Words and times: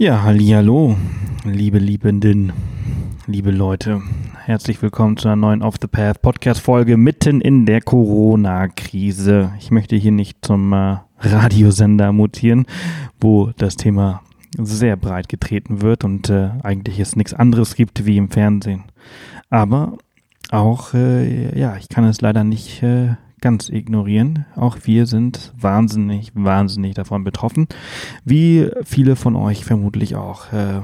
Ja, 0.00 0.22
hallo, 0.22 0.94
liebe 1.42 1.80
Liebenden, 1.80 2.52
liebe 3.26 3.50
Leute. 3.50 4.00
Herzlich 4.44 4.80
willkommen 4.80 5.16
zu 5.16 5.26
einer 5.26 5.34
neuen 5.34 5.60
Off 5.60 5.74
the 5.80 5.88
Path 5.88 6.22
Podcast 6.22 6.60
Folge 6.60 6.96
mitten 6.96 7.40
in 7.40 7.66
der 7.66 7.80
Corona-Krise. 7.80 9.54
Ich 9.58 9.72
möchte 9.72 9.96
hier 9.96 10.12
nicht 10.12 10.44
zum 10.44 10.72
äh, 10.72 10.98
Radiosender 11.18 12.12
mutieren, 12.12 12.66
wo 13.20 13.50
das 13.56 13.74
Thema 13.74 14.22
sehr 14.56 14.96
breit 14.96 15.28
getreten 15.28 15.82
wird 15.82 16.04
und 16.04 16.30
äh, 16.30 16.50
eigentlich 16.62 17.00
es 17.00 17.16
nichts 17.16 17.34
anderes 17.34 17.74
gibt 17.74 18.06
wie 18.06 18.18
im 18.18 18.30
Fernsehen. 18.30 18.84
Aber 19.50 19.98
auch, 20.52 20.94
äh, 20.94 21.58
ja, 21.58 21.76
ich 21.76 21.88
kann 21.88 22.04
es 22.04 22.20
leider 22.20 22.44
nicht 22.44 22.84
äh, 22.84 23.16
ganz 23.40 23.68
ignorieren. 23.68 24.46
Auch 24.56 24.78
wir 24.84 25.06
sind 25.06 25.52
wahnsinnig, 25.58 26.32
wahnsinnig 26.34 26.94
davon 26.94 27.24
betroffen. 27.24 27.66
Wie 28.24 28.68
viele 28.84 29.16
von 29.16 29.36
euch 29.36 29.64
vermutlich 29.64 30.16
auch. 30.16 30.52
Äh, 30.52 30.82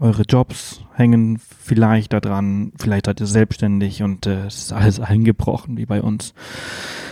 eure 0.00 0.22
Jobs 0.22 0.80
hängen 0.94 1.38
vielleicht 1.38 2.14
daran, 2.14 2.72
vielleicht 2.78 3.04
seid 3.04 3.20
ihr 3.20 3.26
selbstständig 3.26 4.02
und 4.02 4.26
äh, 4.26 4.46
es 4.46 4.56
ist 4.56 4.72
alles 4.72 4.98
eingebrochen 5.00 5.76
wie 5.76 5.86
bei 5.86 6.00
uns. 6.02 6.32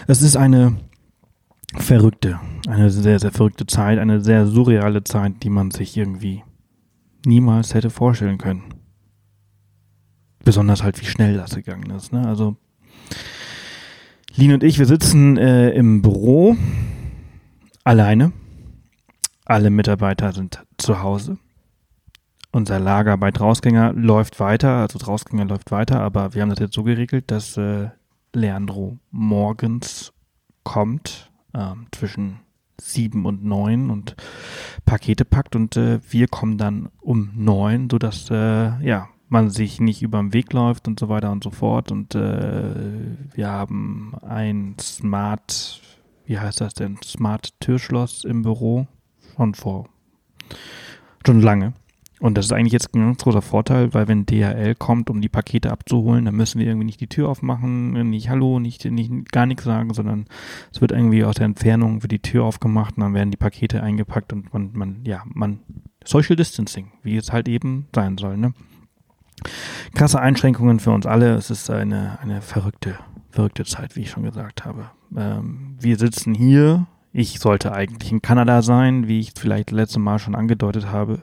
Es 0.07 0.23
ist 0.23 0.37
eine 0.37 0.77
verrückte, 1.77 2.41
eine 2.67 2.91
sehr, 2.91 3.19
sehr 3.19 3.31
verrückte 3.31 3.67
Zeit, 3.67 3.99
eine 3.99 4.23
sehr 4.23 4.47
surreale 4.47 5.05
Zeit, 5.05 5.43
die 5.43 5.51
man 5.51 5.71
sich 5.71 5.97
irgendwie 5.97 6.43
niemals 7.27 7.75
hätte 7.75 7.91
vorstellen 7.91 8.39
können. 8.39 8.63
Besonders 10.43 10.83
halt, 10.83 10.99
wie 11.01 11.07
schnell 11.07 11.37
das 11.37 11.55
gegangen 11.55 11.91
ist. 11.91 12.13
Ne? 12.13 12.27
Also 12.27 12.57
Lin 14.39 14.53
und 14.53 14.63
ich, 14.63 14.79
wir 14.79 14.87
sitzen 14.87 15.37
äh, 15.37 15.71
im 15.71 16.01
Büro 16.01 16.57
alleine. 17.83 18.31
Alle 19.45 19.69
Mitarbeiter 19.69 20.33
sind 20.33 20.65
zu 20.77 21.03
Hause. 21.03 21.39
Unser 22.53 22.79
Lager 22.79 23.17
bei 23.17 23.33
Drausgänger 23.33 23.95
läuft 23.95 24.39
weiter, 24.39 24.77
also 24.77 24.97
Drausgänger 25.01 25.45
läuft 25.45 25.73
weiter, 25.73 25.99
aber 25.99 26.35
wir 26.35 26.43
haben 26.43 26.51
das 26.51 26.61
jetzt 26.61 26.77
so 26.77 26.85
geregelt, 26.85 27.33
dass 27.33 27.57
äh, 27.57 27.89
Leandro 28.33 28.99
morgens 29.11 30.13
kommt, 30.63 31.33
äh, 31.53 31.75
zwischen 31.91 32.39
sieben 32.81 33.27
und 33.27 33.45
neun 33.45 33.91
und 33.91 34.15
Pakete 34.85 35.25
packt 35.25 35.57
und 35.57 35.77
äh, 35.77 35.99
wir 36.11 36.29
kommen 36.29 36.59
dann 36.59 36.91
um 37.01 37.33
neun, 37.35 37.91
sodass 37.91 38.31
äh, 38.31 38.87
ja 38.87 39.09
man 39.29 39.51
sich 39.51 39.81
nicht 39.81 40.03
über 40.03 40.19
den 40.19 40.33
Weg 40.33 40.53
läuft 40.53 40.89
und 40.89 40.99
so 40.99 41.09
weiter 41.09 41.31
und 41.31 41.45
so 41.45 41.51
fort. 41.51 41.93
Und 41.93 42.15
äh, 42.15 42.75
wir 43.35 43.49
haben 43.49 44.15
ein 44.23 44.77
Smart, 44.81 45.81
wie 46.25 46.39
heißt 46.39 46.61
das 46.61 46.75
denn? 46.75 46.99
Smart 47.05 47.53
Türschloss 47.61 48.25
im 48.25 48.43
Büro. 48.43 48.87
Schon 49.37 49.55
vor, 49.55 49.89
schon 51.25 51.41
lange. 51.41 51.75
Und 52.21 52.37
das 52.37 52.47
ist 52.47 52.53
eigentlich 52.53 52.73
jetzt 52.73 52.95
ein 52.95 53.01
ganz 53.01 53.23
großer 53.23 53.43
Vorteil, 53.43 53.95
weil 53.95 54.09
wenn 54.09 54.27
DHL 54.27 54.75
kommt, 54.75 55.09
um 55.09 55.21
die 55.21 55.29
Pakete 55.29 55.71
abzuholen, 55.71 56.25
dann 56.25 56.35
müssen 56.35 56.59
wir 56.59 56.67
irgendwie 56.67 56.87
nicht 56.87 57.01
die 57.01 57.07
Tür 57.07 57.29
aufmachen, 57.29 57.93
nicht 58.11 58.29
Hallo, 58.29 58.59
nicht, 58.59 58.85
nicht 58.85 59.31
gar 59.31 59.47
nichts 59.47 59.65
sagen, 59.65 59.95
sondern 59.95 60.27
es 60.73 60.81
wird 60.81 60.91
irgendwie 60.91 61.23
aus 61.25 61.37
der 61.37 61.47
Entfernung 61.47 62.01
für 62.01 62.09
die 62.09 62.19
Tür 62.19 62.45
aufgemacht 62.45 62.97
und 62.97 63.05
dann 63.05 63.15
werden 63.15 63.31
die 63.31 63.37
Pakete 63.37 63.83
eingepackt 63.83 64.33
und 64.33 64.53
man, 64.53 64.71
man, 64.73 65.05
ja, 65.05 65.23
man, 65.33 65.61
Social 66.05 66.35
Distancing, 66.35 66.91
wie 67.03 67.17
es 67.17 67.33
halt 67.33 67.47
eben 67.49 67.87
sein 67.95 68.19
soll, 68.19 68.37
ne? 68.37 68.53
Krasse 69.95 70.21
Einschränkungen 70.21 70.81
für 70.81 70.91
uns 70.91 71.07
alle. 71.07 71.35
Es 71.35 71.51
ist 71.51 71.71
eine, 71.71 72.19
eine 72.21 72.43
verrückte, 72.43 72.99
verrückte 73.31 73.65
Zeit, 73.65 73.97
wie 73.97 74.03
ich 74.03 74.11
schon 74.11 74.23
gesagt 74.25 74.65
habe. 74.65 74.91
Ähm, 75.17 75.77
wir 75.81 75.99
sitzen 75.99 76.35
hier. 76.35 76.87
Ich 77.13 77.41
sollte 77.41 77.73
eigentlich 77.73 78.13
in 78.13 78.23
Kanada 78.23 78.63
sein, 78.63 79.09
wie 79.09 79.21
ich 79.21 79.33
vielleicht 79.37 79.71
letzte 79.71 79.99
Mal 79.99 80.19
schon 80.19 80.35
angedeutet 80.35 80.87
habe. 80.93 81.23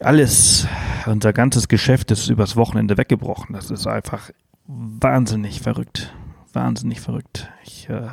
Alles, 0.00 0.68
unser 1.06 1.32
ganzes 1.32 1.68
Geschäft 1.68 2.10
ist 2.10 2.28
übers 2.28 2.56
Wochenende 2.56 2.98
weggebrochen. 2.98 3.54
Das 3.54 3.70
ist 3.70 3.86
einfach 3.86 4.30
wahnsinnig 4.66 5.60
verrückt. 5.60 6.14
Wahnsinnig 6.52 7.00
verrückt. 7.00 7.50
Ich 7.64 7.88
äh, 7.88 8.08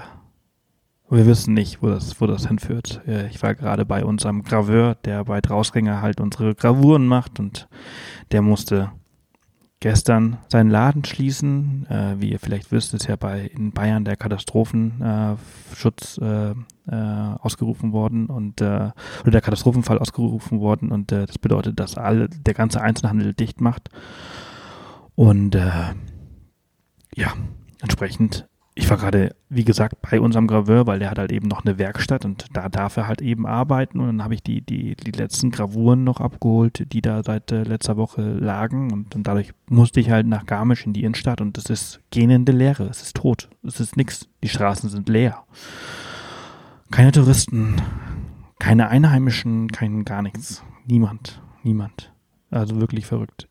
wir 1.12 1.26
wissen 1.26 1.54
nicht, 1.54 1.82
wo 1.82 1.88
das, 1.88 2.22
wo 2.22 2.28
das 2.28 2.48
hinführt. 2.48 3.02
Ich 3.30 3.44
war 3.44 3.54
gerade 3.54 3.86
bei 3.86 4.06
unserem 4.06 4.44
Graveur, 4.44 4.96
der 4.96 5.26
bei 5.26 5.42
Drausgänger 5.42 6.02
halt 6.02 6.22
unsere 6.22 6.56
Gravuren 6.56 7.06
macht 7.06 7.40
und 7.40 7.68
der 8.32 8.42
musste 8.42 8.92
gestern 9.82 10.38
seinen 10.48 10.70
Laden 10.70 11.04
schließen. 11.04 11.86
Äh, 11.90 12.22
wie 12.22 12.32
ihr 12.32 12.40
vielleicht 12.40 12.72
wisst, 12.72 12.94
ist 12.94 13.08
ja 13.08 13.18
bei 13.18 13.42
in 13.42 13.74
Bayern 13.74 14.06
der 14.06 14.16
Katastrophenschutz 14.16 16.18
äh, 16.20 16.52
äh, 16.52 16.56
ausgerufen 17.40 17.92
worden 17.92 18.28
und 18.28 18.62
äh, 18.62 18.92
oder 19.22 19.32
der 19.32 19.42
Katastrophenfall 19.42 20.00
ausgerufen 20.00 20.62
worden 20.62 20.94
und 20.94 21.12
äh, 21.12 21.26
das 21.26 21.38
bedeutet, 21.38 21.78
dass 21.80 21.98
alle 21.98 22.30
der 22.30 22.54
ganze 22.54 22.80
Einzelhandel 22.82 23.34
dicht 23.34 23.60
macht 23.60 23.90
und 25.16 25.56
äh, 25.56 25.94
ja 27.16 27.34
entsprechend 27.82 28.48
ich 28.74 28.90
war 28.90 28.98
gerade, 28.98 29.36
wie 29.50 29.66
gesagt, 29.66 30.02
bei 30.02 30.22
unserem 30.22 30.48
Graveur, 30.48 30.88
weil 30.88 31.00
der 31.00 31.12
hat 31.12 31.20
halt 31.20 31.32
eben 31.32 31.48
noch 31.48 31.66
eine 31.66 31.78
Werkstatt 31.78 32.24
und 32.24 32.46
da 32.54 32.70
darf 32.70 32.96
er 32.96 33.08
halt 33.08 33.22
eben 33.22 33.46
arbeiten. 33.46 34.00
Und 34.00 34.08
dann 34.08 34.24
habe 34.24 34.34
ich 34.34 34.44
die, 34.44 34.62
die, 34.62 34.96
die 34.96 35.12
letzten 35.12 35.52
Gravuren 35.52 36.06
noch 36.06 36.22
abgeholt, 36.22 36.86
die 36.94 37.02
da 37.02 37.22
seit 37.22 37.52
äh, 37.52 37.64
letzter 37.64 37.98
Woche 37.98 38.22
lagen. 38.22 38.94
Und, 38.94 39.14
und 39.16 39.28
dadurch 39.28 39.52
musste 39.68 40.00
ich 40.00 40.10
halt 40.10 40.26
nach 40.26 40.46
Garmisch 40.46 40.86
in 40.86 40.94
die 40.94 41.04
Innenstadt 41.04 41.42
und 41.42 41.58
es 41.58 41.66
ist 41.66 42.00
gähnende 42.12 42.54
Leere. 42.54 42.86
Es 42.86 43.02
ist 43.02 43.18
tot. 43.18 43.50
Es 43.64 43.82
ist 43.82 43.98
nichts. 43.98 44.30
Die 44.42 44.50
Straßen 44.50 44.90
sind 44.90 45.10
leer. 45.10 45.44
Keine 46.92 47.12
Touristen, 47.12 47.76
keine 48.60 48.88
Einheimischen, 48.88 49.70
kein 49.70 50.06
gar 50.06 50.22
nichts. 50.22 50.64
Niemand. 50.86 51.42
Niemand. 51.64 52.14
Also 52.50 52.80
wirklich 52.80 53.06
verrückt 53.06 53.48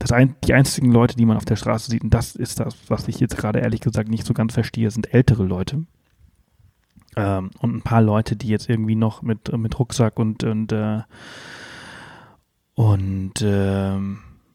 das 0.00 0.12
ein, 0.12 0.34
die 0.44 0.54
einzigen 0.54 0.90
Leute, 0.90 1.14
die 1.14 1.26
man 1.26 1.36
auf 1.36 1.44
der 1.44 1.56
Straße 1.56 1.90
sieht, 1.90 2.02
und 2.02 2.12
das 2.12 2.34
ist 2.34 2.58
das, 2.58 2.74
was 2.88 3.06
ich 3.06 3.20
jetzt 3.20 3.36
gerade 3.36 3.60
ehrlich 3.60 3.80
gesagt 3.80 4.08
nicht 4.08 4.26
so 4.26 4.34
ganz 4.34 4.54
verstehe, 4.54 4.90
sind 4.90 5.12
ältere 5.12 5.44
Leute. 5.44 5.84
Ähm, 7.16 7.50
und 7.58 7.76
ein 7.76 7.82
paar 7.82 8.00
Leute, 8.00 8.34
die 8.34 8.48
jetzt 8.48 8.70
irgendwie 8.70 8.94
noch 8.94 9.20
mit, 9.20 9.56
mit 9.56 9.78
Rucksack 9.78 10.18
und, 10.18 10.42
und, 10.42 10.72
äh, 10.72 11.02
und 12.74 13.42
äh, 13.42 13.98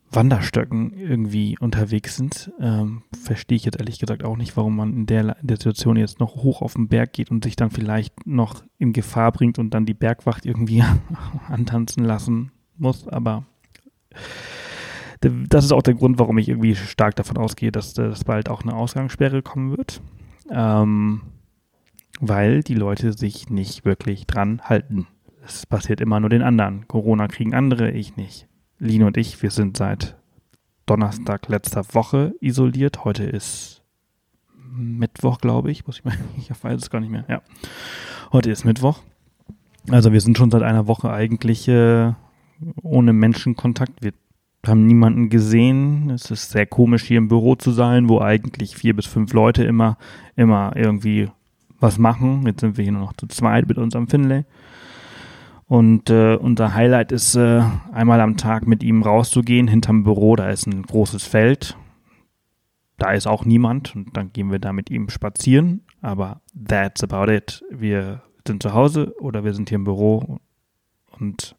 Wanderstöcken 0.09 0.93
irgendwie 0.97 1.57
unterwegs 1.59 2.15
sind. 2.15 2.51
Ähm, 2.59 3.03
verstehe 3.21 3.57
ich 3.57 3.65
jetzt 3.65 3.77
ehrlich 3.79 3.99
gesagt 3.99 4.23
auch 4.23 4.37
nicht, 4.37 4.57
warum 4.57 4.75
man 4.75 4.93
in 4.93 5.05
der, 5.05 5.37
in 5.41 5.47
der 5.47 5.57
Situation 5.57 5.95
jetzt 5.95 6.19
noch 6.19 6.37
hoch 6.37 6.63
auf 6.63 6.73
den 6.73 6.87
Berg 6.87 7.13
geht 7.13 7.29
und 7.29 7.43
sich 7.43 7.55
dann 7.55 7.69
vielleicht 7.69 8.25
noch 8.25 8.63
in 8.79 8.93
Gefahr 8.93 9.31
bringt 9.31 9.59
und 9.59 9.75
dann 9.75 9.85
die 9.85 9.93
Bergwacht 9.93 10.45
irgendwie 10.47 10.83
antanzen 11.49 12.03
lassen 12.03 12.51
muss. 12.77 13.07
Aber 13.07 13.43
das 15.49 15.65
ist 15.65 15.71
auch 15.71 15.81
der 15.81 15.93
Grund, 15.93 16.19
warum 16.19 16.37
ich 16.37 16.49
irgendwie 16.49 16.75
stark 16.75 17.15
davon 17.15 17.37
ausgehe, 17.37 17.71
dass, 17.71 17.93
dass 17.93 18.23
bald 18.23 18.49
auch 18.49 18.63
eine 18.63 18.75
Ausgangssperre 18.75 19.41
kommen 19.41 19.75
wird. 19.77 20.01
Ähm, 20.49 21.21
weil 22.19 22.63
die 22.63 22.75
Leute 22.75 23.13
sich 23.13 23.49
nicht 23.49 23.85
wirklich 23.85 24.25
dran 24.25 24.61
halten. 24.63 25.07
Es 25.45 25.65
passiert 25.65 26.01
immer 26.01 26.19
nur 26.19 26.29
den 26.29 26.41
anderen. 26.41 26.87
Corona 26.87 27.27
kriegen 27.27 27.53
andere, 27.53 27.91
ich 27.91 28.15
nicht. 28.15 28.47
Lino 28.79 29.07
und 29.07 29.17
ich, 29.17 29.41
wir 29.41 29.51
sind 29.51 29.77
seit 29.77 30.15
Donnerstag 30.85 31.47
letzter 31.47 31.83
Woche 31.93 32.33
isoliert. 32.41 33.03
Heute 33.03 33.23
ist 33.23 33.83
Mittwoch, 34.75 35.39
glaube 35.39 35.71
ich. 35.71 35.85
Muss 35.87 35.99
ich 35.99 36.05
mal, 36.05 36.17
ich 36.37 36.49
weiß 36.49 36.81
es 36.81 36.89
gar 36.89 36.99
nicht 36.99 37.11
mehr. 37.11 37.25
Ja. 37.27 37.41
Heute 38.31 38.51
ist 38.51 38.65
Mittwoch. 38.65 38.99
Also 39.89 40.11
wir 40.11 40.21
sind 40.21 40.37
schon 40.37 40.51
seit 40.51 40.63
einer 40.63 40.87
Woche 40.87 41.11
eigentlich 41.11 41.67
äh, 41.67 42.13
ohne 42.81 43.13
Menschenkontakt. 43.13 44.01
Wir 44.01 44.13
haben 44.67 44.85
niemanden 44.85 45.29
gesehen. 45.29 46.09
Es 46.09 46.31
ist 46.31 46.51
sehr 46.51 46.65
komisch, 46.65 47.03
hier 47.03 47.17
im 47.17 47.27
Büro 47.27 47.55
zu 47.55 47.71
sein, 47.71 48.09
wo 48.09 48.19
eigentlich 48.21 48.75
vier 48.75 48.95
bis 48.95 49.05
fünf 49.05 49.33
Leute 49.33 49.63
immer, 49.63 49.97
immer 50.35 50.73
irgendwie 50.75 51.29
was 51.79 51.97
machen. 51.97 52.45
Jetzt 52.45 52.61
sind 52.61 52.77
wir 52.77 52.83
hier 52.83 52.93
nur 52.93 53.01
noch 53.01 53.13
zu 53.13 53.27
zweit 53.27 53.67
mit 53.67 53.77
unserem 53.77 54.07
Finlay. 54.07 54.45
Und 55.67 56.09
äh, 56.09 56.35
unser 56.35 56.75
Highlight 56.75 57.11
ist, 57.11 57.35
äh, 57.35 57.63
einmal 57.91 58.21
am 58.21 58.37
Tag 58.37 58.67
mit 58.67 58.83
ihm 58.83 59.01
rauszugehen. 59.01 59.67
Hinterm 59.67 60.03
Büro, 60.03 60.35
da 60.35 60.49
ist 60.49 60.67
ein 60.67 60.83
großes 60.83 61.23
Feld. 61.23 61.75
Da 62.97 63.11
ist 63.11 63.27
auch 63.27 63.45
niemand 63.45 63.95
und 63.95 64.15
dann 64.15 64.31
gehen 64.31 64.51
wir 64.51 64.59
da 64.59 64.71
mit 64.71 64.89
ihm 64.89 65.09
spazieren. 65.09 65.81
Aber 66.01 66.41
that's 66.55 67.03
about 67.03 67.31
it. 67.31 67.63
Wir 67.71 68.21
sind 68.47 68.61
zu 68.61 68.73
Hause 68.73 69.15
oder 69.19 69.43
wir 69.43 69.53
sind 69.53 69.69
hier 69.69 69.77
im 69.77 69.83
Büro 69.83 70.39
und 71.19 71.55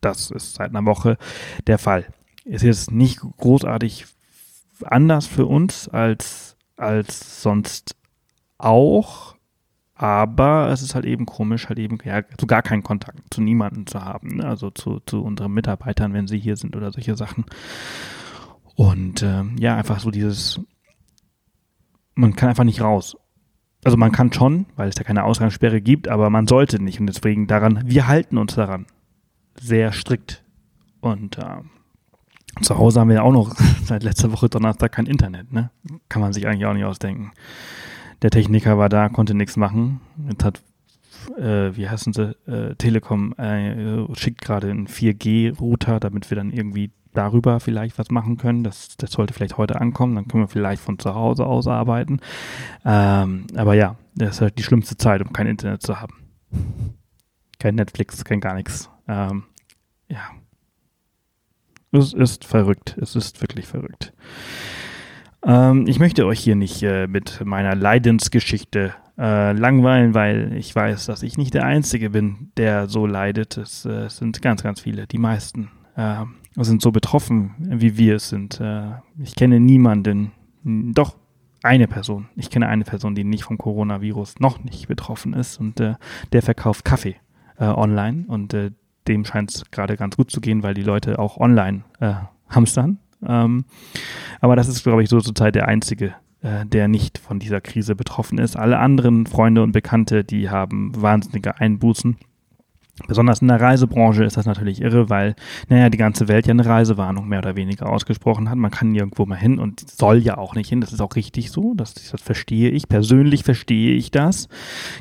das 0.00 0.30
ist 0.30 0.54
seit 0.54 0.70
einer 0.70 0.86
Woche 0.86 1.18
der 1.66 1.78
Fall 1.78 2.06
ist 2.50 2.62
jetzt 2.62 2.90
nicht 2.90 3.20
großartig 3.20 4.06
anders 4.84 5.26
für 5.26 5.46
uns 5.46 5.88
als, 5.88 6.56
als 6.76 7.42
sonst 7.42 7.94
auch. 8.58 9.36
Aber 9.94 10.70
es 10.70 10.82
ist 10.82 10.94
halt 10.94 11.04
eben 11.04 11.26
komisch, 11.26 11.68
halt 11.68 11.78
eben 11.78 11.98
ja, 12.04 12.22
so 12.40 12.46
gar 12.46 12.62
keinen 12.62 12.82
Kontakt 12.82 13.22
zu 13.32 13.42
niemandem 13.42 13.86
zu 13.86 14.02
haben. 14.02 14.36
Ne? 14.36 14.44
Also 14.46 14.70
zu, 14.70 15.00
zu 15.04 15.22
unseren 15.22 15.52
Mitarbeitern, 15.52 16.14
wenn 16.14 16.26
sie 16.26 16.38
hier 16.38 16.56
sind 16.56 16.74
oder 16.74 16.90
solche 16.90 17.16
Sachen. 17.16 17.44
Und 18.74 19.22
ähm, 19.22 19.56
ja, 19.58 19.76
einfach 19.76 20.00
so 20.00 20.10
dieses, 20.10 20.60
man 22.14 22.34
kann 22.34 22.48
einfach 22.48 22.64
nicht 22.64 22.80
raus. 22.80 23.16
Also 23.84 23.96
man 23.96 24.10
kann 24.10 24.32
schon, 24.32 24.66
weil 24.76 24.88
es 24.88 24.96
ja 24.96 25.04
keine 25.04 25.24
Ausgangssperre 25.24 25.80
gibt, 25.80 26.08
aber 26.08 26.30
man 26.30 26.46
sollte 26.46 26.82
nicht. 26.82 26.98
Und 26.98 27.06
deswegen 27.06 27.46
daran, 27.46 27.82
wir 27.84 28.08
halten 28.08 28.38
uns 28.38 28.54
daran. 28.54 28.86
sehr 29.60 29.92
strikt. 29.92 30.42
Und 31.00 31.38
äh, 31.38 31.60
zu 32.62 32.78
Hause 32.78 33.00
haben 33.00 33.08
wir 33.08 33.16
ja 33.16 33.22
auch 33.22 33.32
noch 33.32 33.54
seit 33.84 34.02
letzter 34.02 34.32
Woche 34.32 34.48
Donnerstag 34.48 34.92
kein 34.92 35.06
Internet, 35.06 35.52
ne? 35.52 35.70
Kann 36.08 36.22
man 36.22 36.32
sich 36.32 36.46
eigentlich 36.46 36.66
auch 36.66 36.74
nicht 36.74 36.84
ausdenken. 36.84 37.32
Der 38.22 38.30
Techniker 38.30 38.78
war 38.78 38.88
da, 38.88 39.08
konnte 39.08 39.34
nichts 39.34 39.56
machen. 39.56 40.00
Jetzt 40.28 40.44
hat, 40.44 40.62
äh, 41.38 41.74
wie 41.74 41.88
heißen 41.88 42.12
sie, 42.12 42.36
äh, 42.46 42.74
Telekom 42.76 43.32
äh, 43.38 44.14
schickt 44.14 44.42
gerade 44.42 44.70
einen 44.70 44.88
4G-Router, 44.88 46.00
damit 46.00 46.28
wir 46.30 46.36
dann 46.36 46.52
irgendwie 46.52 46.90
darüber 47.12 47.60
vielleicht 47.60 47.98
was 47.98 48.10
machen 48.10 48.36
können. 48.36 48.62
Das, 48.62 48.96
das 48.96 49.12
sollte 49.12 49.32
vielleicht 49.32 49.56
heute 49.56 49.80
ankommen. 49.80 50.14
Dann 50.14 50.28
können 50.28 50.44
wir 50.44 50.48
vielleicht 50.48 50.82
von 50.82 50.98
zu 50.98 51.14
Hause 51.14 51.46
aus 51.46 51.66
arbeiten. 51.66 52.20
Ähm, 52.84 53.46
aber 53.56 53.74
ja, 53.74 53.96
das 54.14 54.36
ist 54.36 54.40
halt 54.42 54.58
die 54.58 54.62
schlimmste 54.62 54.96
Zeit, 54.96 55.22
um 55.22 55.32
kein 55.32 55.46
Internet 55.46 55.82
zu 55.82 56.00
haben. 56.00 56.14
Kein 57.58 57.74
Netflix, 57.74 58.24
kein 58.24 58.40
gar 58.40 58.54
nichts. 58.54 58.90
Ähm, 59.08 59.44
ja. 60.08 60.20
Es 61.92 62.12
ist 62.12 62.44
verrückt. 62.44 62.96
Es 63.00 63.16
ist 63.16 63.40
wirklich 63.40 63.66
verrückt. 63.66 64.12
Ähm, 65.44 65.86
ich 65.86 65.98
möchte 65.98 66.26
euch 66.26 66.40
hier 66.40 66.54
nicht 66.54 66.82
äh, 66.82 67.06
mit 67.06 67.44
meiner 67.44 67.74
Leidensgeschichte 67.74 68.94
äh, 69.18 69.52
langweilen, 69.52 70.14
weil 70.14 70.52
ich 70.56 70.74
weiß, 70.74 71.06
dass 71.06 71.22
ich 71.22 71.36
nicht 71.36 71.54
der 71.54 71.64
Einzige 71.64 72.10
bin, 72.10 72.52
der 72.56 72.88
so 72.88 73.06
leidet. 73.06 73.56
Es 73.56 73.84
äh, 73.84 74.08
sind 74.08 74.40
ganz, 74.42 74.62
ganz 74.62 74.80
viele, 74.80 75.06
die 75.06 75.18
meisten 75.18 75.70
äh, 75.96 76.24
sind 76.56 76.80
so 76.82 76.92
betroffen, 76.92 77.54
wie 77.58 77.96
wir 77.96 78.16
es 78.16 78.28
sind. 78.28 78.60
Äh, 78.60 78.92
ich 79.18 79.34
kenne 79.34 79.60
niemanden, 79.60 80.32
doch 80.62 81.16
eine 81.62 81.88
Person. 81.88 82.28
Ich 82.36 82.50
kenne 82.50 82.68
eine 82.68 82.84
Person, 82.84 83.14
die 83.14 83.24
nicht 83.24 83.44
vom 83.44 83.58
Coronavirus 83.58 84.40
noch 84.40 84.62
nicht 84.62 84.88
betroffen 84.88 85.34
ist 85.34 85.58
und 85.58 85.80
äh, 85.80 85.94
der 86.32 86.42
verkauft 86.42 86.84
Kaffee 86.84 87.16
online 87.62 88.24
und 88.26 88.54
dem 89.08 89.24
scheint 89.24 89.50
es 89.50 89.70
gerade 89.70 89.96
ganz 89.96 90.16
gut 90.16 90.30
zu 90.30 90.40
gehen, 90.40 90.62
weil 90.62 90.74
die 90.74 90.82
Leute 90.82 91.18
auch 91.18 91.38
online 91.38 91.82
äh, 92.00 92.14
hamstern. 92.48 92.98
Ähm, 93.26 93.64
aber 94.40 94.56
das 94.56 94.68
ist, 94.68 94.82
glaube 94.82 95.02
ich, 95.02 95.08
so 95.08 95.20
zurzeit 95.20 95.54
der 95.54 95.68
einzige, 95.68 96.14
äh, 96.42 96.64
der 96.66 96.88
nicht 96.88 97.18
von 97.18 97.38
dieser 97.38 97.60
Krise 97.60 97.94
betroffen 97.94 98.38
ist. 98.38 98.56
Alle 98.56 98.78
anderen 98.78 99.26
Freunde 99.26 99.62
und 99.62 99.72
Bekannte, 99.72 100.24
die 100.24 100.50
haben 100.50 100.92
wahnsinnige 101.00 101.58
Einbußen 101.60 102.16
Besonders 103.06 103.40
in 103.40 103.48
der 103.48 103.60
Reisebranche 103.60 104.24
ist 104.24 104.36
das 104.36 104.46
natürlich 104.46 104.80
irre, 104.80 105.08
weil, 105.08 105.34
naja, 105.68 105.88
die 105.88 105.98
ganze 105.98 106.28
Welt 106.28 106.46
ja 106.46 106.52
eine 106.52 106.66
Reisewarnung 106.66 107.28
mehr 107.28 107.38
oder 107.38 107.56
weniger 107.56 107.88
ausgesprochen 107.88 108.50
hat. 108.50 108.56
Man 108.56 108.70
kann 108.70 108.92
nirgendwo 108.92 109.26
mal 109.26 109.38
hin 109.38 109.58
und 109.58 109.88
soll 109.88 110.18
ja 110.18 110.38
auch 110.38 110.54
nicht 110.54 110.68
hin. 110.68 110.80
Das 110.80 110.92
ist 110.92 111.00
auch 111.00 111.16
richtig 111.16 111.50
so. 111.50 111.74
Das, 111.74 111.94
das 111.94 112.20
verstehe 112.20 112.70
ich. 112.70 112.88
Persönlich 112.88 113.44
verstehe 113.44 113.94
ich 113.94 114.10
das. 114.10 114.48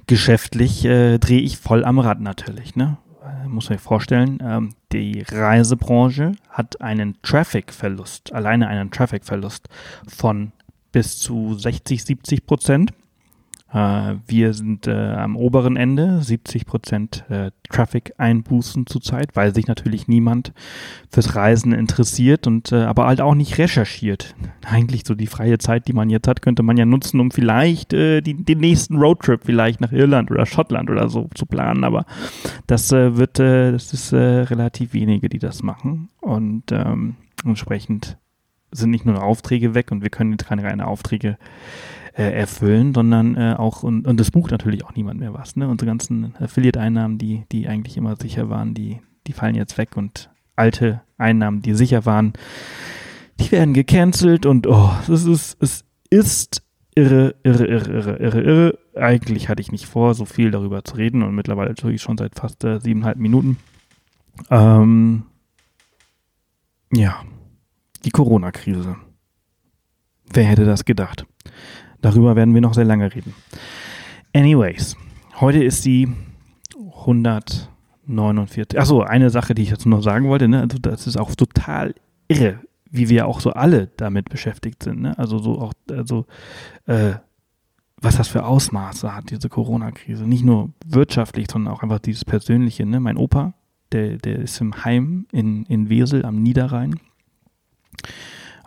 Geschäftlich 0.07 0.85
äh, 0.85 1.17
drehe 1.17 1.41
ich 1.41 1.57
voll 1.57 1.83
am 1.83 1.99
Rad 1.99 2.21
natürlich, 2.21 2.75
ne? 2.75 2.97
Muss 3.47 3.69
man 3.69 3.77
sich 3.77 3.83
vorstellen, 3.83 4.39
ähm, 4.41 4.69
die 4.91 5.23
Reisebranche 5.27 6.33
hat 6.49 6.81
einen 6.81 7.21
Traffic-Verlust, 7.21 8.33
alleine 8.33 8.67
einen 8.67 8.91
Traffic-Verlust 8.91 9.67
von 10.07 10.51
bis 10.91 11.19
zu 11.19 11.55
60, 11.57 12.03
70 12.03 12.45
Prozent. 12.45 12.93
Äh, 13.71 14.15
wir 14.27 14.53
sind 14.53 14.87
äh, 14.87 15.13
am 15.13 15.35
oberen 15.35 15.75
Ende, 15.77 16.21
70 16.21 16.65
Prozent 16.65 17.25
äh, 17.29 17.51
Traffic-Einbußen 17.69 18.87
zurzeit, 18.87 19.35
weil 19.35 19.53
sich 19.53 19.67
natürlich 19.67 20.07
niemand 20.07 20.53
fürs 21.11 21.35
Reisen 21.35 21.73
interessiert 21.73 22.47
und 22.47 22.71
äh, 22.71 22.83
aber 22.83 23.05
halt 23.05 23.21
auch 23.21 23.35
nicht 23.35 23.57
recherchiert. 23.57 24.35
Eigentlich 24.65 25.03
so 25.05 25.13
die 25.13 25.27
freie 25.27 25.59
Zeit, 25.59 25.87
die 25.87 25.93
man 25.93 26.09
jetzt 26.09 26.27
hat, 26.27 26.41
könnte 26.41 26.63
man 26.63 26.77
ja 26.77 26.85
nutzen, 26.85 27.19
um 27.19 27.31
vielleicht 27.31 27.93
äh, 27.93 28.21
die, 28.21 28.33
den 28.33 28.59
nächsten 28.59 28.97
Roadtrip 28.97 29.41
vielleicht 29.45 29.81
nach 29.81 29.91
Irland 29.91 30.31
oder 30.31 30.45
Schottland 30.45 30.89
oder 30.89 31.09
so 31.09 31.29
zu 31.35 31.45
planen, 31.45 31.83
aber 31.83 32.05
das 32.65 32.91
äh, 32.91 33.17
wird, 33.17 33.39
äh, 33.39 33.71
das 33.71 33.93
ist 33.93 34.13
äh, 34.13 34.17
relativ 34.17 34.93
wenige, 34.93 35.29
die 35.29 35.39
das 35.39 35.61
machen 35.61 36.09
und 36.21 36.71
ähm, 36.71 37.15
entsprechend 37.45 38.17
sind 38.71 38.91
nicht 38.91 39.05
nur 39.05 39.21
Aufträge 39.23 39.73
weg 39.73 39.91
und 39.91 40.03
wir 40.03 40.09
können 40.09 40.31
jetzt 40.31 40.47
keine 40.47 40.63
reinen 40.63 40.81
Aufträge 40.81 41.29
äh, 41.29 41.37
erfüllen, 42.13 42.93
sondern 42.93 43.35
äh, 43.35 43.55
auch, 43.57 43.83
und, 43.83 44.07
und 44.07 44.19
das 44.19 44.31
bucht 44.31 44.51
natürlich 44.51 44.85
auch 44.85 44.95
niemand 44.95 45.19
mehr 45.19 45.33
was. 45.33 45.55
Ne? 45.55 45.67
Unsere 45.67 45.87
ganzen 45.87 46.35
Affiliate-Einnahmen, 46.37 47.17
die, 47.17 47.43
die 47.51 47.67
eigentlich 47.67 47.97
immer 47.97 48.15
sicher 48.15 48.49
waren, 48.49 48.73
die, 48.73 48.99
die 49.27 49.33
fallen 49.33 49.55
jetzt 49.55 49.77
weg 49.77 49.95
und 49.95 50.29
alte 50.55 51.01
Einnahmen, 51.17 51.61
die 51.61 51.73
sicher 51.73 52.05
waren, 52.05 52.33
die 53.39 53.51
werden 53.51 53.73
gecancelt 53.73 54.45
und 54.45 54.67
oh, 54.67 54.91
es 55.07 55.25
ist, 55.25 55.57
es 55.61 55.85
ist 56.09 56.63
irre, 56.95 57.35
irre, 57.43 57.65
irre, 57.65 57.91
irre, 57.91 58.15
irre, 58.17 58.41
irre. 58.41 58.79
Eigentlich 58.95 59.47
hatte 59.47 59.61
ich 59.61 59.71
nicht 59.71 59.85
vor, 59.85 60.13
so 60.13 60.25
viel 60.25 60.51
darüber 60.51 60.83
zu 60.83 60.95
reden 60.95 61.23
und 61.23 61.35
mittlerweile 61.35 61.75
tue 61.75 61.93
ich 61.93 62.01
schon 62.01 62.17
seit 62.17 62.35
fast 62.35 62.63
äh, 62.63 62.79
siebeneinhalb 62.79 63.17
Minuten. 63.17 63.57
Ähm, 64.49 65.23
ja, 66.91 67.23
die 68.03 68.11
Corona-Krise. 68.11 68.97
Wer 70.31 70.43
hätte 70.43 70.65
das 70.65 70.85
gedacht? 70.85 71.25
Darüber 72.01 72.35
werden 72.35 72.53
wir 72.53 72.61
noch 72.61 72.73
sehr 72.73 72.85
lange 72.85 73.13
reden. 73.13 73.33
Anyways, 74.33 74.95
heute 75.39 75.63
ist 75.63 75.85
die 75.85 76.07
149. 76.99 78.79
Achso, 78.79 79.01
eine 79.01 79.29
Sache, 79.29 79.55
die 79.55 79.63
ich 79.63 79.69
jetzt 79.69 79.85
nur 79.85 80.01
sagen 80.01 80.27
wollte, 80.29 80.47
ne? 80.47 80.61
also 80.61 80.77
das 80.77 81.07
ist 81.07 81.17
auch 81.17 81.33
total 81.35 81.95
irre, 82.27 82.59
wie 82.89 83.09
wir 83.09 83.27
auch 83.27 83.39
so 83.39 83.51
alle 83.51 83.87
damit 83.97 84.29
beschäftigt 84.29 84.83
sind. 84.83 85.01
Ne? 85.01 85.17
Also 85.17 85.39
so 85.39 85.59
auch, 85.59 85.73
also 85.89 86.25
äh, 86.85 87.13
was 88.01 88.17
das 88.17 88.27
für 88.29 88.45
Ausmaße 88.45 89.13
hat, 89.13 89.29
diese 89.29 89.49
Corona-Krise. 89.49 90.23
Nicht 90.23 90.45
nur 90.45 90.69
wirtschaftlich, 90.85 91.47
sondern 91.51 91.73
auch 91.73 91.83
einfach 91.83 91.99
dieses 91.99 92.23
Persönliche. 92.23 92.85
Ne? 92.85 92.99
Mein 92.99 93.17
Opa, 93.17 93.53
der, 93.91 94.17
der 94.17 94.39
ist 94.39 94.61
im 94.61 94.85
Heim 94.85 95.25
in, 95.31 95.63
in 95.65 95.89
Wesel 95.89 96.25
am 96.25 96.41
Niederrhein 96.41 96.99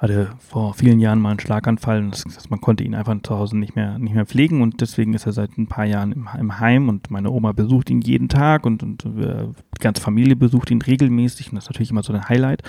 hatte 0.03 0.31
vor 0.39 0.75
vielen 0.75 0.99
Jahren 0.99 1.21
mal 1.21 1.31
einen 1.31 1.41
Schlaganfall 1.41 2.01
und 2.01 2.25
das, 2.27 2.51
man 2.51 2.61
konnte 2.61 2.83
ihn 2.83 2.95
einfach 2.95 3.17
zu 3.23 3.39
Hause 3.39 3.57
nicht 3.57 3.77
mehr, 3.77 3.99
nicht 4.01 4.15
mehr 4.15 4.27
pflegen 4.27 4.61
und 4.61 4.81
deswegen 4.81 5.15
ist 5.15 5.27
er 5.27 5.33
seit 5.33 5.57
ein 5.57 5.69
paar 5.69 5.85
Jahren 5.85 6.11
im, 6.11 6.29
im 6.39 6.59
Heim 6.59 6.89
und 6.89 7.11
meine 7.11 7.31
Oma 7.31 7.53
besucht 7.53 7.89
ihn 7.89 8.01
jeden 8.01 8.29
Tag 8.29 8.67
und, 8.67 8.83
und 8.83 9.05
äh, 9.05 9.47
die 9.77 9.81
ganze 9.81 10.03
Familie 10.03 10.35
besucht 10.35 10.73
ihn 10.73 10.83
regelmäßig 10.83 11.51
und 11.51 11.57
das 11.57 11.65
ist 11.65 11.71
natürlich 11.71 11.93
immer 11.93 12.03
so 12.03 12.13
ein 12.13 12.29
Highlight. 12.29 12.65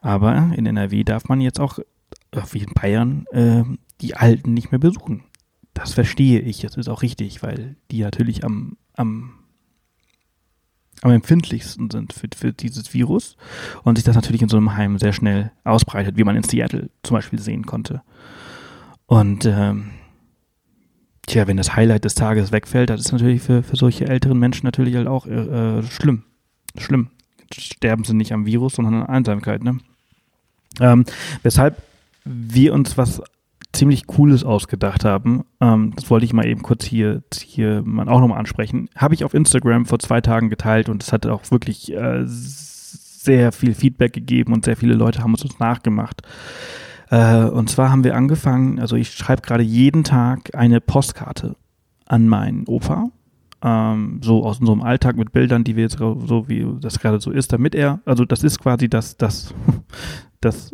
Aber 0.00 0.50
in 0.56 0.64
NRW 0.64 1.04
darf 1.04 1.28
man 1.28 1.42
jetzt 1.42 1.60
auch, 1.60 1.78
äh, 1.78 2.40
wie 2.52 2.60
in 2.60 2.72
Bayern, 2.72 3.26
äh, 3.32 3.64
die 4.00 4.16
Alten 4.16 4.54
nicht 4.54 4.72
mehr 4.72 4.80
besuchen. 4.80 5.24
Das 5.74 5.92
verstehe 5.92 6.40
ich, 6.40 6.60
das 6.62 6.76
ist 6.76 6.88
auch 6.88 7.02
richtig, 7.02 7.42
weil 7.42 7.76
die 7.90 8.00
natürlich 8.00 8.44
am, 8.44 8.78
am 8.94 9.34
am 11.02 11.10
empfindlichsten 11.10 11.90
sind 11.90 12.12
für, 12.12 12.28
für 12.34 12.52
dieses 12.52 12.94
Virus 12.94 13.36
und 13.82 13.96
sich 13.96 14.04
das 14.04 14.14
natürlich 14.14 14.42
in 14.42 14.48
so 14.48 14.56
einem 14.56 14.76
Heim 14.76 14.98
sehr 14.98 15.12
schnell 15.12 15.50
ausbreitet, 15.64 16.16
wie 16.16 16.24
man 16.24 16.36
in 16.36 16.44
Seattle 16.44 16.90
zum 17.02 17.16
Beispiel 17.16 17.40
sehen 17.40 17.66
konnte. 17.66 18.02
Und 19.06 19.44
ähm, 19.44 19.90
tja, 21.26 21.46
wenn 21.46 21.56
das 21.56 21.74
Highlight 21.76 22.04
des 22.04 22.14
Tages 22.14 22.52
wegfällt, 22.52 22.88
das 22.88 23.00
ist 23.00 23.12
natürlich 23.12 23.42
für, 23.42 23.62
für 23.62 23.76
solche 23.76 24.06
älteren 24.06 24.38
Menschen 24.38 24.64
natürlich 24.64 24.94
halt 24.94 25.08
auch 25.08 25.26
äh, 25.26 25.78
äh 25.78 25.82
schlimm. 25.82 26.22
Schlimm. 26.78 27.10
sterben 27.52 28.04
sie 28.04 28.14
nicht 28.14 28.32
am 28.32 28.46
Virus, 28.46 28.74
sondern 28.74 28.94
an 28.94 29.06
Einsamkeit. 29.06 29.62
Ne? 29.62 29.78
Ähm, 30.80 31.04
weshalb 31.42 31.82
wir 32.24 32.72
uns 32.72 32.96
was 32.96 33.20
ziemlich 33.72 34.06
Cooles 34.06 34.44
ausgedacht 34.44 35.04
haben. 35.04 35.44
Ähm, 35.60 35.92
das 35.96 36.10
wollte 36.10 36.26
ich 36.26 36.32
mal 36.32 36.46
eben 36.46 36.62
kurz 36.62 36.84
hier, 36.84 37.22
hier 37.34 37.82
mal 37.84 38.08
auch 38.08 38.20
nochmal 38.20 38.38
ansprechen. 38.38 38.88
Habe 38.96 39.14
ich 39.14 39.24
auf 39.24 39.34
Instagram 39.34 39.86
vor 39.86 39.98
zwei 39.98 40.20
Tagen 40.20 40.50
geteilt 40.50 40.88
und 40.88 41.02
es 41.02 41.12
hat 41.12 41.26
auch 41.26 41.50
wirklich 41.50 41.92
äh, 41.92 42.22
sehr 42.26 43.52
viel 43.52 43.74
Feedback 43.74 44.12
gegeben 44.12 44.52
und 44.52 44.64
sehr 44.64 44.76
viele 44.76 44.94
Leute 44.94 45.22
haben 45.22 45.34
es 45.34 45.42
uns 45.42 45.58
nachgemacht. 45.58 46.22
Äh, 47.10 47.44
und 47.44 47.70
zwar 47.70 47.90
haben 47.90 48.04
wir 48.04 48.14
angefangen, 48.14 48.78
also 48.78 48.96
ich 48.96 49.12
schreibe 49.12 49.42
gerade 49.42 49.62
jeden 49.62 50.04
Tag 50.04 50.54
eine 50.54 50.80
Postkarte 50.80 51.56
an 52.06 52.28
meinen 52.28 52.66
Opa. 52.66 53.10
Ähm, 53.62 54.20
so 54.22 54.44
aus 54.44 54.58
unserem 54.58 54.82
Alltag 54.82 55.16
mit 55.16 55.32
Bildern, 55.32 55.62
die 55.62 55.76
wir 55.76 55.84
jetzt 55.84 55.98
so 55.98 56.48
wie 56.48 56.66
das 56.80 56.98
gerade 56.98 57.20
so 57.20 57.30
ist, 57.30 57.52
damit 57.52 57.74
er, 57.74 58.00
also 58.04 58.24
das 58.24 58.42
ist 58.42 58.58
quasi 58.58 58.88
das, 58.88 59.16
das, 59.16 59.54
das 60.40 60.72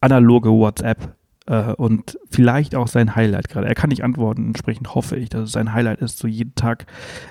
analoge 0.00 0.50
WhatsApp 0.50 1.14
äh, 1.46 1.72
und 1.72 2.18
vielleicht 2.30 2.74
auch 2.74 2.88
sein 2.88 3.14
Highlight 3.14 3.48
gerade. 3.48 3.68
Er 3.68 3.74
kann 3.74 3.90
nicht 3.90 4.04
antworten, 4.04 4.46
entsprechend 4.46 4.94
hoffe 4.94 5.16
ich, 5.16 5.28
dass 5.28 5.42
es 5.42 5.52
sein 5.52 5.72
Highlight 5.72 6.00
ist. 6.00 6.18
So 6.18 6.28
jeden 6.28 6.54
Tag 6.54 6.86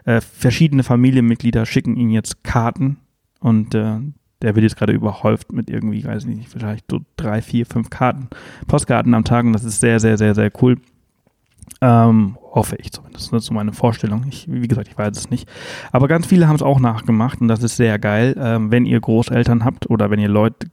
äh, 0.05 0.21
verschiedene 0.21 0.83
Familienmitglieder 0.83 1.65
schicken 1.65 1.95
ihm 1.95 2.09
jetzt 2.09 2.43
Karten 2.43 2.97
und 3.39 3.75
äh, 3.75 3.99
der 4.41 4.55
wird 4.55 4.63
jetzt 4.63 4.75
gerade 4.75 4.93
überhäuft 4.93 5.53
mit 5.53 5.69
irgendwie, 5.69 6.03
weiß 6.03 6.25
nicht, 6.25 6.49
vielleicht 6.49 6.91
so 6.91 6.99
drei, 7.15 7.41
vier, 7.41 7.65
fünf 7.65 7.89
Karten, 7.89 8.27
Postkarten 8.67 9.13
am 9.13 9.23
Tag 9.23 9.45
und 9.45 9.53
das 9.53 9.63
ist 9.63 9.79
sehr, 9.79 9.99
sehr, 9.99 10.17
sehr, 10.17 10.35
sehr 10.35 10.51
cool. 10.61 10.77
Ähm, 11.81 12.37
hoffe 12.51 12.75
ich 12.75 12.91
zumindest. 12.91 13.31
Das 13.31 13.43
ist 13.43 13.47
so 13.47 13.53
meine 13.53 13.73
Vorstellung. 13.73 14.25
Ich, 14.29 14.51
wie 14.51 14.67
gesagt, 14.67 14.89
ich 14.89 14.97
weiß 14.97 15.17
es 15.17 15.29
nicht. 15.29 15.49
Aber 15.91 16.07
ganz 16.07 16.27
viele 16.27 16.47
haben 16.47 16.55
es 16.55 16.61
auch 16.61 16.79
nachgemacht 16.79 17.41
und 17.41 17.47
das 17.47 17.63
ist 17.63 17.77
sehr 17.77 17.97
geil. 17.99 18.35
Ähm, 18.37 18.69
wenn 18.69 18.85
ihr 18.85 18.99
Großeltern 18.99 19.63
habt 19.63 19.89
oder 19.89 20.11
wenn 20.11 20.19
ihr 20.19 20.29
Leute, 20.29 20.67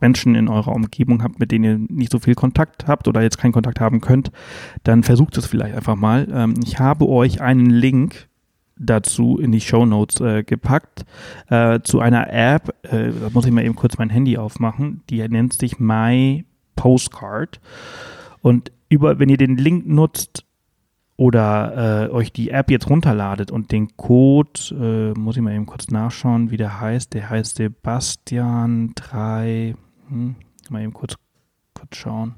Menschen 0.00 0.34
in 0.34 0.48
eurer 0.48 0.72
Umgebung 0.72 1.22
habt, 1.22 1.40
mit 1.40 1.50
denen 1.50 1.64
ihr 1.64 1.94
nicht 1.94 2.12
so 2.12 2.18
viel 2.18 2.34
Kontakt 2.34 2.86
habt 2.86 3.08
oder 3.08 3.22
jetzt 3.22 3.38
keinen 3.38 3.52
Kontakt 3.52 3.80
haben 3.80 4.00
könnt, 4.00 4.30
dann 4.82 5.02
versucht 5.02 5.36
es 5.38 5.46
vielleicht 5.46 5.74
einfach 5.74 5.96
mal. 5.96 6.28
Ähm, 6.32 6.54
ich 6.64 6.78
habe 6.78 7.08
euch 7.08 7.40
einen 7.40 7.70
Link 7.70 8.28
dazu 8.76 9.38
in 9.38 9.52
die 9.52 9.60
Show 9.60 9.86
Notes 9.86 10.20
äh, 10.20 10.42
gepackt 10.42 11.04
äh, 11.48 11.80
zu 11.82 12.00
einer 12.00 12.32
App. 12.32 12.74
Äh, 12.82 13.12
da 13.12 13.30
muss 13.32 13.46
ich 13.46 13.52
mal 13.52 13.64
eben 13.64 13.76
kurz 13.76 13.98
mein 13.98 14.10
Handy 14.10 14.36
aufmachen. 14.36 15.02
Die 15.10 15.26
nennt 15.28 15.52
sich 15.52 15.78
My 15.78 16.44
Postcard. 16.76 17.60
Und 18.40 18.72
über, 18.88 19.18
wenn 19.18 19.28
ihr 19.28 19.36
den 19.36 19.56
Link 19.56 19.86
nutzt 19.86 20.44
oder 21.16 22.08
äh, 22.08 22.12
euch 22.12 22.32
die 22.32 22.50
App 22.50 22.70
jetzt 22.70 22.90
runterladet 22.90 23.50
und 23.50 23.70
den 23.70 23.96
Code, 23.96 25.14
äh, 25.14 25.18
muss 25.18 25.36
ich 25.36 25.42
mal 25.42 25.54
eben 25.54 25.66
kurz 25.66 25.88
nachschauen, 25.88 26.50
wie 26.50 26.56
der 26.56 26.80
heißt. 26.80 27.14
Der 27.14 27.30
heißt 27.30 27.56
Sebastian 27.56 28.92
3. 28.96 29.76
Hm, 30.08 30.36
mal 30.70 30.82
eben 30.82 30.92
kurz, 30.92 31.16
kurz 31.74 31.96
schauen, 31.96 32.34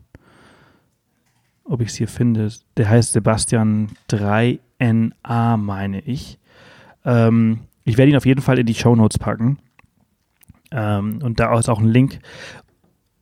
ob 1.65 1.81
ich 1.81 1.89
es 1.89 1.97
hier 1.97 2.09
finde. 2.09 2.51
Der 2.77 2.89
heißt 2.89 3.13
Sebastian 3.13 3.89
3NA, 4.09 5.57
meine 5.57 6.01
ich. 6.01 6.39
Ähm, 7.05 7.61
ich 7.85 7.97
werde 7.99 8.11
ihn 8.11 8.17
auf 8.17 8.27
jeden 8.27 8.43
Fall 8.43 8.59
in 8.59 8.67
die 8.67 8.75
Show 8.75 8.95
Notes 8.95 9.19
packen. 9.19 9.59
Ähm, 10.71 11.21
und 11.23 11.41
da 11.41 11.57
ist 11.59 11.69
auch 11.69 11.81
ein 11.81 11.89
Link. 11.89 12.21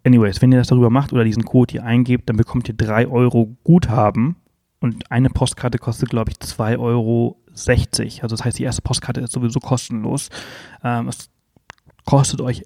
Anyways, 0.04 0.42
wenn 0.42 0.52
ihr 0.52 0.58
das 0.58 0.68
darüber 0.68 0.90
macht 0.90 1.12
oder 1.12 1.24
diesen 1.24 1.44
Code 1.44 1.72
hier 1.72 1.84
eingebt, 1.84 2.28
dann 2.28 2.36
bekommt 2.36 2.68
ihr 2.68 2.74
3 2.74 3.08
Euro 3.08 3.56
Guthaben. 3.64 4.36
Und 4.80 5.10
eine 5.10 5.30
Postkarte 5.30 5.78
kostet, 5.78 6.10
glaube 6.10 6.30
ich, 6.30 6.36
2,60 6.36 6.78
Euro. 6.78 7.38
Also 7.54 8.36
das 8.36 8.44
heißt, 8.44 8.58
die 8.58 8.64
erste 8.64 8.82
Postkarte 8.82 9.20
ist 9.20 9.32
sowieso 9.32 9.60
kostenlos. 9.60 10.28
Ähm, 10.82 11.08
es 11.08 11.30
kostet 12.04 12.42
euch 12.42 12.64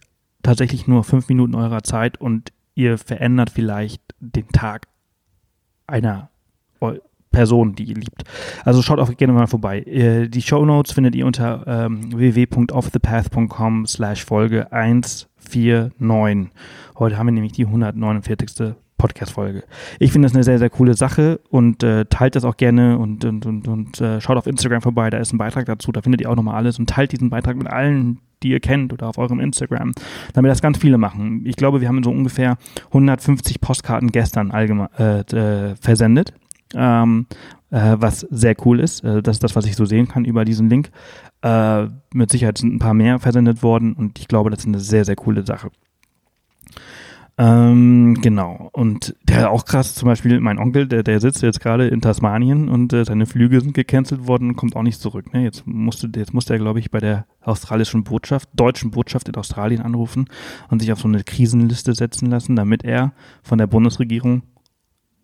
tatsächlich 0.49 0.87
nur 0.87 1.05
fünf 1.05 1.29
Minuten 1.29 1.55
eurer 1.55 1.83
Zeit 1.83 2.21
und 2.21 2.53
ihr 2.75 2.97
verändert 2.97 3.51
vielleicht 3.51 4.03
den 4.21 4.49
Tag 4.49 4.89
einer 5.87 6.31
Person, 7.31 7.75
die 7.75 7.85
ihr 7.85 7.95
liebt. 7.95 8.25
Also 8.65 8.81
schaut 8.83 8.99
auch 8.99 9.15
gerne 9.17 9.35
mal 9.35 9.47
vorbei. 9.47 9.81
Äh, 9.83 10.29
die 10.29 10.43
Show 10.43 10.65
Notes 10.65 10.93
findet 10.93 11.15
ihr 11.15 11.27
unter 11.27 11.65
ähm, 11.67 12.17
www.offthepath.com 12.17 13.87
slash 13.87 14.25
Folge 14.25 14.73
149. 14.73 16.51
Heute 16.99 17.19
haben 17.19 17.27
wir 17.27 17.33
nämlich 17.33 17.53
die 17.53 17.67
149. 17.67 18.75
Podcast-Folge. 18.99 19.65
Ich 19.99 20.13
finde 20.13 20.27
das 20.27 20.35
eine 20.35 20.45
sehr, 20.45 20.59
sehr 20.59 20.71
coole 20.71 20.95
Sache 20.95 21.41
und 21.51 21.83
äh, 21.83 22.05
teilt 22.05 22.37
das 22.37 22.45
auch 22.45 22.57
gerne 22.57 22.99
und, 22.99 23.25
und, 23.25 23.47
und, 23.47 23.69
und 23.69 24.01
äh, 24.01 24.21
schaut 24.21 24.37
auf 24.37 24.47
Instagram 24.47 24.83
vorbei, 24.83 25.09
da 25.11 25.19
ist 25.19 25.33
ein 25.33 25.39
Beitrag 25.39 25.67
dazu, 25.67 25.93
da 25.93 26.03
findet 26.03 26.21
ihr 26.21 26.31
auch 26.31 26.37
nochmal 26.37 26.57
alles 26.57 26.79
und 26.79 26.91
teilt 26.91 27.13
diesen 27.13 27.31
Beitrag 27.31 27.57
mit 27.57 27.69
allen, 27.69 28.21
die 28.43 28.51
ihr 28.51 28.61
kennt 28.61 28.93
oder 28.93 29.09
auf 29.09 29.19
eurem 29.19 29.41
Instagram, 29.41 29.93
damit 30.35 30.51
das 30.51 30.61
ganz 30.61 30.79
viele 30.79 30.99
machen. 30.99 31.43
Ich 31.47 31.57
glaube, 31.57 31.81
wir 31.81 31.89
haben 31.89 32.03
so 32.03 32.11
ungefähr 32.11 32.59
150 32.89 33.61
Postkarten 33.61 34.13
gestern 34.13 34.51
allgemein 34.51 34.89
äh, 34.99 35.21
äh, 35.21 35.77
versendet 35.77 36.35
ähm, 36.75 37.27
äh, 37.71 37.97
was 37.99 38.21
sehr 38.21 38.55
cool 38.65 38.81
ist. 38.81 39.05
Äh, 39.05 39.23
das 39.23 39.37
ist 39.37 39.45
das, 39.45 39.57
was 39.57 39.67
ich 39.67 39.77
so 39.77 39.85
sehen 39.85 40.09
kann 40.09 40.25
über 40.25 40.45
diesen 40.45 40.69
Link. 40.69 40.91
Äh, 41.43 41.87
mit 42.13 42.31
Sicherheit 42.31 42.59
sind 42.59 42.75
ein 42.75 42.79
paar 42.79 42.95
mehr 42.95 43.19
versendet 43.19 43.63
worden 43.63 43.93
und 43.95 44.19
ich 44.19 44.29
glaube, 44.29 44.51
das 44.51 44.61
ist 44.61 44.67
eine 44.67 44.81
sehr, 44.81 45.05
sehr 45.05 45.17
coole 45.17 45.47
Sache. 45.47 45.71
Ähm, 47.41 48.19
genau. 48.21 48.69
Und 48.73 49.15
der 49.23 49.53
auch 49.53 49.65
krass, 49.65 49.95
zum 49.95 50.09
Beispiel 50.09 50.41
mein 50.41 50.59
Onkel, 50.59 50.89
der, 50.89 51.05
der 51.05 51.21
sitzt 51.21 51.41
jetzt 51.43 51.61
gerade 51.61 51.87
in 51.87 52.01
Tasmanien 52.01 52.69
und 52.69 52.93
äh, 52.93 53.05
seine 53.05 53.27
Flüge 53.27 53.61
sind 53.61 53.75
gecancelt 53.75 54.27
worden 54.27 54.51
und 54.51 54.57
kommt 54.57 54.75
auch 54.75 54.83
nicht 54.83 55.01
zurück. 55.01 55.33
Ne? 55.33 55.45
Jetzt 55.45 55.65
musste, 55.65 56.11
jetzt 56.17 56.35
musste 56.35 56.55
er, 56.55 56.59
glaube 56.59 56.81
ich, 56.81 56.91
bei 56.91 56.99
der 56.99 57.27
australischen 57.41 58.03
Botschaft, 58.03 58.49
deutschen 58.55 58.91
Botschaft 58.91 59.29
in 59.29 59.37
Australien 59.37 59.83
anrufen 59.83 60.27
und 60.69 60.81
sich 60.81 60.93
auf 60.93 60.99
so 60.99 61.07
eine 61.07 61.23
Krisenliste 61.23 61.95
setzen 61.95 62.29
lassen, 62.29 62.57
damit 62.57 62.83
er 62.85 63.13
von 63.45 63.59
der 63.59 63.69
Bundesregierung 63.69 64.43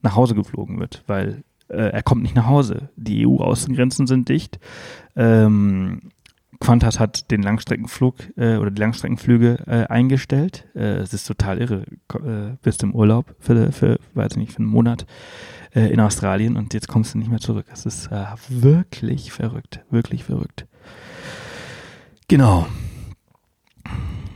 nach 0.03 0.15
Hause 0.15 0.37
geflogen 0.37 0.79
wird, 0.79 1.03
weil 1.09 1.43
äh, 1.69 1.91
er 1.91 2.03
kommt 2.05 2.23
nicht 2.23 2.37
nach 2.37 2.47
Hause. 2.47 2.91
Die 2.95 3.27
EU-Außengrenzen 3.27 4.07
sind 4.07 4.29
dicht. 4.29 4.61
Ähm, 5.17 6.13
Qantas 6.65 6.99
hat 6.99 7.31
den 7.31 7.43
Langstreckenflug 7.43 8.37
äh, 8.37 8.57
oder 8.57 8.71
die 8.71 8.81
Langstreckenflüge 8.81 9.59
äh, 9.67 9.87
eingestellt. 9.93 10.67
Äh, 10.75 10.97
es 10.97 11.13
ist 11.13 11.27
total 11.27 11.61
irre. 11.61 11.85
Äh, 12.15 12.57
bist 12.63 12.83
im 12.83 12.95
Urlaub 12.95 13.37
für, 13.39 13.71
für, 13.71 13.99
weiß 14.15 14.33
ich 14.33 14.39
nicht, 14.39 14.53
für 14.53 14.61
einen 14.61 14.69
Monat 14.69 15.05
äh, 15.75 15.93
in 15.93 16.01
Australien 16.01 16.57
und 16.57 16.73
jetzt 16.73 16.89
kommst 16.89 17.13
du 17.13 17.19
nicht 17.19 17.31
mehr 17.31 17.39
zurück. 17.39 17.67
Es 17.71 17.85
ist 17.85 18.07
äh, 18.07 18.25
wirklich 18.49 19.31
verrückt. 19.31 19.85
Wirklich 19.91 20.25
verrückt. 20.25 20.67
Genau. 22.29 22.67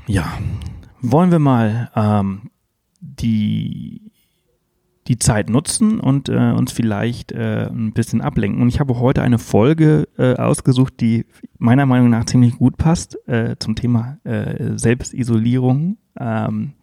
Ja. 0.06 0.38
Wollen 1.00 1.30
wir 1.30 1.38
mal 1.38 1.90
ähm, 1.96 2.50
die 3.00 4.07
die 5.08 5.18
Zeit 5.18 5.48
nutzen 5.48 6.00
und 6.00 6.28
äh, 6.28 6.52
uns 6.52 6.70
vielleicht 6.70 7.32
äh, 7.32 7.68
ein 7.70 7.92
bisschen 7.92 8.20
ablenken. 8.20 8.60
Und 8.60 8.68
ich 8.68 8.78
habe 8.78 8.98
heute 8.98 9.22
eine 9.22 9.38
Folge 9.38 10.06
äh, 10.18 10.34
ausgesucht, 10.34 11.00
die 11.00 11.24
meiner 11.56 11.86
Meinung 11.86 12.10
nach 12.10 12.26
ziemlich 12.26 12.56
gut 12.58 12.76
passt 12.76 13.16
äh, 13.26 13.56
zum 13.58 13.74
Thema 13.74 14.18
äh, 14.24 14.76
Selbstisolierung 14.76 15.96
ähm, 16.20 16.74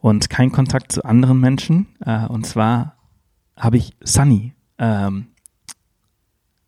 und 0.00 0.28
kein 0.28 0.52
Kontakt 0.52 0.92
zu 0.92 1.04
anderen 1.04 1.40
Menschen. 1.40 1.86
Äh, 2.04 2.26
und 2.26 2.46
zwar 2.46 2.96
habe 3.56 3.78
ich 3.78 3.96
Sunny 4.04 4.52
ähm, 4.78 5.28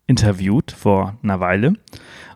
interviewt 0.07 0.71
vor 0.71 1.17
einer 1.21 1.39
Weile 1.39 1.73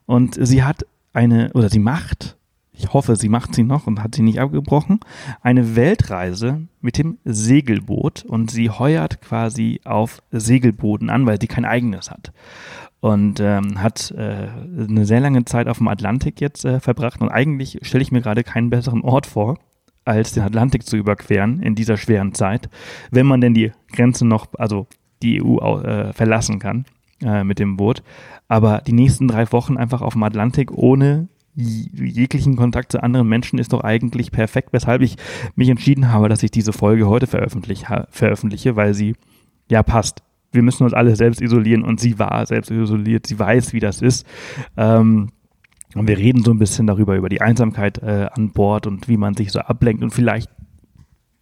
und 0.06 0.38
sie 0.40 0.64
hat 0.64 0.86
eine 1.12 1.52
oder 1.54 1.70
sie 1.70 1.80
macht 1.80 2.38
ich 2.74 2.92
hoffe, 2.92 3.16
sie 3.16 3.30
macht 3.30 3.54
sie 3.54 3.64
noch 3.64 3.88
und 3.88 4.02
hat 4.02 4.16
sie 4.16 4.24
nicht 4.24 4.40
abgebrochen, 4.40 5.00
eine 5.42 5.76
Weltreise 5.76 6.68
mit 6.82 6.98
dem 6.98 7.18
Segelboot 7.24 8.26
und 8.26 8.52
sie 8.52 8.70
heuert 8.70 9.22
quasi 9.22 9.80
auf 9.86 10.22
Segelbooten 10.32 11.10
an, 11.10 11.26
weil 11.26 11.40
sie 11.40 11.48
kein 11.48 11.66
eigenes 11.66 12.10
hat. 12.10 12.34
Und 13.00 13.40
ähm, 13.42 13.82
hat 13.82 14.12
äh, 14.12 14.48
eine 14.88 15.06
sehr 15.06 15.20
lange 15.20 15.46
Zeit 15.46 15.68
auf 15.68 15.78
dem 15.78 15.90
Atlantik 15.90 16.40
jetzt 16.40 16.64
äh, 16.66 16.80
verbracht 16.80 17.22
und 17.22 17.30
eigentlich 17.30 17.80
stelle 17.84 18.02
ich 18.02 18.12
mir 18.12 18.22
gerade 18.22 18.44
keinen 18.44 18.70
besseren 18.70 19.02
Ort 19.02 19.28
vor, 19.28 19.60
als 20.06 20.34
den 20.34 20.44
Atlantik 20.44 20.86
zu 20.86 20.98
überqueren 20.98 21.62
in 21.62 21.76
dieser 21.76 21.98
schweren 21.98 22.34
Zeit, 22.34 22.70
wenn 23.12 23.26
man 23.26 23.42
denn 23.42 23.54
die 23.54 23.72
Grenze 23.92 24.26
noch, 24.26 24.48
also 24.58 24.88
die 25.22 25.42
EU 25.44 25.60
äh, 25.60 26.14
verlassen 26.14 26.60
kann 26.60 26.86
äh, 27.22 27.44
mit 27.44 27.60
dem 27.60 27.78
Boot. 27.78 28.04
Aber 28.48 28.82
die 28.86 28.94
nächsten 28.94 29.28
drei 29.28 29.52
Wochen 29.52 29.78
einfach 29.78 30.02
auf 30.02 30.14
dem 30.14 30.24
Atlantik 30.24 30.72
ohne 30.72 31.28
jeglichen 31.56 32.56
Kontakt 32.56 32.92
zu 32.92 33.04
anderen 33.04 33.28
Menschen 33.28 33.60
ist 33.60 33.74
doch 33.74 33.82
eigentlich 33.82 34.32
perfekt, 34.32 34.70
weshalb 34.72 35.02
ich 35.02 35.18
mich 35.56 35.70
entschieden 35.70 36.12
habe, 36.12 36.30
dass 36.30 36.44
ich 36.44 36.52
diese 36.52 36.74
Folge 36.74 37.08
heute 37.08 37.28
veröffentliche, 37.28 38.76
weil 38.76 38.94
sie 38.94 39.16
ja 39.70 39.84
passt. 39.84 40.24
Wir 40.52 40.62
müssen 40.62 40.84
uns 40.84 40.94
alle 40.94 41.16
selbst 41.16 41.42
isolieren 41.42 41.84
und 41.84 42.00
sie 42.00 42.20
war 42.20 42.46
selbst 42.46 42.72
isoliert, 42.72 43.28
sie 43.28 43.40
weiß, 43.40 43.74
wie 43.74 43.80
das 43.80 44.02
ist. 44.02 44.26
Ähm, 44.78 45.30
und 45.96 46.08
wir 46.08 46.18
reden 46.18 46.44
so 46.44 46.52
ein 46.52 46.60
bisschen 46.60 46.88
darüber, 46.88 47.16
über 47.16 47.30
die 47.30 47.42
Einsamkeit 47.42 48.00
äh, 48.00 48.28
an 48.32 48.52
Bord 48.52 48.88
und 48.88 49.08
wie 49.08 49.18
man 49.18 49.36
sich 49.36 49.52
so 49.52 49.60
ablenkt 49.60 50.04
und 50.04 50.12
vielleicht 50.12 50.50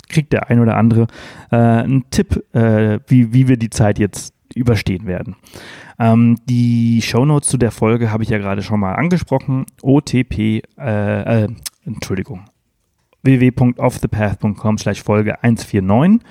kriegt 0.10 0.34
der 0.34 0.50
ein 0.50 0.60
oder 0.60 0.78
andere 0.78 1.08
äh, 1.52 1.56
einen 1.56 2.10
Tipp, 2.10 2.44
äh, 2.54 3.00
wie, 3.08 3.34
wie 3.34 3.48
wir 3.48 3.58
die 3.58 3.70
Zeit 3.70 3.98
jetzt 3.98 4.34
überstehen 4.54 5.08
werden. 5.08 5.36
Ähm, 6.02 6.38
die 6.50 7.00
Shownotes 7.04 7.48
zu 7.48 7.58
der 7.58 7.70
Folge 7.70 8.12
habe 8.12 8.24
ich 8.24 8.30
ja 8.30 8.40
gerade 8.40 8.64
schon 8.64 8.80
mal 8.80 8.96
angesprochen. 8.96 9.66
OTP, 9.84 10.64
äh, 10.80 11.44
äh, 11.44 11.48
Entschuldigung, 11.86 12.46
www.offthepath.com 13.22 14.80
slash 14.80 15.04
Folge 15.04 15.44
149 15.44 16.28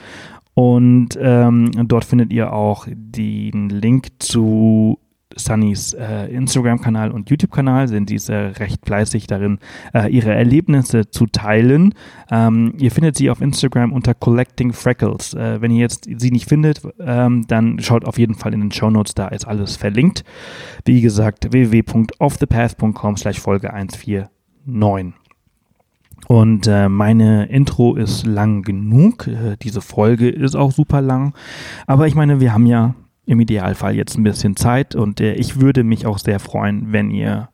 und 0.54 1.10
ähm, 1.20 1.70
dort 1.86 2.04
findet 2.04 2.32
ihr 2.32 2.52
auch 2.52 2.88
den 2.90 3.68
Link 3.68 4.08
zu 4.18 4.98
Sunnys 5.36 5.92
äh, 5.94 6.26
Instagram-Kanal 6.26 7.10
und 7.10 7.30
YouTube-Kanal 7.30 7.88
sind 7.88 8.10
diese 8.10 8.58
recht 8.58 8.84
fleißig 8.84 9.26
darin, 9.26 9.58
äh, 9.94 10.10
ihre 10.10 10.34
Erlebnisse 10.34 11.10
zu 11.10 11.26
teilen. 11.26 11.94
Ähm, 12.30 12.74
ihr 12.78 12.90
findet 12.90 13.16
sie 13.16 13.30
auf 13.30 13.40
Instagram 13.40 13.92
unter 13.92 14.14
Collecting 14.14 14.72
Freckles. 14.72 15.34
Äh, 15.34 15.60
wenn 15.60 15.70
ihr 15.70 15.80
jetzt 15.80 16.08
sie 16.16 16.30
nicht 16.30 16.48
findet, 16.48 16.82
ähm, 16.98 17.44
dann 17.46 17.78
schaut 17.80 18.04
auf 18.04 18.18
jeden 18.18 18.34
Fall 18.34 18.54
in 18.54 18.60
den 18.60 18.72
Show 18.72 18.90
Notes, 18.90 19.14
da 19.14 19.28
ist 19.28 19.46
alles 19.46 19.76
verlinkt. 19.76 20.24
Wie 20.84 21.00
gesagt, 21.00 21.52
www.offthepath.com 21.52 23.16
slash 23.16 23.38
Folge 23.38 23.72
149. 23.72 25.14
Und 26.26 26.66
äh, 26.66 26.88
meine 26.88 27.46
Intro 27.46 27.96
ist 27.96 28.26
lang 28.26 28.62
genug. 28.62 29.26
Äh, 29.26 29.56
diese 29.62 29.80
Folge 29.80 30.28
ist 30.28 30.54
auch 30.54 30.70
super 30.70 31.00
lang. 31.00 31.34
Aber 31.86 32.06
ich 32.06 32.14
meine, 32.14 32.40
wir 32.40 32.52
haben 32.52 32.66
ja 32.66 32.94
im 33.26 33.40
Idealfall 33.40 33.94
jetzt 33.94 34.16
ein 34.16 34.24
bisschen 34.24 34.56
Zeit 34.56 34.94
und 34.94 35.20
äh, 35.20 35.34
ich 35.34 35.60
würde 35.60 35.84
mich 35.84 36.06
auch 36.06 36.18
sehr 36.18 36.40
freuen, 36.40 36.92
wenn 36.92 37.10
ihr 37.10 37.48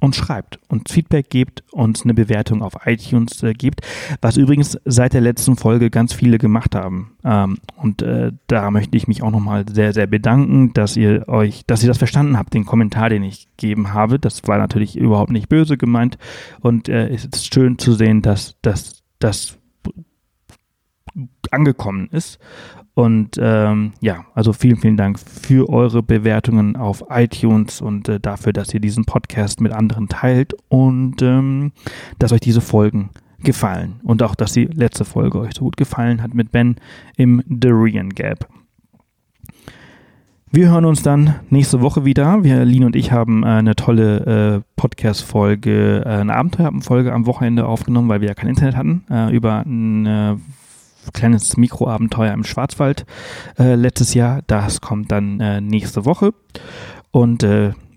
uns 0.00 0.16
schreibt 0.16 0.58
und 0.68 0.88
Feedback 0.88 1.30
gebt, 1.30 1.64
uns 1.72 2.02
eine 2.02 2.14
Bewertung 2.14 2.62
auf 2.62 2.74
iTunes 2.86 3.42
äh, 3.42 3.52
gibt, 3.52 3.80
was 4.20 4.36
übrigens 4.36 4.78
seit 4.84 5.12
der 5.12 5.20
letzten 5.20 5.56
Folge 5.56 5.90
ganz 5.90 6.12
viele 6.12 6.38
gemacht 6.38 6.74
haben. 6.74 7.16
Ähm, 7.24 7.58
und 7.76 8.02
äh, 8.02 8.32
da 8.46 8.70
möchte 8.70 8.96
ich 8.96 9.08
mich 9.08 9.22
auch 9.22 9.30
nochmal 9.30 9.64
sehr, 9.68 9.92
sehr 9.92 10.06
bedanken, 10.06 10.72
dass 10.72 10.96
ihr 10.96 11.28
euch, 11.28 11.64
dass 11.66 11.82
ihr 11.82 11.88
das 11.88 11.98
verstanden 11.98 12.38
habt, 12.38 12.54
den 12.54 12.64
Kommentar, 12.64 13.10
den 13.10 13.22
ich 13.22 13.48
gegeben 13.56 13.92
habe. 13.92 14.18
Das 14.18 14.42
war 14.46 14.58
natürlich 14.58 14.96
überhaupt 14.96 15.32
nicht 15.32 15.48
böse 15.48 15.76
gemeint 15.76 16.18
und 16.60 16.88
äh, 16.88 17.08
es 17.08 17.24
ist 17.24 17.52
schön 17.52 17.78
zu 17.78 17.94
sehen, 17.94 18.22
dass, 18.22 18.54
gut 21.14 21.52
angekommen 21.52 22.08
ist. 22.12 22.38
Und 22.98 23.38
ähm, 23.40 23.92
ja, 24.00 24.24
also 24.34 24.52
vielen, 24.52 24.78
vielen 24.78 24.96
Dank 24.96 25.20
für 25.20 25.68
eure 25.68 26.02
Bewertungen 26.02 26.74
auf 26.74 27.04
iTunes 27.10 27.80
und 27.80 28.08
äh, 28.08 28.18
dafür, 28.18 28.52
dass 28.52 28.74
ihr 28.74 28.80
diesen 28.80 29.04
Podcast 29.04 29.60
mit 29.60 29.70
anderen 29.70 30.08
teilt 30.08 30.56
und 30.66 31.22
ähm, 31.22 31.70
dass 32.18 32.32
euch 32.32 32.40
diese 32.40 32.60
Folgen 32.60 33.10
gefallen. 33.38 34.00
Und 34.02 34.20
auch, 34.24 34.34
dass 34.34 34.50
die 34.50 34.64
letzte 34.64 35.04
Folge 35.04 35.38
euch 35.38 35.54
so 35.54 35.62
gut 35.62 35.76
gefallen 35.76 36.24
hat 36.24 36.34
mit 36.34 36.50
Ben 36.50 36.74
im 37.16 37.40
Durian 37.46 38.08
Gap. 38.08 38.48
Wir 40.50 40.68
hören 40.68 40.84
uns 40.84 41.00
dann 41.04 41.36
nächste 41.50 41.80
Woche 41.80 42.04
wieder. 42.04 42.42
Wir, 42.42 42.64
Lin 42.64 42.82
und 42.82 42.96
ich 42.96 43.12
haben 43.12 43.44
äh, 43.44 43.46
eine 43.46 43.76
tolle 43.76 44.56
äh, 44.56 44.60
Podcast-Folge, 44.74 46.02
äh, 46.04 46.08
eine 46.08 46.34
Abenteuerfolge 46.34 47.12
am 47.12 47.26
Wochenende 47.26 47.64
aufgenommen, 47.64 48.08
weil 48.08 48.22
wir 48.22 48.28
ja 48.28 48.34
kein 48.34 48.48
Internet 48.48 48.74
hatten, 48.74 49.04
äh, 49.08 49.32
über 49.32 49.60
ein 49.64 50.06
äh, 50.06 50.36
kleines 51.12 51.56
Mikroabenteuer 51.56 52.32
im 52.32 52.44
Schwarzwald 52.44 53.06
äh, 53.58 53.74
letztes 53.74 54.14
Jahr. 54.14 54.42
Das 54.46 54.80
kommt 54.80 55.12
dann 55.12 55.36
nächste 55.66 56.04
Woche. 56.04 56.32
Und 57.10 57.46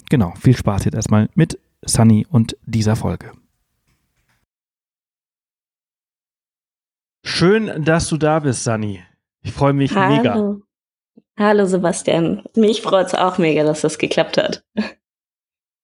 genau, 0.09 0.33
viel 0.39 0.55
Spaß 0.55 0.85
jetzt 0.85 0.95
erstmal 0.95 1.29
mit 1.35 1.59
Sunny 1.83 2.25
und 2.29 2.55
dieser 2.65 2.95
Folge. 2.95 3.31
Schön, 7.23 7.83
dass 7.83 8.07
du 8.09 8.17
da 8.17 8.39
bist, 8.39 8.63
Sunny. 8.63 9.01
Ich 9.43 9.51
freue 9.51 9.73
mich 9.73 9.95
Hallo. 9.95 10.15
mega. 10.15 10.57
Hallo 11.37 11.65
Sebastian. 11.65 12.43
Mich 12.55 12.81
freut 12.81 13.07
es 13.07 13.15
auch 13.15 13.37
mega, 13.37 13.63
dass 13.63 13.81
das 13.81 13.97
geklappt 13.97 14.37
hat. 14.37 14.63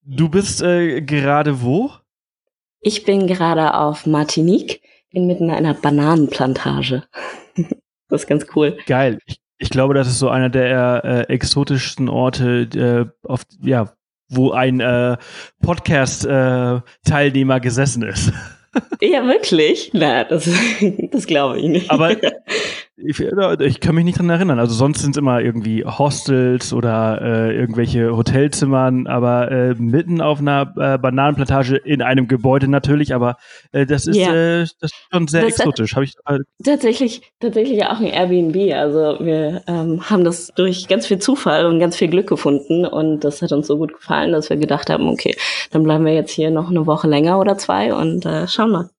Du 0.04 0.30
bist 0.30 0.62
äh, 0.62 1.02
gerade 1.02 1.62
wo? 1.62 1.92
Ich 2.80 3.04
bin 3.04 3.28
gerade 3.28 3.74
auf 3.74 4.06
Martinique, 4.06 4.82
inmitten 5.18 5.50
einer 5.50 5.74
Bananenplantage. 5.74 7.04
das 8.10 8.22
ist 8.22 8.28
ganz 8.28 8.46
cool. 8.56 8.78
Geil. 8.86 9.20
Ich, 9.26 9.42
ich 9.58 9.70
glaube, 9.70 9.94
das 9.94 10.08
ist 10.08 10.20
so 10.20 10.30
einer 10.30 10.50
der 10.50 11.04
äh, 11.04 11.34
exotischsten 11.34 12.08
Orte, 12.08 13.10
äh, 13.26 13.28
auf, 13.28 13.44
ja, 13.62 13.92
wo 14.30 14.52
ein 14.52 14.80
äh, 14.80 15.18
Podcast-Teilnehmer 15.62 17.56
äh, 17.56 17.62
gesessen 17.62 18.04
ist. 18.04 18.32
Ja, 19.02 19.26
wirklich? 19.26 19.90
Na, 19.94 20.24
das, 20.24 20.48
das 21.12 21.26
glaube 21.26 21.60
ich 21.60 21.66
nicht. 21.66 21.90
Aber 21.90 22.16
ich, 23.00 23.20
ich, 23.20 23.80
kann 23.80 23.94
mich 23.94 24.06
nicht 24.06 24.18
dran 24.18 24.30
erinnern. 24.30 24.58
Also 24.58 24.74
sonst 24.74 25.02
sind 25.02 25.12
es 25.12 25.18
immer 25.18 25.40
irgendwie 25.40 25.86
Hostels 25.86 26.74
oder 26.74 27.22
äh, 27.22 27.56
irgendwelche 27.56 28.18
Hotelzimmern, 28.18 29.06
aber 29.06 29.52
äh, 29.52 29.76
mitten 29.76 30.20
auf 30.20 30.40
einer 30.40 30.74
äh, 30.78 30.98
Bananenplantage 30.98 31.78
in 31.78 32.02
einem 32.02 32.28
Gebäude 32.28 32.68
natürlich, 32.68 33.14
aber 33.14 33.38
äh, 33.72 33.86
das 33.86 34.08
ist 34.08 34.18
ja. 34.18 34.34
Äh, 34.34 34.66
das 34.82 34.92
ist 34.92 34.96
schon 35.12 35.28
sehr 35.28 35.44
das 35.44 35.60
exotisch. 35.60 35.96
Hab 35.96 36.02
ich, 36.02 36.16
äh, 36.26 36.40
tatsächlich, 36.64 37.22
tatsächlich 37.40 37.86
auch 37.86 38.00
ein 38.00 38.08
Airbnb. 38.08 38.74
Also 38.74 39.24
wir 39.24 39.62
ähm, 39.68 40.10
haben 40.10 40.24
das 40.24 40.52
durch 40.56 40.88
ganz 40.88 41.06
viel 41.06 41.20
Zufall 41.20 41.68
und 41.68 41.80
ganz 41.80 41.96
viel 41.96 42.08
Glück 42.08 42.28
gefunden 42.28 42.84
und 42.86 43.20
das 43.20 43.44
hat 43.44 43.52
uns 43.52 43.68
so 43.68 43.78
gut 43.78 43.94
gefallen, 43.94 44.32
dass 44.32 44.50
wir 44.50 44.58
gedacht 44.58 44.90
haben, 44.90 45.08
okay, 45.08 45.36
dann 45.70 45.84
bleiben 45.84 46.04
wir 46.04 46.16
jetzt 46.16 46.32
hier 46.32 46.50
noch 46.50 46.72
eine 46.72 46.88
Woche 46.88 47.08
länger 47.08 47.40
oder 47.40 47.60
zwei 47.60 47.94
und 47.94 48.26
äh, 48.26 48.48
schauen 48.48 48.72
mal. 48.72 48.90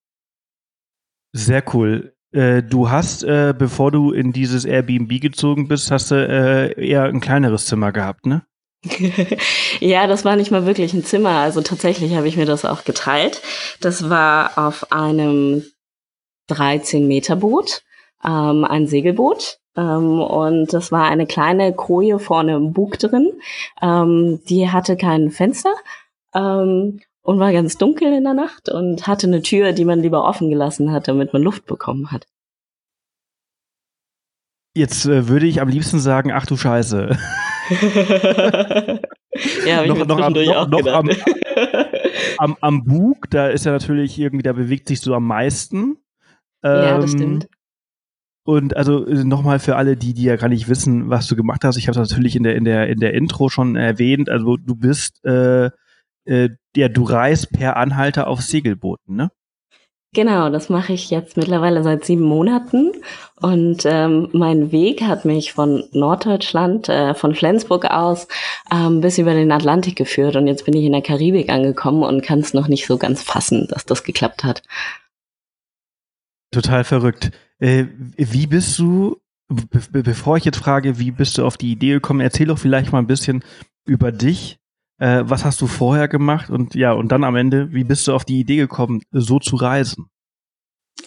Sehr 1.33 1.65
cool. 1.75 2.13
Äh, 2.33 2.63
du 2.63 2.91
hast, 2.91 3.25
äh, 3.25 3.55
bevor 3.57 3.91
du 3.91 4.13
in 4.13 4.33
dieses 4.33 4.65
Airbnb 4.65 5.21
gezogen 5.21 5.69
bist, 5.69 5.91
hast 5.91 6.11
du 6.11 6.15
äh, 6.15 6.73
eher 6.87 7.05
ein 7.05 7.21
kleineres 7.21 7.67
Zimmer 7.67 7.93
gehabt, 7.93 8.27
ne? 8.27 8.43
ja, 9.81 10.07
das 10.07 10.25
war 10.25 10.37
nicht 10.37 10.51
mal 10.51 10.67
wirklich 10.67 10.93
ein 10.95 11.05
Zimmer. 11.05 11.31
Also 11.31 11.63
tatsächlich 11.63 12.15
habe 12.15 12.29
ich 12.29 12.37
mir 12.37 12.47
das 12.47 12.65
auch 12.65 12.85
geteilt. 12.85 13.43
Das 13.81 14.09
war 14.09 14.53
auf 14.57 14.93
einem 14.93 15.65
13 16.49 17.07
Meter 17.07 17.37
Boot, 17.37 17.83
ähm, 18.25 18.65
ein 18.65 18.87
Segelboot. 18.87 19.59
Ähm, 19.77 20.21
und 20.21 20.73
das 20.73 20.93
war 20.93 21.09
eine 21.09 21.27
kleine 21.27 21.73
Koje 21.73 22.19
vorne 22.19 22.57
im 22.57 22.73
Bug 22.73 22.99
drin. 22.99 23.33
Ähm, 23.81 24.41
die 24.49 24.71
hatte 24.71 24.97
kein 24.97 25.31
Fenster. 25.31 25.75
Ähm, 26.35 27.01
und 27.29 27.39
war 27.41 27.53
ganz 27.53 27.77
dunkel 27.77 28.11
in 28.15 28.25
der 28.25 28.33
Nacht 28.33 28.71
und 28.71 29.07
hatte 29.07 29.27
eine 29.27 29.43
Tür, 29.43 29.73
die 29.73 29.85
man 29.85 30.01
lieber 30.01 30.25
offen 30.25 30.49
gelassen 30.49 30.93
hat, 30.93 31.09
damit 31.09 31.35
man 31.35 31.43
Luft 31.43 31.67
bekommen 31.67 32.11
hat. 32.11 32.27
Jetzt 34.75 35.05
äh, 35.05 35.29
würde 35.29 35.45
ich 35.45 35.61
am 35.61 35.69
liebsten 35.69 35.99
sagen, 35.99 36.33
ach 36.33 36.47
du 36.47 36.57
Scheiße. 36.57 37.19
ja, 39.67 39.85
noch, 39.85 40.07
noch, 40.07 40.21
am, 40.21 40.33
noch, 40.33 40.57
auch 40.57 40.69
noch 40.69 40.87
am, 40.87 41.11
am, 42.39 42.57
am, 42.63 42.85
Bug, 42.85 43.29
da 43.29 43.49
ist 43.49 43.67
ja 43.67 43.73
natürlich 43.73 44.19
irgendwie, 44.19 44.43
da 44.43 44.55
bewegt 44.55 44.89
sich 44.89 45.03
so 45.03 45.13
am 45.13 45.27
meisten. 45.27 45.99
Ähm, 46.63 46.83
ja, 46.83 46.99
das 46.99 47.13
ähm, 47.13 47.19
stimmt. 47.19 47.49
Und 48.45 48.75
also 48.75 49.07
äh, 49.07 49.25
nochmal 49.25 49.59
für 49.59 49.77
alle, 49.77 49.99
die, 49.99 50.15
die 50.15 50.25
ja 50.25 50.37
gar 50.37 50.49
nicht 50.49 50.71
wissen, 50.71 51.11
was 51.11 51.27
du 51.27 51.37
gemacht 51.37 51.63
hast. 51.63 51.77
Ich 51.77 51.89
habe 51.89 52.01
es 52.01 52.09
natürlich 52.09 52.37
in 52.37 52.45
der, 52.45 52.57
in 52.57 52.65
der, 52.65 52.89
in 52.89 53.01
der 53.01 53.13
Intro 53.13 53.51
schon 53.51 53.77
erwähnt. 53.77 54.31
Also 54.31 54.57
du 54.57 54.75
bist 54.75 55.23
äh, 55.27 55.69
äh, 56.29 56.51
ja, 56.77 56.89
du 56.89 57.05
reist 57.05 57.53
per 57.53 57.77
Anhalter 57.77 58.29
auf 58.29 58.41
Segelbooten, 58.43 59.17
ne? 59.17 59.31
Genau, 60.15 60.49
das 60.49 60.71
mache 60.71 60.95
ich 60.95 61.11
jetzt 61.11 61.37
mittlerweile 61.37 61.83
seit 61.83 62.05
sieben 62.05 62.23
Monaten. 62.23 62.93
Und 63.37 63.83
ähm, 63.85 64.31
mein 64.33 64.73
Weg 64.73 65.03
hat 65.03 65.27
mich 65.27 65.53
von 65.53 65.85
Norddeutschland, 65.93 66.89
äh, 66.89 67.15
von 67.15 67.35
Flensburg 67.35 67.85
aus, 67.85 68.27
ähm, 68.73 69.03
bis 69.03 69.19
über 69.19 69.35
den 69.35 69.53
Atlantik 69.53 69.97
geführt. 69.97 70.37
Und 70.37 70.47
jetzt 70.47 70.65
bin 70.65 70.75
ich 70.75 70.85
in 70.85 70.93
der 70.93 71.03
Karibik 71.03 71.51
angekommen 71.51 72.03
und 72.05 72.23
kann 72.23 72.41
es 72.41 72.55
noch 72.55 72.69
nicht 72.69 72.87
so 72.87 72.97
ganz 72.97 73.23
fassen, 73.23 73.69
dass 73.69 73.85
das 73.85 74.03
geklappt 74.03 74.45
hat. 74.45 74.63
Total 76.53 76.85
verrückt. 76.85 77.31
Äh, 77.59 77.85
wie 78.17 78.47
bist 78.47 78.79
du, 78.79 79.21
be 79.49 80.03
bevor 80.03 80.39
ich 80.39 80.47
jetzt 80.47 80.59
frage, 80.59 80.99
wie 80.99 81.11
bist 81.11 81.37
du 81.37 81.45
auf 81.45 81.59
die 81.59 81.71
Idee 81.71 81.93
gekommen, 81.93 82.21
erzähl 82.21 82.47
doch 82.47 82.59
vielleicht 82.59 82.93
mal 82.93 82.99
ein 82.99 83.07
bisschen 83.07 83.45
über 83.85 84.11
dich 84.11 84.59
äh, 84.99 85.23
was 85.25 85.45
hast 85.45 85.61
du 85.61 85.67
vorher 85.67 86.09
gemacht 86.09 86.51
und 86.51 86.75
ja, 86.75 86.93
und 86.93 87.13
dann 87.13 87.25
am 87.25 87.37
Ende, 87.37 87.73
wie 87.73 87.85
bist 87.85 88.07
du 88.07 88.15
auf 88.15 88.25
die 88.25 88.41
Idee 88.41 88.57
gekommen, 88.57 89.03
so 89.11 89.39
zu 89.39 89.57
reisen? 89.57 90.11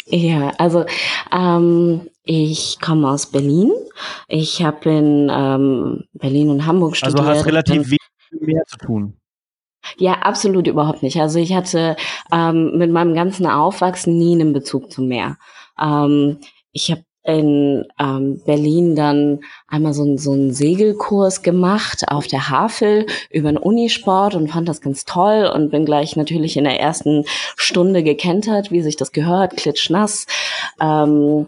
Ja, 0.05 0.51
also 0.57 0.85
ähm, 1.31 2.07
ich 2.23 2.79
komme 2.81 3.09
aus 3.09 3.27
Berlin. 3.27 3.71
Ich 4.27 4.63
habe 4.63 4.89
in 4.89 5.29
ähm, 5.31 6.03
Berlin 6.13 6.49
und 6.49 6.65
Hamburg 6.65 6.95
studiert. 6.95 7.19
Also 7.19 7.29
hast 7.29 7.45
relativ 7.45 7.87
wenig 7.87 7.99
mehr 8.39 8.63
zu 8.67 8.77
tun. 8.77 9.17
Ja, 9.97 10.13
absolut 10.13 10.67
überhaupt 10.67 11.03
nicht. 11.03 11.19
Also 11.19 11.39
ich 11.39 11.53
hatte 11.53 11.95
ähm, 12.31 12.77
mit 12.77 12.91
meinem 12.91 13.13
ganzen 13.13 13.47
Aufwachsen 13.47 14.17
nie 14.17 14.33
einen 14.33 14.53
Bezug 14.53 14.91
zum 14.91 15.07
Meer. 15.07 15.37
Ähm, 15.79 16.39
ich 16.71 16.91
habe 16.91 17.03
in 17.23 17.85
ähm, 17.99 18.41
Berlin 18.45 18.95
dann 18.95 19.41
einmal 19.67 19.93
so, 19.93 20.17
so 20.17 20.31
einen 20.31 20.53
Segelkurs 20.53 21.43
gemacht 21.43 22.05
auf 22.07 22.27
der 22.27 22.49
Havel 22.49 23.05
über 23.29 23.49
einen 23.49 23.57
Unisport 23.57 24.33
und 24.35 24.49
fand 24.49 24.67
das 24.67 24.81
ganz 24.81 25.05
toll 25.05 25.49
und 25.53 25.69
bin 25.69 25.85
gleich 25.85 26.15
natürlich 26.15 26.57
in 26.57 26.63
der 26.63 26.79
ersten 26.79 27.25
Stunde 27.55 28.03
gekentert, 28.03 28.71
wie 28.71 28.81
sich 28.81 28.95
das 28.95 29.11
gehört, 29.11 29.57
klitschnass. 29.57 30.25
Ähm, 30.79 31.47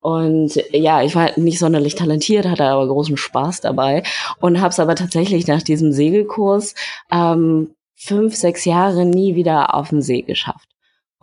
und 0.00 0.62
ja, 0.70 1.02
ich 1.02 1.14
war 1.14 1.30
nicht 1.38 1.58
sonderlich 1.58 1.94
talentiert, 1.94 2.46
hatte 2.46 2.66
aber 2.66 2.86
großen 2.86 3.16
Spaß 3.16 3.62
dabei 3.62 4.02
und 4.38 4.60
habe 4.60 4.68
es 4.68 4.78
aber 4.78 4.94
tatsächlich 4.96 5.46
nach 5.46 5.62
diesem 5.62 5.92
Segelkurs 5.92 6.74
ähm, 7.10 7.74
fünf, 7.94 8.36
sechs 8.36 8.66
Jahre 8.66 9.06
nie 9.06 9.34
wieder 9.34 9.74
auf 9.74 9.88
dem 9.88 10.02
See 10.02 10.20
geschafft. 10.20 10.73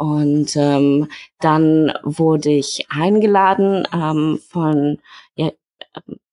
Und 0.01 0.55
ähm, 0.55 1.09
dann 1.41 1.93
wurde 2.01 2.49
ich 2.49 2.87
eingeladen 2.89 3.87
ähm, 3.93 4.39
von 4.49 4.97
ja, 5.35 5.51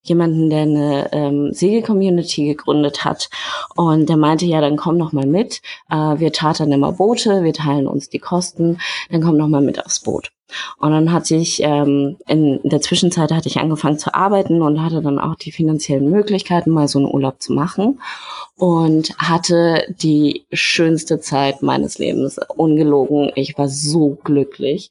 jemanden, 0.08 0.50
der 0.50 0.62
eine 0.62 1.08
ähm, 1.12 1.52
Segel-Community 1.52 2.46
gegründet 2.46 3.04
hat. 3.04 3.28
Und 3.76 4.08
der 4.08 4.16
meinte, 4.16 4.46
ja, 4.46 4.60
dann 4.60 4.76
komm 4.76 4.96
noch 4.96 5.12
mal 5.12 5.26
mit. 5.26 5.60
Äh, 5.90 6.18
wir 6.18 6.30
chartern 6.30 6.72
immer 6.72 6.92
Boote, 6.92 7.44
wir 7.44 7.52
teilen 7.52 7.86
uns 7.86 8.08
die 8.08 8.18
Kosten, 8.18 8.78
dann 9.10 9.22
komm 9.22 9.36
noch 9.36 9.48
mal 9.48 9.62
mit 9.62 9.84
aufs 9.84 10.00
Boot. 10.00 10.30
Und 10.78 10.92
dann 10.92 11.12
hatte 11.12 11.34
ich, 11.34 11.62
ähm, 11.62 12.16
in 12.26 12.60
der 12.62 12.80
Zwischenzeit 12.80 13.32
hatte 13.32 13.48
ich 13.48 13.58
angefangen 13.58 13.98
zu 13.98 14.14
arbeiten 14.14 14.62
und 14.62 14.82
hatte 14.82 15.02
dann 15.02 15.18
auch 15.18 15.34
die 15.34 15.52
finanziellen 15.52 16.10
Möglichkeiten, 16.10 16.70
mal 16.70 16.88
so 16.88 16.98
einen 16.98 17.12
Urlaub 17.12 17.42
zu 17.42 17.52
machen 17.52 18.00
und 18.56 19.14
hatte 19.18 19.94
die 20.00 20.46
schönste 20.52 21.20
Zeit 21.20 21.62
meines 21.62 21.98
Lebens. 21.98 22.40
Ungelogen. 22.56 23.30
Ich 23.34 23.58
war 23.58 23.68
so 23.68 24.18
glücklich, 24.24 24.90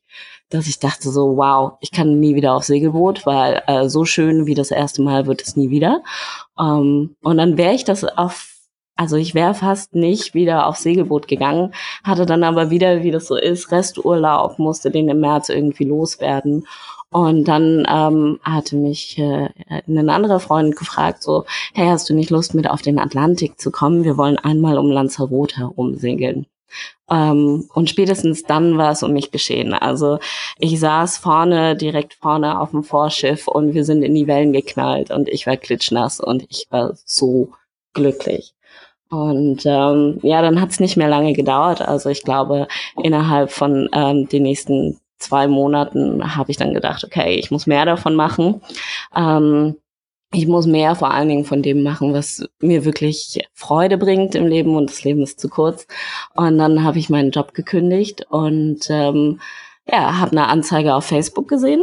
dass 0.49 0.67
ich 0.67 0.79
dachte 0.79 1.09
so, 1.09 1.37
wow, 1.37 1.73
ich 1.81 1.91
kann 1.91 2.19
nie 2.19 2.35
wieder 2.35 2.53
auf 2.53 2.63
Segelboot, 2.63 3.25
weil 3.25 3.61
äh, 3.67 3.89
so 3.89 4.05
schön 4.05 4.45
wie 4.45 4.55
das 4.55 4.71
erste 4.71 5.01
Mal 5.01 5.27
wird 5.27 5.41
es 5.41 5.55
nie 5.55 5.69
wieder. 5.69 6.03
Ähm, 6.59 7.15
und 7.21 7.37
dann 7.37 7.57
wäre 7.57 7.73
ich 7.73 7.83
das 7.83 8.03
auf 8.03 8.53
also 8.99 9.15
ich 9.15 9.35
wäre 9.35 9.53
fast 9.53 9.93
nicht 9.93 10.33
wieder 10.33 10.65
aufs 10.65 10.81
Segelboot 10.81 11.27
gegangen, 11.27 11.71
hatte 12.03 12.25
dann 12.25 12.43
aber 12.43 12.71
wieder, 12.71 13.03
wie 13.03 13.11
das 13.11 13.27
so 13.27 13.35
ist, 13.35 13.71
Resturlaub, 13.71 14.57
musste 14.57 14.89
den 14.89 15.07
im 15.07 15.19
März 15.19 15.49
irgendwie 15.49 15.83
loswerden. 15.83 16.65
Und 17.09 17.45
dann 17.45 17.87
ähm, 17.89 18.39
hatte 18.41 18.75
mich 18.75 19.17
äh, 19.19 19.49
ein 19.87 20.09
anderer 20.09 20.39
Freund 20.39 20.75
gefragt, 20.75 21.23
so, 21.23 21.45
hey, 21.73 21.87
hast 21.87 22.09
du 22.09 22.13
nicht 22.13 22.31
Lust 22.31 22.53
mit 22.53 22.69
auf 22.69 22.81
den 22.81 22.99
Atlantik 22.99 23.59
zu 23.59 23.71
kommen? 23.71 24.03
Wir 24.03 24.17
wollen 24.17 24.37
einmal 24.37 24.77
um 24.77 24.89
Lanzarote 24.89 25.57
herum 25.57 25.95
segeln. 25.95 26.47
Ähm, 27.09 27.69
und 27.73 27.89
spätestens 27.89 28.43
dann 28.43 28.77
war 28.77 28.91
es 28.91 29.03
um 29.03 29.13
mich 29.13 29.31
geschehen. 29.31 29.73
Also 29.73 30.19
ich 30.59 30.79
saß 30.79 31.17
vorne, 31.17 31.75
direkt 31.75 32.15
vorne 32.15 32.59
auf 32.59 32.71
dem 32.71 32.83
Vorschiff 32.83 33.47
und 33.47 33.73
wir 33.73 33.85
sind 33.85 34.03
in 34.03 34.15
die 34.15 34.27
Wellen 34.27 34.53
geknallt 34.53 35.11
und 35.11 35.29
ich 35.29 35.47
war 35.47 35.57
klitschnass 35.57 36.19
und 36.19 36.45
ich 36.49 36.67
war 36.69 36.93
so 37.05 37.53
glücklich. 37.93 38.53
Und 39.09 39.65
ähm, 39.65 40.19
ja, 40.21 40.41
dann 40.41 40.59
hat 40.59 40.71
es 40.71 40.79
nicht 40.79 40.97
mehr 40.97 41.07
lange 41.07 41.33
gedauert. 41.33 41.81
Also 41.81 42.09
ich 42.09 42.23
glaube, 42.23 42.67
innerhalb 43.01 43.51
von 43.51 43.89
ähm, 43.93 44.27
den 44.27 44.43
nächsten 44.43 44.99
zwei 45.17 45.47
Monaten 45.47 46.35
habe 46.35 46.51
ich 46.51 46.57
dann 46.57 46.73
gedacht, 46.73 47.03
okay, 47.03 47.35
ich 47.35 47.49
muss 47.49 47.67
mehr 47.67 47.85
davon 47.85 48.15
machen. 48.15 48.61
Ähm, 49.15 49.77
ich 50.33 50.47
muss 50.47 50.67
mehr 50.67 50.95
vor 50.95 51.11
allen 51.11 51.29
Dingen 51.29 51.45
von 51.45 51.61
dem 51.61 51.83
machen, 51.83 52.13
was 52.13 52.45
mir 52.59 52.83
wirklich 52.83 53.39
Freude 53.53 53.97
bringt 53.97 54.35
im 54.35 54.47
Leben 54.47 54.75
und 54.75 54.89
das 54.89 55.03
Leben 55.03 55.21
ist 55.21 55.39
zu 55.39 55.47
kurz. 55.47 55.87
Und 56.35 56.57
dann 56.57 56.83
habe 56.83 56.99
ich 56.99 57.09
meinen 57.09 57.31
Job 57.31 57.53
gekündigt 57.53 58.25
und 58.29 58.89
ähm, 58.89 59.39
ja, 59.89 60.19
habe 60.19 60.31
eine 60.31 60.47
Anzeige 60.47 60.95
auf 60.95 61.05
Facebook 61.05 61.47
gesehen. 61.47 61.81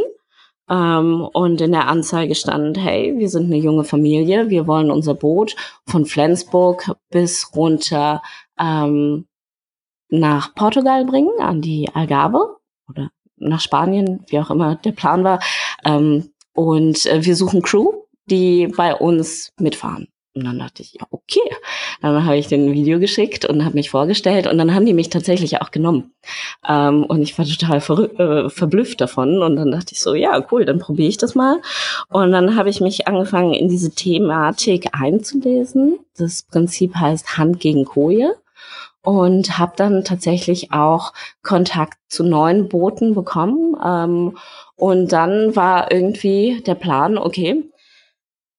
Ähm, 0.69 1.27
und 1.33 1.61
in 1.61 1.71
der 1.71 1.87
Anzeige 1.87 2.35
stand, 2.35 2.77
hey, 2.77 3.15
wir 3.17 3.29
sind 3.29 3.45
eine 3.45 3.57
junge 3.57 3.83
Familie, 3.83 4.49
wir 4.49 4.67
wollen 4.67 4.91
unser 4.91 5.15
Boot 5.15 5.55
von 5.87 6.05
Flensburg 6.05 6.91
bis 7.09 7.55
runter 7.55 8.21
ähm, 8.59 9.25
nach 10.09 10.53
Portugal 10.55 11.05
bringen, 11.05 11.39
an 11.39 11.61
die 11.61 11.89
Algarve 11.93 12.57
oder 12.87 13.09
nach 13.37 13.59
Spanien, 13.59 14.23
wie 14.27 14.39
auch 14.39 14.51
immer 14.51 14.75
der 14.75 14.91
Plan 14.91 15.23
war. 15.23 15.39
Ähm, 15.83 16.31
und 16.53 17.05
äh, 17.05 17.25
wir 17.25 17.35
suchen 17.35 17.61
Crew 17.61 18.04
die 18.25 18.67
bei 18.67 18.95
uns 18.95 19.51
mitfahren. 19.59 20.07
Und 20.35 20.43
dann 20.43 20.59
dachte 20.59 20.81
ich, 20.81 20.93
ja, 20.93 21.07
okay. 21.11 21.39
Dann 22.01 22.25
habe 22.25 22.35
ich 22.35 22.47
den 22.47 22.73
Video 22.73 22.99
geschickt 22.99 23.45
und 23.45 23.63
habe 23.63 23.75
mich 23.75 23.89
vorgestellt 23.89 24.47
und 24.47 24.57
dann 24.57 24.75
haben 24.75 24.85
die 24.85 24.93
mich 24.93 25.09
tatsächlich 25.09 25.61
auch 25.61 25.71
genommen. 25.71 26.11
Ähm, 26.67 27.05
und 27.05 27.21
ich 27.21 27.37
war 27.37 27.45
total 27.45 27.77
äh, 27.77 28.49
verblüfft 28.49 28.99
davon 28.99 29.41
und 29.41 29.55
dann 29.55 29.71
dachte 29.71 29.93
ich 29.93 30.01
so, 30.01 30.13
ja, 30.13 30.45
cool, 30.51 30.65
dann 30.65 30.79
probiere 30.79 31.07
ich 31.07 31.17
das 31.17 31.35
mal. 31.35 31.61
Und 32.09 32.33
dann 32.33 32.57
habe 32.57 32.69
ich 32.69 32.81
mich 32.81 33.07
angefangen, 33.07 33.53
in 33.53 33.69
diese 33.69 33.91
Thematik 33.91 34.89
einzulesen. 34.91 35.99
Das 36.17 36.43
Prinzip 36.43 36.95
heißt 36.95 37.37
Hand 37.37 37.61
gegen 37.61 37.85
Koje 37.85 38.35
und 39.03 39.57
habe 39.57 39.73
dann 39.77 40.03
tatsächlich 40.03 40.73
auch 40.73 41.13
Kontakt 41.43 41.97
zu 42.09 42.25
neuen 42.25 42.67
Booten 42.67 43.15
bekommen. 43.15 43.77
Ähm, 43.85 44.37
und 44.75 45.13
dann 45.13 45.55
war 45.55 45.93
irgendwie 45.93 46.61
der 46.65 46.75
Plan, 46.75 47.17
okay, 47.17 47.63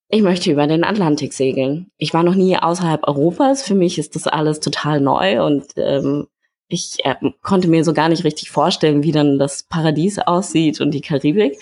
ich 0.08 0.22
möchte 0.22 0.50
über 0.50 0.66
den 0.66 0.84
Atlantik 0.84 1.32
segeln. 1.32 1.90
Ich 1.98 2.14
war 2.14 2.22
noch 2.22 2.34
nie 2.34 2.56
außerhalb 2.56 3.06
Europas. 3.08 3.62
Für 3.62 3.74
mich 3.74 3.98
ist 3.98 4.14
das 4.14 4.26
alles 4.26 4.60
total 4.60 5.00
neu 5.00 5.44
und 5.44 5.66
ähm, 5.76 6.26
ich 6.68 7.04
äh, 7.04 7.14
konnte 7.42 7.68
mir 7.68 7.84
so 7.84 7.92
gar 7.92 8.08
nicht 8.08 8.24
richtig 8.24 8.50
vorstellen, 8.50 9.02
wie 9.02 9.12
dann 9.12 9.38
das 9.38 9.64
Paradies 9.64 10.18
aussieht 10.18 10.80
und 10.80 10.92
die 10.92 11.00
Karibik. 11.00 11.60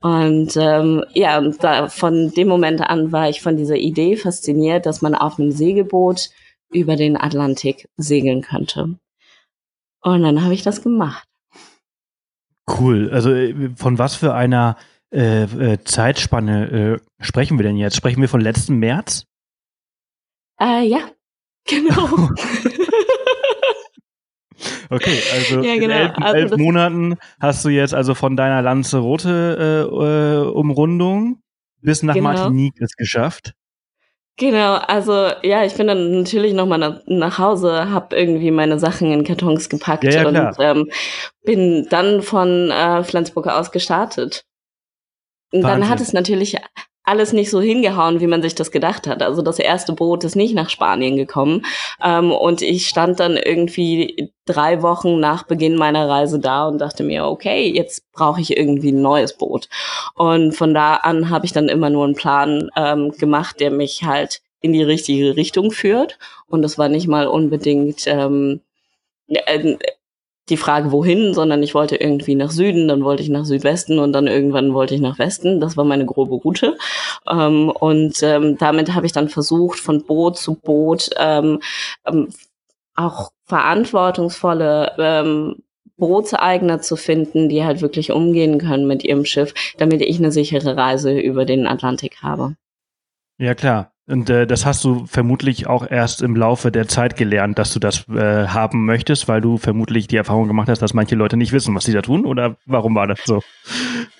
Und 0.00 0.56
ähm, 0.56 1.04
ja, 1.12 1.40
da, 1.40 1.88
von 1.88 2.30
dem 2.30 2.48
Moment 2.48 2.80
an 2.80 3.12
war 3.12 3.28
ich 3.28 3.42
von 3.42 3.56
dieser 3.56 3.76
Idee 3.76 4.16
fasziniert, 4.16 4.86
dass 4.86 5.02
man 5.02 5.14
auf 5.14 5.38
einem 5.38 5.52
Segelboot 5.52 6.30
über 6.70 6.96
den 6.96 7.16
Atlantik 7.16 7.88
segeln 7.96 8.42
könnte. 8.42 8.98
Und 10.02 10.22
dann 10.22 10.42
habe 10.42 10.54
ich 10.54 10.62
das 10.62 10.82
gemacht. 10.82 11.26
Cool. 12.68 13.10
Also 13.10 13.30
äh, 13.32 13.70
von 13.76 13.98
was 13.98 14.16
für 14.16 14.34
einer 14.34 14.76
äh, 15.12 15.44
äh, 15.44 15.78
Zeitspanne 15.84 16.98
äh, 16.98 16.98
sprechen 17.20 17.58
wir 17.58 17.64
denn 17.64 17.76
jetzt? 17.76 17.96
Sprechen 17.96 18.20
wir 18.20 18.28
von 18.28 18.40
letzten 18.40 18.76
März? 18.76 19.24
Äh, 20.60 20.86
ja, 20.86 21.10
genau. 21.66 22.08
okay, 24.90 25.18
also 25.34 25.62
ja, 25.62 25.74
genau. 25.74 25.84
in 25.84 25.90
elf, 25.90 26.12
also 26.16 26.36
elf 26.36 26.56
Monaten 26.56 27.16
hast 27.40 27.64
du 27.64 27.68
jetzt 27.68 27.94
also 27.94 28.14
von 28.14 28.36
deiner 28.36 28.62
Lanzarote 28.62 29.88
äh, 29.92 29.94
äh, 29.94 30.48
Umrundung 30.50 31.42
bis 31.82 32.02
nach 32.02 32.14
genau. 32.14 32.32
Martinique 32.32 32.80
es 32.80 32.96
geschafft. 32.96 33.54
Genau, 34.38 34.74
also 34.74 35.30
ja, 35.42 35.64
ich 35.64 35.74
bin 35.74 35.86
dann 35.86 36.18
natürlich 36.18 36.52
nochmal 36.52 36.78
nach, 36.78 37.00
nach 37.06 37.38
Hause, 37.38 37.90
habe 37.90 38.14
irgendwie 38.14 38.50
meine 38.50 38.78
Sachen 38.78 39.10
in 39.10 39.24
Kartons 39.24 39.70
gepackt 39.70 40.04
ja, 40.04 40.28
ja, 40.30 40.48
und 40.48 40.56
ähm, 40.58 40.90
bin 41.42 41.86
dann 41.88 42.20
von 42.20 42.70
äh, 42.70 43.02
Flensburg 43.02 43.46
aus 43.46 43.70
gestartet. 43.70 44.44
Und 45.52 45.62
dann 45.62 45.88
hat 45.88 46.00
es 46.00 46.12
natürlich 46.12 46.56
alles 47.06 47.32
nicht 47.32 47.50
so 47.50 47.60
hingehauen, 47.60 48.20
wie 48.20 48.26
man 48.26 48.42
sich 48.42 48.56
das 48.56 48.72
gedacht 48.72 49.06
hat. 49.06 49.22
Also 49.22 49.40
das 49.40 49.60
erste 49.60 49.92
Boot 49.92 50.24
ist 50.24 50.34
nicht 50.34 50.54
nach 50.54 50.68
Spanien 50.68 51.16
gekommen. 51.16 51.64
Ähm, 52.02 52.32
und 52.32 52.62
ich 52.62 52.88
stand 52.88 53.20
dann 53.20 53.36
irgendwie 53.36 54.32
drei 54.44 54.82
Wochen 54.82 55.20
nach 55.20 55.44
Beginn 55.44 55.76
meiner 55.76 56.08
Reise 56.08 56.40
da 56.40 56.66
und 56.66 56.78
dachte 56.78 57.04
mir, 57.04 57.26
okay, 57.26 57.72
jetzt 57.72 58.10
brauche 58.12 58.40
ich 58.40 58.56
irgendwie 58.56 58.90
ein 58.90 59.02
neues 59.02 59.36
Boot. 59.36 59.68
Und 60.16 60.52
von 60.52 60.74
da 60.74 60.96
an 60.96 61.30
habe 61.30 61.46
ich 61.46 61.52
dann 61.52 61.68
immer 61.68 61.90
nur 61.90 62.04
einen 62.04 62.16
Plan 62.16 62.70
ähm, 62.76 63.12
gemacht, 63.12 63.60
der 63.60 63.70
mich 63.70 64.02
halt 64.02 64.42
in 64.60 64.72
die 64.72 64.82
richtige 64.82 65.36
Richtung 65.36 65.70
führt. 65.70 66.18
Und 66.48 66.62
das 66.62 66.76
war 66.76 66.88
nicht 66.88 67.06
mal 67.06 67.28
unbedingt 67.28 68.08
ähm, 68.08 68.62
äh, 69.28 69.76
die 70.48 70.56
Frage, 70.56 70.92
wohin, 70.92 71.34
sondern 71.34 71.62
ich 71.62 71.74
wollte 71.74 71.96
irgendwie 71.96 72.36
nach 72.36 72.50
Süden, 72.50 72.86
dann 72.88 73.02
wollte 73.02 73.22
ich 73.22 73.28
nach 73.28 73.44
Südwesten 73.44 73.98
und 73.98 74.12
dann 74.12 74.26
irgendwann 74.26 74.74
wollte 74.74 74.94
ich 74.94 75.00
nach 75.00 75.18
Westen. 75.18 75.60
Das 75.60 75.76
war 75.76 75.84
meine 75.84 76.06
grobe 76.06 76.36
Route. 76.36 76.76
Ähm, 77.28 77.70
und 77.70 78.22
ähm, 78.22 78.56
damit 78.58 78.94
habe 78.94 79.06
ich 79.06 79.12
dann 79.12 79.28
versucht, 79.28 79.80
von 79.80 80.04
Boot 80.04 80.38
zu 80.38 80.54
Boot 80.54 81.10
ähm, 81.18 81.60
ähm 82.06 82.28
auch 82.98 83.30
verantwortungsvolle 83.44 84.92
ähm, 84.98 85.56
Bootseigner 85.98 86.80
zu 86.80 86.96
finden, 86.96 87.48
die 87.48 87.64
halt 87.64 87.80
wirklich 87.80 88.12
umgehen 88.12 88.58
können 88.58 88.86
mit 88.86 89.04
ihrem 89.04 89.24
Schiff, 89.24 89.54
damit 89.78 90.02
ich 90.02 90.18
eine 90.18 90.32
sichere 90.32 90.76
Reise 90.76 91.18
über 91.18 91.44
den 91.44 91.66
Atlantik 91.66 92.22
habe. 92.22 92.56
Ja, 93.38 93.54
klar. 93.54 93.92
Und 94.08 94.30
äh, 94.30 94.46
das 94.46 94.64
hast 94.64 94.84
du 94.84 95.04
vermutlich 95.06 95.66
auch 95.66 95.88
erst 95.88 96.22
im 96.22 96.36
Laufe 96.36 96.70
der 96.70 96.86
Zeit 96.86 97.16
gelernt, 97.16 97.58
dass 97.58 97.72
du 97.72 97.80
das 97.80 98.08
äh, 98.08 98.46
haben 98.46 98.84
möchtest, 98.84 99.26
weil 99.26 99.40
du 99.40 99.58
vermutlich 99.58 100.06
die 100.06 100.16
Erfahrung 100.16 100.46
gemacht 100.46 100.68
hast, 100.68 100.80
dass 100.80 100.94
manche 100.94 101.16
Leute 101.16 101.36
nicht 101.36 101.52
wissen, 101.52 101.74
was 101.74 101.84
sie 101.84 101.92
da 101.92 102.02
tun? 102.02 102.24
Oder 102.24 102.56
warum 102.66 102.94
war 102.94 103.08
das 103.08 103.18
so? 103.24 103.42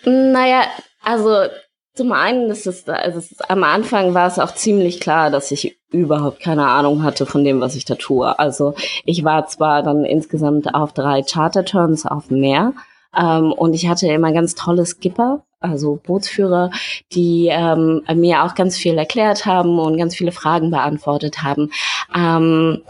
Naja, 0.05 0.63
also 1.03 1.47
zum 1.95 2.13
einen 2.13 2.51
ist 2.51 2.67
es, 2.67 2.89
also 2.89 3.19
es 3.19 3.31
ist, 3.31 3.51
am 3.51 3.63
Anfang 3.63 4.13
war 4.13 4.27
es 4.27 4.39
auch 4.39 4.53
ziemlich 4.53 5.01
klar, 5.01 5.31
dass 5.31 5.51
ich 5.51 5.79
überhaupt 5.91 6.41
keine 6.41 6.67
Ahnung 6.67 7.03
hatte 7.03 7.25
von 7.25 7.45
dem, 7.45 7.61
was 7.61 7.75
ich 7.75 7.85
da 7.85 7.95
tue. 7.95 8.39
Also 8.39 8.75
ich 9.05 9.25
war 9.25 9.47
zwar 9.47 9.83
dann 9.83 10.05
insgesamt 10.05 10.75
auf 10.75 10.93
drei 10.93 11.23
Charterturns 11.23 12.05
auf 12.05 12.27
dem 12.27 12.41
Meer, 12.41 12.75
ähm, 13.19 13.53
und 13.53 13.75
ich 13.75 13.89
hatte 13.89 14.09
immer 14.09 14.33
ganz 14.33 14.55
tolle 14.55 14.87
Skipper, 14.87 15.45
also 15.61 16.01
Bootsführer, 16.03 16.71
die 17.13 17.49
ähm, 17.51 18.03
mir 18.15 18.45
auch 18.45 18.55
ganz 18.55 18.77
viel 18.77 18.99
erklärt 18.99 19.47
haben 19.47 19.79
und 19.79 19.97
ganz 19.97 20.15
viele 20.15 20.33
Fragen 20.33 20.71
beantwortet 20.71 21.43
haben. 21.43 21.71
Ähm, 22.15 22.83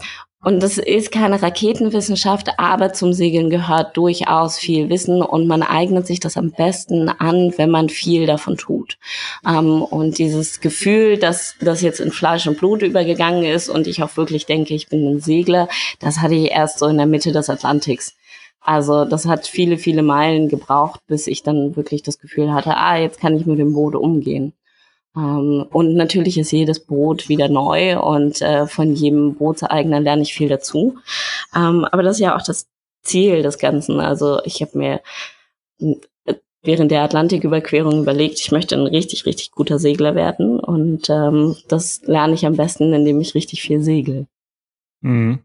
und 0.43 0.61
das 0.61 0.77
ist 0.77 1.11
keine 1.11 1.41
Raketenwissenschaft, 1.41 2.51
aber 2.57 2.93
zum 2.93 3.11
Segeln 3.11 3.49
gehört 3.49 3.97
durchaus 3.97 4.57
viel 4.57 4.87
Wissen 4.87 5.21
und 5.21 5.47
man 5.47 5.63
eignet 5.63 6.05
sich 6.07 6.19
das 6.19 6.37
am 6.37 6.51
besten 6.51 7.09
an, 7.09 7.53
wenn 7.57 7.71
man 7.71 7.89
viel 7.89 8.27
davon 8.27 8.55
tut. 8.55 8.97
Ähm, 9.45 9.81
und 9.81 10.19
dieses 10.19 10.61
Gefühl, 10.61 11.17
dass 11.17 11.55
das 11.59 11.81
jetzt 11.81 11.99
in 11.99 12.11
Fleisch 12.11 12.47
und 12.47 12.57
Blut 12.57 12.83
übergegangen 12.83 13.43
ist 13.43 13.67
und 13.67 13.87
ich 13.87 14.03
auch 14.03 14.15
wirklich 14.15 14.45
denke, 14.45 14.73
ich 14.75 14.87
bin 14.87 15.15
ein 15.15 15.19
Segler, 15.19 15.67
das 15.99 16.19
hatte 16.19 16.35
ich 16.35 16.51
erst 16.51 16.79
so 16.79 16.85
in 16.85 16.97
der 16.97 17.07
Mitte 17.07 17.31
des 17.31 17.49
Atlantiks. 17.49 18.15
Also 18.67 19.05
das 19.05 19.25
hat 19.25 19.47
viele, 19.47 19.77
viele 19.77 20.03
Meilen 20.03 20.49
gebraucht, 20.49 20.99
bis 21.07 21.27
ich 21.27 21.41
dann 21.41 21.77
wirklich 21.77 22.03
das 22.03 22.19
Gefühl 22.19 22.53
hatte, 22.53 22.75
ah, 22.75 22.97
jetzt 22.97 23.17
kann 23.17 23.37
ich 23.37 23.45
mit 23.45 23.59
dem 23.59 23.71
Boot 23.71 23.95
umgehen. 23.95 24.51
Ähm, 25.15 25.65
und 25.71 25.95
natürlich 25.95 26.37
ist 26.37 26.51
jedes 26.51 26.81
Boot 26.81 27.29
wieder 27.29 27.47
neu 27.47 27.97
und 27.97 28.41
äh, 28.41 28.67
von 28.67 28.93
jedem 28.93 29.35
Bootseigner 29.35 30.01
lerne 30.01 30.23
ich 30.23 30.33
viel 30.33 30.49
dazu. 30.49 30.97
Ähm, 31.55 31.85
aber 31.85 32.03
das 32.03 32.17
ist 32.17 32.23
ja 32.23 32.35
auch 32.35 32.41
das 32.41 32.67
Ziel 33.03 33.41
des 33.41 33.57
Ganzen. 33.57 34.01
Also 34.01 34.41
ich 34.43 34.61
habe 34.61 34.77
mir 34.77 35.01
äh, 35.79 36.33
während 36.61 36.91
der 36.91 37.03
Atlantiküberquerung 37.03 38.01
überlegt, 38.01 38.41
ich 38.41 38.51
möchte 38.51 38.75
ein 38.75 38.87
richtig, 38.87 39.25
richtig 39.25 39.51
guter 39.51 39.79
Segler 39.79 40.13
werden. 40.13 40.59
Und 40.59 41.09
ähm, 41.09 41.55
das 41.69 42.01
lerne 42.03 42.33
ich 42.33 42.45
am 42.45 42.57
besten, 42.57 42.91
indem 42.91 43.21
ich 43.21 43.33
richtig 43.33 43.61
viel 43.61 43.81
segel. 43.81 44.27
Mhm. 44.99 45.39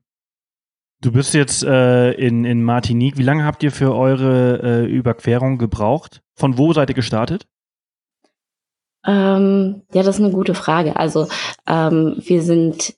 Du 1.02 1.10
bist 1.10 1.34
jetzt 1.34 1.64
äh, 1.64 2.12
in, 2.12 2.44
in 2.44 2.62
Martinique. 2.62 3.18
Wie 3.18 3.24
lange 3.24 3.44
habt 3.44 3.64
ihr 3.64 3.72
für 3.72 3.92
eure 3.92 4.60
äh, 4.62 4.86
Überquerung 4.86 5.58
gebraucht? 5.58 6.22
Von 6.36 6.58
wo 6.58 6.72
seid 6.72 6.90
ihr 6.90 6.94
gestartet? 6.94 7.48
Ähm, 9.04 9.82
ja, 9.92 10.04
das 10.04 10.18
ist 10.18 10.24
eine 10.24 10.32
gute 10.32 10.54
Frage. 10.54 10.94
Also 10.94 11.26
ähm, 11.66 12.14
wir 12.18 12.40
sind 12.40 12.94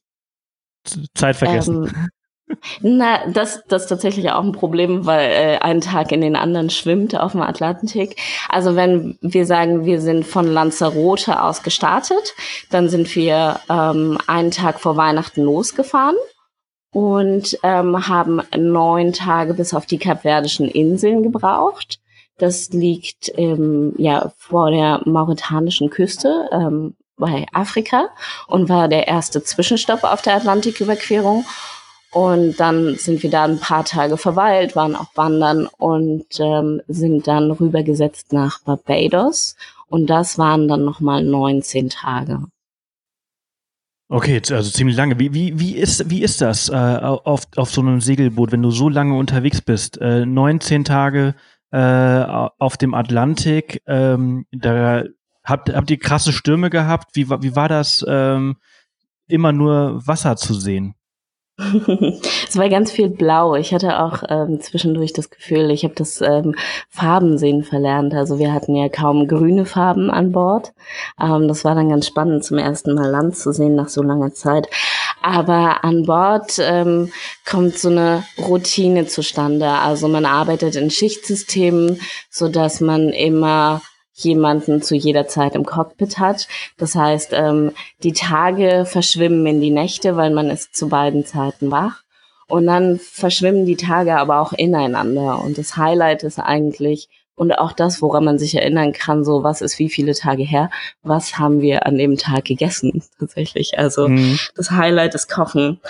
Zeit 1.14 1.36
vergessen. 1.36 1.86
Ähm, 1.86 2.56
na, 2.82 3.26
das, 3.30 3.64
das 3.68 3.84
ist 3.84 3.88
tatsächlich 3.88 4.30
auch 4.30 4.44
ein 4.44 4.52
Problem, 4.52 5.06
weil 5.06 5.30
äh, 5.30 5.58
ein 5.60 5.80
Tag 5.80 6.12
in 6.12 6.20
den 6.20 6.36
anderen 6.36 6.68
schwimmt 6.68 7.18
auf 7.18 7.32
dem 7.32 7.40
Atlantik. 7.40 8.20
Also 8.50 8.76
wenn 8.76 9.16
wir 9.22 9.46
sagen, 9.46 9.86
wir 9.86 10.02
sind 10.02 10.26
von 10.26 10.46
Lanzarote 10.46 11.42
aus 11.42 11.62
gestartet, 11.62 12.34
dann 12.68 12.90
sind 12.90 13.16
wir 13.16 13.60
ähm, 13.70 14.18
einen 14.26 14.50
Tag 14.50 14.78
vor 14.78 14.98
Weihnachten 14.98 15.40
losgefahren 15.40 16.16
und 16.94 17.58
ähm, 17.64 18.06
haben 18.08 18.40
neun 18.56 19.12
Tage 19.12 19.52
bis 19.54 19.74
auf 19.74 19.84
die 19.84 19.98
Kapverdischen 19.98 20.68
Inseln 20.68 21.24
gebraucht. 21.24 21.98
Das 22.38 22.70
liegt 22.70 23.32
ähm, 23.36 23.94
ja 23.98 24.32
vor 24.38 24.70
der 24.70 25.02
mauretanischen 25.04 25.90
Küste 25.90 26.48
ähm, 26.52 26.94
bei 27.16 27.46
Afrika 27.52 28.10
und 28.46 28.68
war 28.68 28.86
der 28.86 29.08
erste 29.08 29.42
Zwischenstopp 29.42 30.04
auf 30.04 30.22
der 30.22 30.36
Atlantiküberquerung. 30.36 31.44
Und 32.12 32.60
dann 32.60 32.94
sind 32.94 33.24
wir 33.24 33.30
da 33.30 33.42
ein 33.42 33.58
paar 33.58 33.84
Tage 33.84 34.16
verweilt, 34.16 34.76
waren 34.76 34.94
auch 34.94 35.16
wandern 35.16 35.66
und 35.78 36.26
ähm, 36.38 36.80
sind 36.86 37.26
dann 37.26 37.50
rübergesetzt 37.50 38.32
nach 38.32 38.60
Barbados. 38.60 39.56
Und 39.88 40.06
das 40.06 40.38
waren 40.38 40.68
dann 40.68 40.84
nochmal 40.84 41.24
19 41.24 41.88
Tage. 41.88 42.44
Okay, 44.14 44.40
also 44.52 44.70
ziemlich 44.70 44.96
lange. 44.96 45.18
Wie, 45.18 45.34
wie, 45.34 45.58
wie, 45.58 45.74
ist, 45.74 46.08
wie 46.08 46.22
ist 46.22 46.40
das 46.40 46.68
äh, 46.68 46.72
auf, 46.72 47.48
auf 47.56 47.68
so 47.72 47.80
einem 47.80 48.00
Segelboot, 48.00 48.52
wenn 48.52 48.62
du 48.62 48.70
so 48.70 48.88
lange 48.88 49.16
unterwegs 49.16 49.60
bist? 49.60 50.00
Äh, 50.00 50.24
19 50.24 50.84
Tage 50.84 51.34
äh, 51.72 52.24
auf 52.60 52.76
dem 52.76 52.94
Atlantik. 52.94 53.82
Ähm, 53.88 54.46
da 54.52 55.02
habt, 55.42 55.74
habt 55.74 55.90
ihr 55.90 55.98
krasse 55.98 56.32
Stürme 56.32 56.70
gehabt? 56.70 57.16
Wie, 57.16 57.28
wie 57.28 57.56
war 57.56 57.68
das, 57.68 58.04
ähm, 58.06 58.54
immer 59.26 59.50
nur 59.50 60.06
Wasser 60.06 60.36
zu 60.36 60.54
sehen? 60.54 60.94
Es 61.56 62.56
war 62.56 62.68
ganz 62.68 62.90
viel 62.90 63.08
blau. 63.08 63.54
Ich 63.54 63.72
hatte 63.72 64.00
auch 64.00 64.24
ähm, 64.28 64.60
zwischendurch 64.60 65.12
das 65.12 65.30
Gefühl, 65.30 65.70
ich 65.70 65.84
habe 65.84 65.94
das 65.94 66.20
ähm, 66.20 66.56
Farbensehen 66.88 67.62
verlernt. 67.62 68.12
Also 68.12 68.40
wir 68.40 68.52
hatten 68.52 68.74
ja 68.74 68.88
kaum 68.88 69.28
grüne 69.28 69.64
Farben 69.64 70.10
an 70.10 70.32
Bord. 70.32 70.72
Ähm, 71.20 71.46
das 71.46 71.64
war 71.64 71.76
dann 71.76 71.90
ganz 71.90 72.08
spannend, 72.08 72.44
zum 72.44 72.58
ersten 72.58 72.94
Mal 72.94 73.08
Land 73.08 73.36
zu 73.36 73.52
sehen 73.52 73.76
nach 73.76 73.88
so 73.88 74.02
langer 74.02 74.34
Zeit. 74.34 74.68
Aber 75.22 75.84
an 75.84 76.06
Bord 76.06 76.58
ähm, 76.58 77.12
kommt 77.48 77.78
so 77.78 77.88
eine 77.88 78.24
Routine 78.36 79.06
zustande. 79.06 79.68
Also 79.68 80.08
man 80.08 80.26
arbeitet 80.26 80.74
in 80.74 80.90
Schichtsystemen, 80.90 82.00
so 82.30 82.48
dass 82.48 82.80
man 82.80 83.10
immer 83.10 83.80
jemanden 84.14 84.80
zu 84.80 84.94
jeder 84.94 85.26
Zeit 85.26 85.54
im 85.54 85.66
Cockpit 85.66 86.18
hat. 86.18 86.48
Das 86.78 86.94
heißt, 86.94 87.32
ähm, 87.32 87.72
die 88.02 88.12
Tage 88.12 88.84
verschwimmen 88.86 89.44
in 89.46 89.60
die 89.60 89.70
Nächte, 89.70 90.16
weil 90.16 90.30
man 90.30 90.50
ist 90.50 90.74
zu 90.74 90.88
beiden 90.88 91.26
Zeiten 91.26 91.70
wach. 91.70 92.02
Und 92.46 92.66
dann 92.66 92.98
verschwimmen 92.98 93.66
die 93.66 93.76
Tage 93.76 94.16
aber 94.16 94.40
auch 94.40 94.52
ineinander. 94.52 95.42
Und 95.42 95.58
das 95.58 95.76
Highlight 95.76 96.22
ist 96.22 96.38
eigentlich, 96.38 97.08
und 97.34 97.52
auch 97.52 97.72
das, 97.72 98.00
woran 98.00 98.24
man 98.24 98.38
sich 98.38 98.54
erinnern 98.54 98.92
kann, 98.92 99.24
so 99.24 99.42
was 99.42 99.60
ist 99.60 99.78
wie 99.78 99.88
viele 99.88 100.14
Tage 100.14 100.44
her, 100.44 100.70
was 101.02 101.38
haben 101.38 101.60
wir 101.60 101.86
an 101.86 101.98
dem 101.98 102.16
Tag 102.16 102.44
gegessen 102.44 103.02
tatsächlich. 103.18 103.78
Also 103.78 104.08
mhm. 104.08 104.38
das 104.54 104.70
Highlight 104.70 105.14
ist 105.14 105.28
Kochen. 105.28 105.80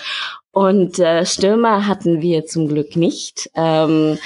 Und 0.53 0.99
äh, 1.01 1.27
Stürmer 1.27 1.87
hatten 1.87 2.23
wir 2.23 2.47
zum 2.47 2.69
Glück 2.69 2.97
nicht. 2.97 3.51
Ähm, 3.55 4.19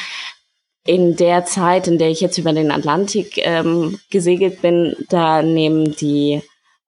in 0.88 1.16
der 1.16 1.44
Zeit, 1.44 1.86
in 1.86 1.98
der 1.98 2.08
ich 2.08 2.22
jetzt 2.22 2.38
über 2.38 2.54
den 2.54 2.70
Atlantik 2.70 3.36
ähm, 3.36 3.98
gesegelt 4.10 4.62
bin, 4.62 4.96
da 5.10 5.42
nehmen 5.42 5.94
die 5.96 6.40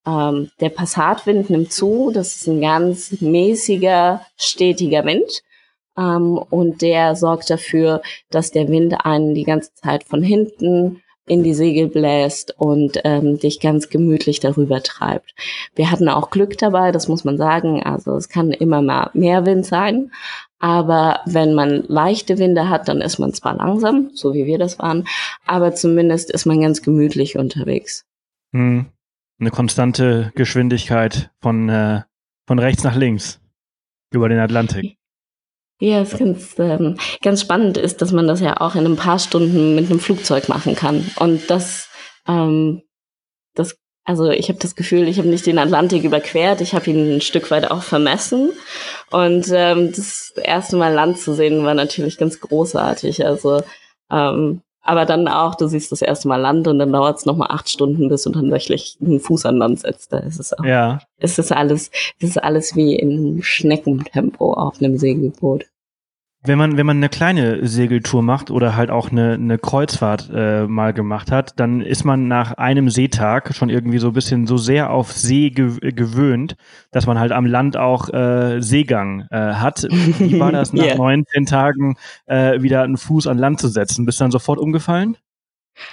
ähm, 0.07 0.51
der 0.59 0.71
Passatwind 0.71 1.51
nimmt 1.51 1.71
zu. 1.71 2.11
Das 2.11 2.35
ist 2.35 2.49
ein 2.49 2.63
ganz 2.63 3.21
mäßiger, 3.21 4.25
stetiger 4.39 5.05
Wind. 5.05 5.43
Ähm, 5.99 6.39
und 6.39 6.81
der 6.81 7.15
sorgt 7.15 7.51
dafür, 7.51 8.01
dass 8.31 8.53
der 8.53 8.69
Wind 8.69 9.05
einen 9.05 9.35
die 9.35 9.45
ganze 9.45 9.75
Zeit 9.75 10.05
von 10.05 10.23
hinten 10.23 11.03
in 11.27 11.43
die 11.43 11.53
Segel 11.53 11.89
bläst 11.89 12.55
und 12.59 13.01
ähm, 13.05 13.39
dich 13.39 13.61
ganz 13.61 13.91
gemütlich 13.91 14.41
darüber 14.41 14.83
treibt. 14.83 15.35
Wir 15.75 15.91
hatten 15.91 16.09
auch 16.09 16.31
Glück 16.31 16.57
dabei, 16.57 16.91
das 16.91 17.07
muss 17.07 17.25
man 17.25 17.37
sagen. 17.37 17.83
Also 17.83 18.17
es 18.17 18.31
kann 18.31 18.51
immer 18.51 18.81
mal 18.81 19.11
mehr 19.13 19.45
Wind 19.45 19.67
sein, 19.67 20.11
aber 20.61 21.21
wenn 21.25 21.55
man 21.55 21.85
leichte 21.89 22.39
Winde 22.39 22.69
hat, 22.69 22.87
dann 22.87 23.01
ist 23.01 23.19
man 23.19 23.33
zwar 23.33 23.57
langsam, 23.57 24.11
so 24.15 24.35
wie 24.35 24.47
wir 24.47 24.59
das 24.59 24.79
waren, 24.79 25.09
aber 25.47 25.75
zumindest 25.75 26.31
ist 26.31 26.47
man 26.47 26.61
ganz 26.61 26.83
gemütlich 26.83 27.37
unterwegs. 27.37 28.05
Hm. 28.53 28.87
Eine 29.41 29.51
konstante 29.51 30.33
Geschwindigkeit 30.35 31.31
von, 31.41 31.71
äh, 31.71 32.03
von 32.47 32.59
rechts 32.59 32.85
nach 32.85 32.95
links 32.95 33.41
über 34.13 34.29
den 34.29 34.39
Atlantik. 34.39 34.97
Ja, 35.81 36.03
es 36.03 36.19
ganz, 36.19 36.59
ähm, 36.59 36.97
ganz 37.23 37.41
spannend 37.41 37.79
ist, 37.79 38.03
dass 38.03 38.13
man 38.13 38.27
das 38.27 38.41
ja 38.41 38.61
auch 38.61 38.75
in 38.75 38.85
ein 38.85 38.97
paar 38.97 39.19
Stunden 39.19 39.75
mit 39.75 39.91
einem 39.91 39.99
Flugzeug 39.99 40.51
machen 40.51 40.75
kann. 40.75 41.11
Und 41.17 41.49
das, 41.49 41.89
ähm, 42.29 42.83
das 43.55 43.79
also 44.05 44.31
ich 44.31 44.49
habe 44.49 44.59
das 44.59 44.75
Gefühl, 44.75 45.09
ich 45.09 45.19
habe 45.19 45.29
nicht 45.29 45.47
den 45.47 45.59
Atlantik 45.59 46.05
überquert, 46.05 46.61
ich 46.61 46.75
habe 46.75 46.91
ihn 46.91 47.17
ein 47.17 47.21
Stück 47.21 47.51
weit 47.51 47.71
auch 47.71 47.83
vermessen. 47.83 48.51
Und 49.11 49.47
ähm, 49.53 49.93
das 49.95 50.33
erste 50.43 50.77
Mal 50.77 50.93
Land 50.93 51.19
zu 51.19 51.35
sehen 51.35 51.65
war 51.65 51.75
natürlich 51.75 52.19
ganz 52.19 52.41
großartig. 52.41 53.25
Also 53.25 53.63
ähm, 54.11 54.63
aber 54.83 55.05
dann 55.05 55.29
auch, 55.29 55.55
du 55.55 55.69
siehst 55.69 55.93
das 55.93 56.03
erste 56.03 56.27
Mal 56.29 56.41
Land 56.41 56.67
und 56.67 56.79
dann 56.79 56.93
dauert 56.93 57.19
es 57.19 57.27
nochmal 57.27 57.49
acht 57.51 57.69
Stunden, 57.69 58.09
bis 58.09 58.23
du 58.23 58.31
dann 58.31 58.45
tatsächlich 58.45 58.97
einen 59.01 59.21
Fuß 59.21 59.47
an 59.47 59.59
Land 59.59 59.81
setzt. 59.81 60.13
Da 60.13 60.19
ist 60.19 60.41
es 60.41 60.59
auch. 60.59 60.65
Ja. 60.65 61.01
Es 61.19 61.39
ist 61.39 61.53
alles, 61.53 61.91
es 62.19 62.31
ist 62.31 62.43
alles 62.43 62.75
wie 62.77 62.97
in 62.97 63.43
Schneckentempo 63.43 64.55
auf 64.55 64.81
einem 64.81 64.97
Segelboot. 64.97 65.67
Wenn 66.43 66.57
man, 66.57 66.79
wenn 66.79 66.87
man 66.87 66.97
eine 66.97 67.11
kleine 67.11 67.69
Segeltour 67.69 68.23
macht 68.23 68.51
oder 68.51 68.75
halt 68.75 68.91
auch 68.91 69.11
eine, 69.11 69.35
eine 69.35 69.59
Kreuzfahrt 69.59 70.31
äh, 70.35 70.67
mal 70.67 70.95
gemacht 70.95 71.31
hat, 71.31 71.61
dann 71.61 71.83
ist 71.83 72.05
man 72.05 72.29
nach 72.29 72.53
einem 72.53 72.89
Seetag 72.89 73.55
schon 73.55 73.69
irgendwie 73.69 73.99
so 73.99 74.09
ein 74.09 74.13
bisschen 74.15 74.47
so 74.47 74.57
sehr 74.57 74.91
auf 74.91 75.13
See 75.13 75.51
gew 75.51 75.77
gewöhnt, 75.81 76.57
dass 76.93 77.07
man 77.07 77.19
halt 77.19 77.33
am 77.33 77.45
Land 77.45 77.77
auch 77.77 78.09
äh, 78.09 78.63
Seegang 78.63 79.27
äh, 79.31 79.37
hat. 79.37 79.87
Wie 79.91 80.41
war 80.41 80.51
das 80.51 80.73
nach 80.73 80.85
yeah. 80.85 80.97
19 80.97 81.45
Tagen 81.45 81.97
äh, 82.25 82.63
wieder 82.63 82.85
einen 82.85 82.97
Fuß 82.97 83.27
an 83.27 83.37
Land 83.37 83.61
zu 83.61 83.69
setzen? 83.69 84.07
Bist 84.07 84.19
du 84.21 84.25
dann 84.25 84.31
sofort 84.31 84.59
umgefallen? 84.59 85.19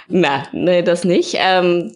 Na, 0.08 0.44
nee, 0.52 0.82
das 0.82 1.04
nicht. 1.04 1.36
Ähm, 1.38 1.92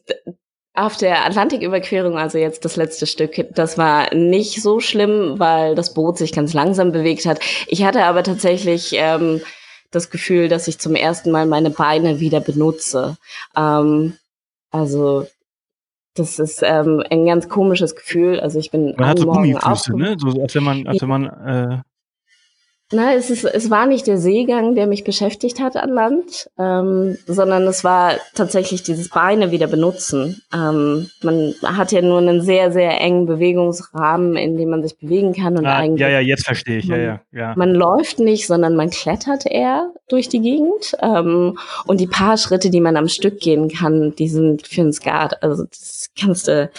auf 0.74 0.96
der 0.96 1.26
Atlantiküberquerung, 1.26 2.16
also 2.16 2.38
jetzt 2.38 2.64
das 2.64 2.76
letzte 2.76 3.06
Stück, 3.06 3.46
das 3.54 3.76
war 3.76 4.14
nicht 4.14 4.62
so 4.62 4.80
schlimm, 4.80 5.38
weil 5.38 5.74
das 5.74 5.92
Boot 5.92 6.16
sich 6.16 6.32
ganz 6.32 6.54
langsam 6.54 6.92
bewegt 6.92 7.26
hat. 7.26 7.40
Ich 7.66 7.84
hatte 7.84 8.04
aber 8.04 8.22
tatsächlich 8.22 8.92
ähm, 8.94 9.42
das 9.90 10.10
Gefühl, 10.10 10.48
dass 10.48 10.68
ich 10.68 10.78
zum 10.78 10.94
ersten 10.94 11.30
Mal 11.30 11.46
meine 11.46 11.70
Beine 11.70 12.20
wieder 12.20 12.40
benutze. 12.40 13.18
Ähm, 13.54 14.14
also 14.70 15.26
das 16.14 16.38
ist 16.38 16.62
ähm, 16.62 17.02
ein 17.10 17.26
ganz 17.26 17.48
komisches 17.48 17.94
Gefühl. 17.94 18.40
Also 18.40 18.58
ich 18.58 18.70
bin 18.70 18.94
man 18.96 19.08
hat 19.08 19.18
so 19.18 19.26
Gummifüße, 19.26 19.96
ne? 19.96 20.16
So 20.18 20.40
als 20.40 20.54
wenn 20.54 20.64
man, 20.64 20.86
als 20.86 21.02
wenn 21.02 21.08
man 21.08 21.24
äh, 21.26 21.78
na, 22.92 23.14
es, 23.14 23.30
ist, 23.30 23.44
es 23.44 23.70
war 23.70 23.86
nicht 23.86 24.06
der 24.06 24.18
Seegang, 24.18 24.74
der 24.74 24.86
mich 24.86 25.04
beschäftigt 25.04 25.60
hat 25.60 25.76
an 25.76 25.90
Land, 25.90 26.48
ähm, 26.58 27.16
sondern 27.26 27.62
es 27.64 27.84
war 27.84 28.14
tatsächlich 28.34 28.82
dieses 28.82 29.08
Beine 29.08 29.50
wieder 29.50 29.66
benutzen. 29.66 30.42
Ähm, 30.54 31.08
man 31.22 31.54
hat 31.62 31.92
ja 31.92 32.02
nur 32.02 32.18
einen 32.18 32.42
sehr, 32.42 32.72
sehr 32.72 33.00
engen 33.00 33.26
Bewegungsrahmen, 33.26 34.36
in 34.36 34.56
dem 34.56 34.70
man 34.70 34.82
sich 34.82 34.98
bewegen 34.98 35.32
kann. 35.32 35.56
Und 35.56 35.66
ah, 35.66 35.76
eigentlich 35.76 36.00
ja, 36.00 36.08
ja, 36.08 36.20
jetzt 36.20 36.44
verstehe 36.44 36.78
ich. 36.78 36.88
Man, 36.88 37.00
ja, 37.00 37.04
ja, 37.04 37.20
ja. 37.32 37.54
man 37.56 37.70
läuft 37.70 38.18
nicht, 38.18 38.46
sondern 38.46 38.76
man 38.76 38.90
klettert 38.90 39.46
eher 39.46 39.92
durch 40.08 40.28
die 40.28 40.40
Gegend. 40.40 40.96
Ähm, 41.00 41.58
und 41.86 42.00
die 42.00 42.06
paar 42.06 42.36
Schritte, 42.36 42.70
die 42.70 42.80
man 42.80 42.96
am 42.96 43.08
Stück 43.08 43.40
gehen 43.40 43.68
kann, 43.68 44.14
die 44.16 44.28
sind 44.28 44.66
für 44.66 44.82
einen 44.82 44.92
Skat. 44.92 45.42
Also 45.42 45.64
das 45.64 46.10
kannst 46.18 46.48
du, 46.48 46.70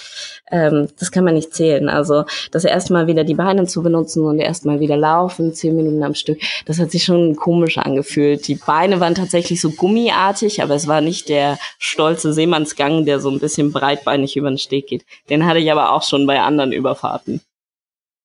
ähm, 0.54 0.88
das 1.00 1.12
kann 1.12 1.24
man 1.24 1.34
nicht 1.34 1.54
zählen. 1.54 1.90
Also 1.90 2.26
das 2.52 2.64
erste 2.64 2.94
Mal 2.94 3.08
wieder 3.08 3.24
die 3.24 3.34
Beine 3.34 3.66
zu 3.66 3.82
benutzen 3.82 4.24
und 4.24 4.40
erstmal 4.40 4.80
wieder 4.80 4.96
laufen, 4.96 5.54
zehn 5.54 5.76
Minuten 5.76 6.04
am 6.04 6.14
Stück, 6.14 6.40
das 6.66 6.80
hat 6.80 6.92
sich 6.92 7.04
schon 7.04 7.36
komisch 7.36 7.80
angefühlt. 7.80 8.48
Die 8.48 8.56
Beine 8.56 9.00
waren 9.00 9.16
tatsächlich 9.16 9.60
so 9.60 9.72
gummiartig, 9.72 10.62
aber 10.62 10.76
es 10.76 10.88
war 10.88 11.02
nicht 11.02 11.28
der 11.28 11.58
stolze 11.80 12.34
Seemannsgang, 12.34 13.06
der 13.06 13.20
so 13.20 13.32
ein 13.32 13.40
bisschen 13.40 13.72
breitbeinig 13.72 14.38
über 14.38 14.50
den 14.50 14.60
Steg 14.60 14.86
geht. 14.88 15.06
Den 15.30 15.48
hatte 15.48 15.60
ich 15.60 15.72
aber 15.72 15.92
auch 15.92 16.04
schon 16.04 16.28
bei 16.28 16.40
anderen 16.40 16.72
Überfahrten. 16.72 17.42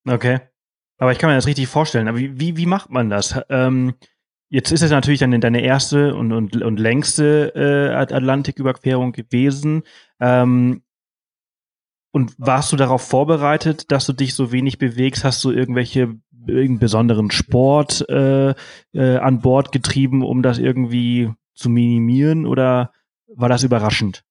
Okay. 0.07 0.41
Aber 0.99 1.12
ich 1.12 1.19
kann 1.19 1.31
mir 1.31 1.37
das 1.37 1.47
richtig 1.47 1.69
vorstellen. 1.69 2.09
Aber 2.09 2.19
wie, 2.19 2.57
wie, 2.57 2.67
macht 2.67 2.91
man 2.91 3.09
das? 3.09 3.41
Ähm, 3.49 3.95
jetzt 4.51 4.73
ist 4.73 4.83
es 4.83 4.91
natürlich 4.91 5.21
dann 5.21 5.41
deine 5.41 5.62
erste 5.62 6.14
und, 6.14 6.33
und, 6.33 6.61
und 6.61 6.79
längste 6.79 7.53
äh, 7.55 7.95
Atlantiküberquerung 7.95 9.12
gewesen. 9.12 9.85
Ähm, 10.21 10.83
und 12.11 12.35
warst 12.38 12.73
du 12.73 12.77
darauf 12.77 13.03
vorbereitet, 13.03 13.90
dass 13.92 14.07
du 14.07 14.12
dich 14.12 14.35
so 14.35 14.53
wenig 14.53 14.79
bewegst? 14.79 15.25
Hast 15.25 15.44
du 15.44 15.51
irgendwelche 15.51 16.16
irgendeinen 16.47 16.79
besonderen 16.79 17.31
Sport 17.31 18.09
äh, 18.09 18.55
äh, 18.92 19.16
an 19.18 19.40
Bord 19.40 19.73
getrieben, 19.73 20.25
um 20.25 20.42
das 20.42 20.59
irgendwie 20.59 21.31
zu 21.55 21.68
minimieren 21.68 22.47
oder 22.47 22.92
war 23.27 23.49
das 23.49 23.62
überraschend? 23.62 24.25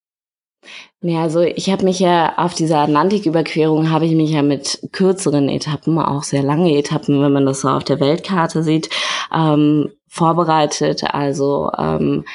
Ja, 1.01 1.21
also 1.21 1.41
ich 1.41 1.69
habe 1.69 1.85
mich 1.85 1.99
ja 1.99 2.37
auf 2.37 2.55
dieser 2.55 2.79
Atlantiküberquerung 2.79 3.91
habe 3.91 4.05
ich 4.05 4.15
mich 4.15 4.31
ja 4.31 4.41
mit 4.41 4.79
kürzeren 4.91 5.47
Etappen, 5.47 5.99
auch 5.99 6.23
sehr 6.23 6.41
lange 6.41 6.75
Etappen, 6.75 7.21
wenn 7.21 7.31
man 7.31 7.45
das 7.45 7.61
so 7.61 7.69
auf 7.69 7.83
der 7.83 7.99
Weltkarte 7.99 8.63
sieht, 8.63 8.89
ähm, 9.33 9.91
vorbereitet. 10.07 11.03
Also 11.03 11.71
ähm, 11.77 12.25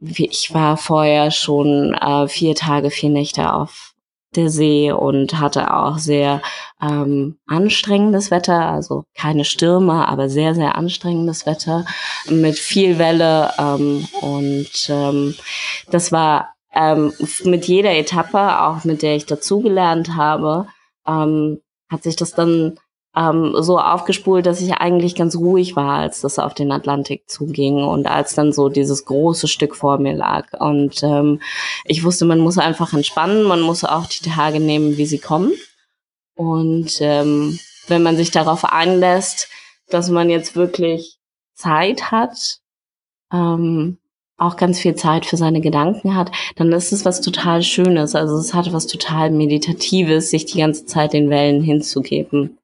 ich 0.00 0.54
war 0.54 0.76
vorher 0.76 1.30
schon 1.30 1.94
äh, 1.94 2.28
vier 2.28 2.54
Tage, 2.54 2.90
vier 2.90 3.10
Nächte 3.10 3.52
auf 3.52 3.93
der 4.36 4.50
See 4.50 4.92
und 4.92 5.38
hatte 5.40 5.74
auch 5.74 5.98
sehr 5.98 6.42
ähm, 6.80 7.38
anstrengendes 7.46 8.30
Wetter, 8.30 8.68
also 8.68 9.04
keine 9.16 9.44
Stürme, 9.44 10.08
aber 10.08 10.28
sehr, 10.28 10.54
sehr 10.54 10.76
anstrengendes 10.76 11.46
Wetter 11.46 11.84
mit 12.28 12.58
viel 12.58 12.98
Welle 12.98 13.52
ähm, 13.58 14.06
und 14.20 14.70
ähm, 14.88 15.34
das 15.90 16.12
war 16.12 16.54
ähm, 16.74 17.12
mit 17.44 17.66
jeder 17.66 17.94
Etappe, 17.96 18.62
auch 18.62 18.84
mit 18.84 19.02
der 19.02 19.16
ich 19.16 19.26
dazugelernt 19.26 20.16
habe, 20.16 20.66
ähm, 21.06 21.60
hat 21.90 22.02
sich 22.02 22.16
das 22.16 22.34
dann 22.34 22.78
ähm, 23.16 23.54
so 23.60 23.78
aufgespult, 23.78 24.46
dass 24.46 24.60
ich 24.60 24.72
eigentlich 24.74 25.14
ganz 25.14 25.36
ruhig 25.36 25.76
war, 25.76 25.98
als 25.98 26.20
das 26.20 26.38
auf 26.38 26.54
den 26.54 26.72
Atlantik 26.72 27.28
zuging 27.28 27.84
und 27.84 28.06
als 28.06 28.34
dann 28.34 28.52
so 28.52 28.68
dieses 28.68 29.04
große 29.04 29.48
Stück 29.48 29.76
vor 29.76 29.98
mir 29.98 30.14
lag. 30.14 30.52
Und 30.58 31.02
ähm, 31.02 31.40
ich 31.84 32.04
wusste, 32.04 32.24
man 32.24 32.40
muss 32.40 32.58
einfach 32.58 32.92
entspannen, 32.92 33.44
man 33.44 33.60
muss 33.60 33.84
auch 33.84 34.06
die 34.06 34.28
Tage 34.28 34.60
nehmen, 34.60 34.96
wie 34.96 35.06
sie 35.06 35.18
kommen. 35.18 35.52
Und 36.34 36.98
ähm, 37.00 37.58
wenn 37.86 38.02
man 38.02 38.16
sich 38.16 38.30
darauf 38.30 38.64
einlässt, 38.64 39.48
dass 39.88 40.10
man 40.10 40.30
jetzt 40.30 40.56
wirklich 40.56 41.18
Zeit 41.54 42.10
hat, 42.10 42.58
ähm, 43.32 43.98
auch 44.36 44.56
ganz 44.56 44.80
viel 44.80 44.96
Zeit 44.96 45.26
für 45.26 45.36
seine 45.36 45.60
Gedanken 45.60 46.16
hat, 46.16 46.32
dann 46.56 46.72
ist 46.72 46.92
es 46.92 47.04
was 47.04 47.20
total 47.20 47.62
Schönes. 47.62 48.16
Also 48.16 48.36
es 48.36 48.52
hat 48.52 48.72
was 48.72 48.88
total 48.88 49.30
Meditatives, 49.30 50.30
sich 50.30 50.46
die 50.46 50.58
ganze 50.58 50.86
Zeit 50.86 51.12
den 51.12 51.30
Wellen 51.30 51.62
hinzugeben. 51.62 52.58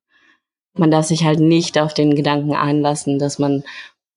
Man 0.74 0.90
darf 0.90 1.06
sich 1.06 1.24
halt 1.24 1.40
nicht 1.40 1.78
auf 1.78 1.94
den 1.94 2.14
Gedanken 2.14 2.54
einlassen, 2.54 3.18
dass 3.18 3.38
man 3.38 3.64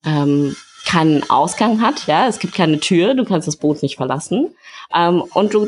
ähm, 0.05 0.55
keinen 0.85 1.29
Ausgang 1.29 1.81
hat. 1.81 2.07
Ja, 2.07 2.27
es 2.27 2.39
gibt 2.39 2.53
keine 2.53 2.79
Tür, 2.79 3.13
du 3.15 3.25
kannst 3.25 3.47
das 3.47 3.55
Boot 3.55 3.81
nicht 3.81 3.97
verlassen. 3.97 4.53
Ähm, 4.93 5.21
und 5.33 5.53
du 5.53 5.67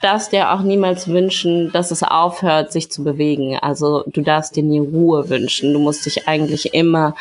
darfst 0.00 0.32
dir 0.32 0.52
auch 0.52 0.60
niemals 0.60 1.08
wünschen, 1.08 1.72
dass 1.72 1.90
es 1.90 2.02
aufhört, 2.02 2.72
sich 2.72 2.90
zu 2.90 3.02
bewegen. 3.02 3.58
Also 3.58 4.04
du 4.06 4.20
darfst 4.20 4.56
dir 4.56 4.62
nie 4.62 4.78
Ruhe 4.78 5.28
wünschen. 5.28 5.72
Du 5.72 5.78
musst 5.78 6.06
dich 6.06 6.28
eigentlich 6.28 6.74
immer 6.74 7.14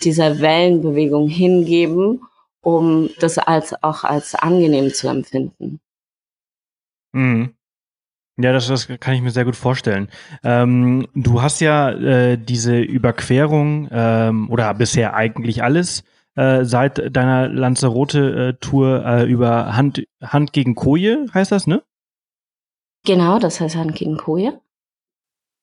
dieser 0.00 0.40
Wellenbewegung 0.40 1.28
hingeben 1.28 2.20
um 2.62 3.10
das 3.18 3.38
als 3.38 3.82
auch 3.82 4.04
als 4.04 4.34
angenehm 4.34 4.92
zu 4.92 5.08
empfinden. 5.08 5.80
Mhm. 7.12 7.54
Ja, 8.42 8.52
das, 8.52 8.68
das 8.68 8.88
kann 9.00 9.14
ich 9.14 9.22
mir 9.22 9.30
sehr 9.30 9.44
gut 9.44 9.56
vorstellen. 9.56 10.08
Ähm, 10.42 11.06
du 11.14 11.42
hast 11.42 11.60
ja 11.60 11.90
äh, 11.90 12.38
diese 12.38 12.80
Überquerung 12.80 13.88
ähm, 13.90 14.50
oder 14.50 14.72
bisher 14.74 15.14
eigentlich 15.14 15.62
alles 15.62 16.04
äh, 16.36 16.64
seit 16.64 17.14
deiner 17.14 17.48
Lanzarote-Tour 17.48 19.04
äh, 19.04 19.24
über 19.24 19.76
Hand, 19.76 20.04
Hand 20.22 20.52
gegen 20.52 20.74
Koje, 20.74 21.26
heißt 21.34 21.52
das, 21.52 21.66
ne? 21.66 21.82
Genau, 23.04 23.38
das 23.38 23.60
heißt 23.60 23.76
Hand 23.76 23.94
gegen 23.94 24.16
Koje. 24.16 24.60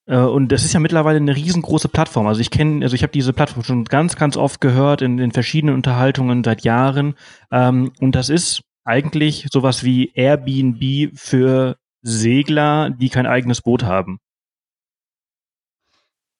Äh, 0.07 0.17
und 0.17 0.51
das 0.51 0.65
ist 0.65 0.73
ja 0.73 0.79
mittlerweile 0.79 1.17
eine 1.17 1.35
riesengroße 1.35 1.89
Plattform. 1.89 2.27
Also 2.27 2.41
ich 2.41 2.49
kenne, 2.49 2.83
also 2.83 2.95
ich 2.95 3.03
habe 3.03 3.11
diese 3.11 3.33
Plattform 3.33 3.63
schon 3.63 3.85
ganz, 3.85 4.15
ganz 4.15 4.37
oft 4.37 4.61
gehört 4.61 5.01
in, 5.01 5.19
in 5.19 5.31
verschiedenen 5.31 5.75
Unterhaltungen 5.75 6.43
seit 6.43 6.63
Jahren. 6.63 7.15
Ähm, 7.51 7.91
und 7.99 8.15
das 8.15 8.29
ist 8.29 8.61
eigentlich 8.83 9.47
sowas 9.51 9.83
wie 9.83 10.11
Airbnb 10.15 11.11
für 11.15 11.77
Segler, 12.01 12.89
die 12.89 13.09
kein 13.09 13.25
eigenes 13.25 13.61
Boot 13.61 13.83
haben. 13.83 14.19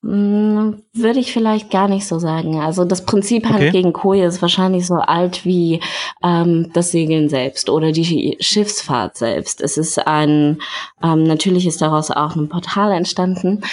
Hm, 0.08 0.84
würde 0.94 1.20
ich 1.20 1.34
vielleicht 1.34 1.70
gar 1.70 1.90
nicht 1.90 2.08
so 2.08 2.18
sagen. 2.18 2.62
Also 2.62 2.86
das 2.86 3.04
Prinzip 3.04 3.46
Hand 3.46 3.58
okay. 3.58 3.72
gegen 3.72 3.92
Koje 3.92 4.26
ist 4.26 4.42
wahrscheinlich 4.42 4.88
so 4.88 4.96
alt 4.96 5.44
wie 5.44 5.82
ähm, 6.24 6.72
das 6.72 6.92
Segeln 6.92 7.28
selbst 7.28 7.70
oder 7.70 7.92
die 7.92 8.38
Schiffsfahrt 8.40 9.18
selbst. 9.18 9.60
Es 9.60 9.78
ist 9.78 10.08
ein, 10.08 10.60
ähm, 11.04 11.24
natürlich 11.24 11.68
ist 11.68 11.82
daraus 11.82 12.10
auch 12.10 12.38
ein 12.38 12.48
Portal 12.48 12.94
entstanden, 12.94 13.64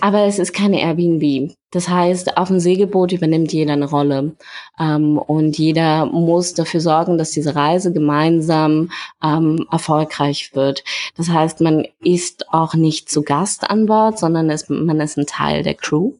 aber 0.00 0.20
es 0.20 0.38
ist 0.38 0.54
keine 0.54 0.80
Airbnb. 0.80 1.52
Das 1.72 1.88
heißt, 1.88 2.36
auf 2.36 2.48
dem 2.48 2.60
Segelboot 2.60 3.12
übernimmt 3.12 3.52
jeder 3.52 3.72
eine 3.72 3.88
Rolle 3.88 4.36
ähm, 4.78 5.16
und 5.16 5.56
jeder 5.56 6.04
muss 6.04 6.52
dafür 6.52 6.80
sorgen, 6.80 7.16
dass 7.16 7.30
diese 7.30 7.56
Reise 7.56 7.92
gemeinsam 7.94 8.90
ähm, 9.24 9.66
erfolgreich 9.70 10.50
wird. 10.54 10.84
Das 11.16 11.30
heißt, 11.30 11.62
man 11.62 11.86
ist 12.00 12.52
auch 12.52 12.74
nicht 12.74 13.10
zu 13.10 13.22
Gast 13.22 13.68
an 13.70 13.86
Bord, 13.86 14.18
sondern 14.18 14.50
ist, 14.50 14.68
man 14.68 15.00
ist 15.00 15.16
ein 15.16 15.26
Teil 15.26 15.62
der 15.62 15.74
Crew. 15.82 16.14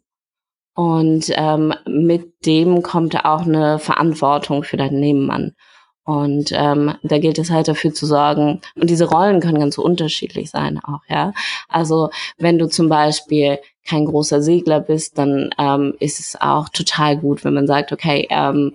Und 0.75 1.27
ähm, 1.35 1.75
mit 1.87 2.47
dem 2.47 2.83
kommt 2.83 3.25
auch 3.25 3.43
eine 3.43 3.79
Verantwortung 3.79 4.65
für 4.65 4.77
deinen 4.77 5.01
Nebenmann. 5.01 5.55
Und 6.05 6.51
ähm, 6.53 6.95
da 7.05 7.19
gilt 7.19 7.39
es 7.39 7.51
halt 7.51 7.69
dafür 7.69 7.95
zu 7.95 8.07
sorgen, 8.07 8.61
und 8.75 8.91
diese 8.91 9.09
Rollen 9.09 9.41
können 9.41 9.61
ganz 9.61 9.79
unterschiedlich 9.79 10.51
sein 10.51 10.81
auch, 10.83 11.01
ja. 11.09 11.33
Also 11.69 12.11
wenn 12.39 12.59
du 12.59 12.69
zum 12.69 12.89
Beispiel 12.89 13.61
kein 13.87 14.07
großer 14.07 14.43
Segler 14.43 14.81
bist, 14.81 15.17
dann 15.17 15.51
ähm, 15.59 15.95
ist 16.01 16.19
es 16.19 16.41
auch 16.41 16.69
total 16.71 17.19
gut, 17.19 17.45
wenn 17.45 17.55
man 17.55 17.69
sagt, 17.69 17.93
okay, 17.93 18.27
ähm, 18.31 18.75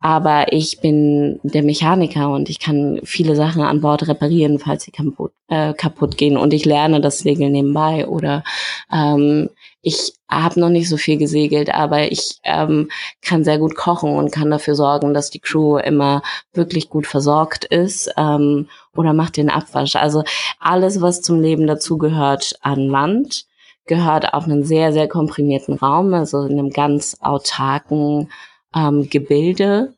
aber 0.00 0.52
ich 0.52 0.80
bin 0.80 1.40
der 1.42 1.62
Mechaniker 1.62 2.30
und 2.30 2.48
ich 2.48 2.58
kann 2.58 3.00
viele 3.04 3.36
Sachen 3.36 3.62
an 3.62 3.82
Bord 3.82 4.08
reparieren, 4.08 4.58
falls 4.58 4.84
sie 4.84 4.92
kaputt, 4.92 5.32
äh, 5.48 5.74
kaputt 5.74 6.16
gehen 6.16 6.38
und 6.38 6.54
ich 6.54 6.64
lerne 6.64 7.00
das 7.00 7.18
Segeln 7.18 7.52
nebenbei 7.52 8.06
oder 8.06 8.42
ähm, 8.90 9.50
ich 9.82 10.14
habe 10.28 10.60
noch 10.60 10.68
nicht 10.68 10.88
so 10.88 10.96
viel 10.96 11.16
gesegelt, 11.16 11.74
aber 11.74 12.12
ich 12.12 12.38
ähm, 12.44 12.90
kann 13.22 13.44
sehr 13.44 13.58
gut 13.58 13.74
kochen 13.74 14.14
und 14.14 14.30
kann 14.30 14.50
dafür 14.50 14.74
sorgen, 14.74 15.14
dass 15.14 15.30
die 15.30 15.40
Crew 15.40 15.78
immer 15.78 16.22
wirklich 16.52 16.90
gut 16.90 17.06
versorgt 17.06 17.64
ist 17.64 18.12
ähm, 18.16 18.68
oder 18.94 19.12
macht 19.12 19.36
den 19.36 19.50
Abwasch. 19.50 19.96
Also 19.96 20.22
alles, 20.58 21.00
was 21.00 21.22
zum 21.22 21.40
Leben 21.40 21.66
dazugehört 21.66 22.56
an 22.60 22.88
Land, 22.88 23.46
gehört 23.86 24.34
auf 24.34 24.44
einen 24.44 24.64
sehr, 24.64 24.92
sehr 24.92 25.08
komprimierten 25.08 25.74
Raum, 25.74 26.12
also 26.14 26.42
in 26.42 26.58
einem 26.58 26.70
ganz 26.70 27.16
autarken 27.20 28.30
ähm, 28.74 29.08
Gebilde 29.08 29.94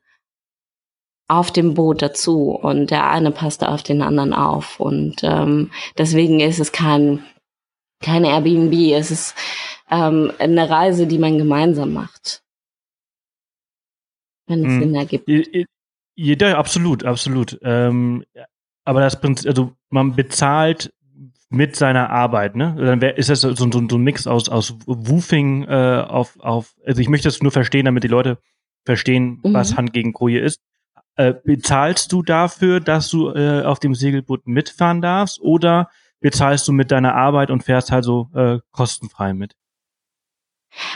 auf 1.28 1.50
dem 1.50 1.74
Boot 1.74 2.02
dazu 2.02 2.50
und 2.50 2.90
der 2.90 3.10
eine 3.10 3.30
passt 3.30 3.64
auf 3.64 3.82
den 3.82 4.02
anderen 4.02 4.32
auf 4.32 4.80
und 4.80 5.16
ähm, 5.22 5.70
deswegen 5.96 6.40
ist 6.40 6.60
es 6.60 6.72
kein 6.72 7.24
kein 8.02 8.24
Airbnb, 8.24 8.72
es 8.92 9.10
ist 9.10 9.34
ähm, 9.90 10.32
eine 10.38 10.68
Reise, 10.68 11.06
die 11.06 11.18
man 11.18 11.38
gemeinsam 11.38 11.92
macht, 11.92 12.42
wenn 14.46 14.64
es 14.64 14.72
hm. 14.72 14.80
Sinn 14.80 14.94
ergibt. 14.94 15.28
Ja, 16.14 16.58
absolut, 16.58 17.04
absolut. 17.04 17.58
Ähm, 17.62 18.24
aber 18.84 19.00
das 19.00 19.20
Prinzip, 19.20 19.48
also 19.48 19.72
man 19.90 20.14
bezahlt 20.14 20.92
mit 21.48 21.76
seiner 21.76 22.10
Arbeit, 22.10 22.56
ne? 22.56 22.74
Dann 22.78 23.00
wär, 23.00 23.18
ist 23.18 23.28
das 23.28 23.42
so, 23.42 23.54
so, 23.54 23.70
so 23.70 23.78
ein 23.78 24.02
Mix 24.02 24.26
aus, 24.26 24.48
aus 24.48 24.74
Woofing 24.86 25.64
äh, 25.64 26.04
auf, 26.08 26.38
auf, 26.40 26.74
also 26.84 27.00
ich 27.00 27.08
möchte 27.08 27.28
das 27.28 27.42
nur 27.42 27.52
verstehen, 27.52 27.84
damit 27.84 28.04
die 28.04 28.08
Leute 28.08 28.38
verstehen, 28.84 29.40
mhm. 29.42 29.52
was 29.54 29.76
Hand 29.76 29.92
gegen 29.92 30.12
Koje 30.12 30.40
ist. 30.40 30.60
Äh, 31.16 31.34
bezahlst 31.44 32.10
du 32.12 32.22
dafür, 32.22 32.80
dass 32.80 33.10
du 33.10 33.30
äh, 33.30 33.62
auf 33.62 33.78
dem 33.78 33.94
Segelboot 33.94 34.46
mitfahren 34.46 35.02
darfst 35.02 35.40
oder 35.42 35.90
bezahlst 36.22 36.66
du 36.66 36.72
mit 36.72 36.90
deiner 36.90 37.14
Arbeit 37.14 37.50
und 37.50 37.62
fährst 37.62 37.92
halt 37.92 38.04
so 38.04 38.28
äh, 38.34 38.58
kostenfrei 38.70 39.34
mit? 39.34 39.54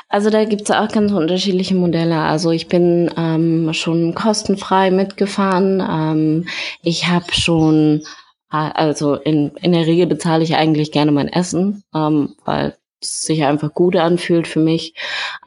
Also 0.09 0.31
da 0.31 0.45
gibt's 0.45 0.71
auch 0.71 0.89
ganz 0.89 1.13
unterschiedliche 1.13 1.75
Modelle. 1.75 2.19
Also 2.19 2.51
ich 2.51 2.69
bin 2.69 3.11
ähm, 3.17 3.73
schon 3.75 4.15
kostenfrei 4.15 4.91
mitgefahren. 4.91 5.81
Ähm, 5.87 6.49
ich 6.83 7.09
habe 7.09 7.33
schon 7.33 8.03
also 8.49 9.17
in, 9.17 9.51
in 9.61 9.73
der 9.73 9.87
Regel 9.87 10.07
bezahle 10.07 10.45
ich 10.45 10.55
eigentlich 10.55 10.93
gerne 10.93 11.13
mein 11.13 11.29
Essen, 11.29 11.83
ähm, 11.95 12.37
weil 12.45 12.77
sich 13.03 13.45
einfach 13.45 13.75
gut 13.75 13.97
anfühlt 13.97 14.49
für 14.49 14.61
mich. 14.61 14.95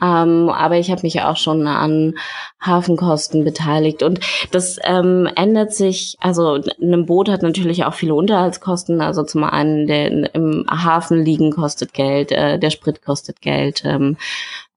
Ähm, 0.02 0.50
aber 0.50 0.78
ich 0.78 0.92
habe 0.92 1.02
mich 1.04 1.22
auch 1.22 1.38
schon 1.38 1.68
an 1.68 2.16
Hafenkosten 2.62 3.44
beteiligt. 3.44 4.04
Und 4.04 4.20
das 4.52 4.80
ähm, 4.84 5.28
ändert 5.36 5.74
sich, 5.74 6.16
also 6.20 6.60
ein 6.82 7.06
Boot 7.06 7.30
hat 7.30 7.42
natürlich 7.42 7.86
auch 7.86 7.94
viele 7.94 8.14
Unterhaltskosten. 8.14 9.02
Also 9.02 9.24
zum 9.24 9.44
einen 9.44 9.88
der 9.88 10.34
im 10.36 10.66
Hafen 10.70 11.24
liegen 11.24 11.52
kostet 11.52 11.94
Geld, 11.94 12.32
äh, 12.32 12.60
der 12.60 12.70
Sprit 12.70 13.04
kostet 13.04 13.42
Geld. 13.42 13.84
Ähm, 13.86 14.18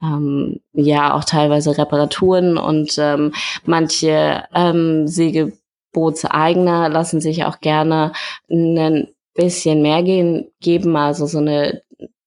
ähm, 0.02 0.60
ja, 0.72 1.14
auch 1.14 1.24
teilweise 1.24 1.76
Reparaturen 1.76 2.58
und 2.58 2.96
ähm, 2.98 3.32
manche 3.64 4.44
ähm, 4.54 5.06
Segel 5.06 5.52
Bootseigner 5.92 6.88
lassen 6.88 7.20
sich 7.20 7.44
auch 7.44 7.60
gerne 7.60 8.12
ein 8.50 9.08
bisschen 9.34 9.82
mehr 9.82 10.02
gehen, 10.02 10.50
geben, 10.60 10.96
also 10.96 11.26
so 11.26 11.38
eine 11.38 11.82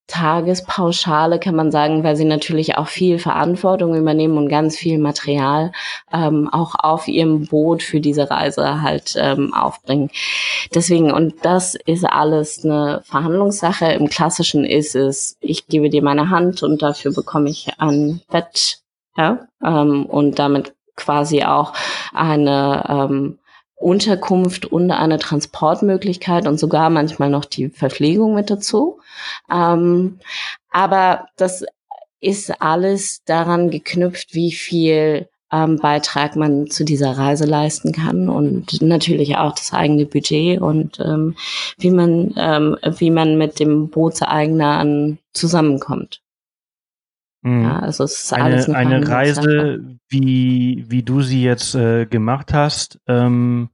Tagespauschale 0.07 1.39
kann 1.39 1.55
man 1.55 1.71
sagen, 1.71 2.03
weil 2.03 2.15
sie 2.15 2.25
natürlich 2.25 2.77
auch 2.77 2.87
viel 2.87 3.17
Verantwortung 3.17 3.95
übernehmen 3.95 4.37
und 4.37 4.49
ganz 4.49 4.77
viel 4.77 4.99
Material 4.99 5.71
ähm, 6.13 6.47
auch 6.51 6.75
auf 6.77 7.07
ihrem 7.07 7.47
Boot 7.47 7.81
für 7.81 7.99
diese 7.99 8.29
Reise 8.29 8.83
halt 8.83 9.15
ähm, 9.17 9.53
aufbringen. 9.53 10.11
Deswegen, 10.73 11.11
und 11.11 11.43
das 11.43 11.73
ist 11.73 12.05
alles 12.05 12.63
eine 12.63 13.01
Verhandlungssache. 13.05 13.93
Im 13.93 14.07
Klassischen 14.07 14.63
ist 14.63 14.95
es, 14.95 15.37
ich 15.39 15.67
gebe 15.67 15.89
dir 15.89 16.03
meine 16.03 16.29
Hand 16.29 16.61
und 16.61 16.83
dafür 16.83 17.11
bekomme 17.11 17.49
ich 17.49 17.69
ein 17.79 18.21
Bett, 18.29 18.79
ja, 19.17 19.47
ähm, 19.63 20.05
und 20.05 20.37
damit 20.37 20.75
quasi 20.95 21.43
auch 21.43 21.73
eine 22.13 22.85
ähm, 22.87 23.39
Unterkunft 23.75 24.65
und 24.65 24.89
eine 24.91 25.19
Transportmöglichkeit 25.19 26.47
und 26.47 26.59
sogar 26.59 26.89
manchmal 26.89 27.29
noch 27.29 27.45
die 27.45 27.69
Verpflegung 27.69 28.33
mit 28.33 28.49
dazu. 28.49 28.99
Ähm, 29.51 30.19
aber 30.71 31.27
das 31.37 31.65
ist 32.21 32.61
alles 32.61 33.23
daran 33.25 33.69
geknüpft, 33.69 34.33
wie 34.33 34.51
viel 34.51 35.27
ähm, 35.51 35.77
Beitrag 35.77 36.35
man 36.35 36.69
zu 36.69 36.83
dieser 36.83 37.17
Reise 37.17 37.45
leisten 37.45 37.91
kann 37.91 38.29
und 38.29 38.81
natürlich 38.81 39.37
auch 39.37 39.53
das 39.53 39.73
eigene 39.73 40.05
Budget 40.05 40.59
und 40.59 40.99
ähm, 40.99 41.35
wie 41.77 41.91
man 41.91 42.33
ähm, 42.37 42.77
wie 42.97 43.11
man 43.11 43.37
mit 43.37 43.59
dem 43.59 43.89
Bootseigner 43.89 45.17
zusammenkommt. 45.33 46.21
Mhm. 47.45 47.61
Ja, 47.61 47.79
also 47.79 48.05
es 48.05 48.23
ist 48.23 48.33
alles 48.33 48.67
eine, 48.69 48.95
eine 48.95 49.07
Reise, 49.07 49.99
wie 50.09 50.83
wie 50.87 51.03
du 51.03 51.21
sie 51.21 51.43
jetzt 51.43 51.75
äh, 51.75 52.07
gemacht 52.07 52.53
hast. 52.53 52.99
Ähm, 53.07 53.69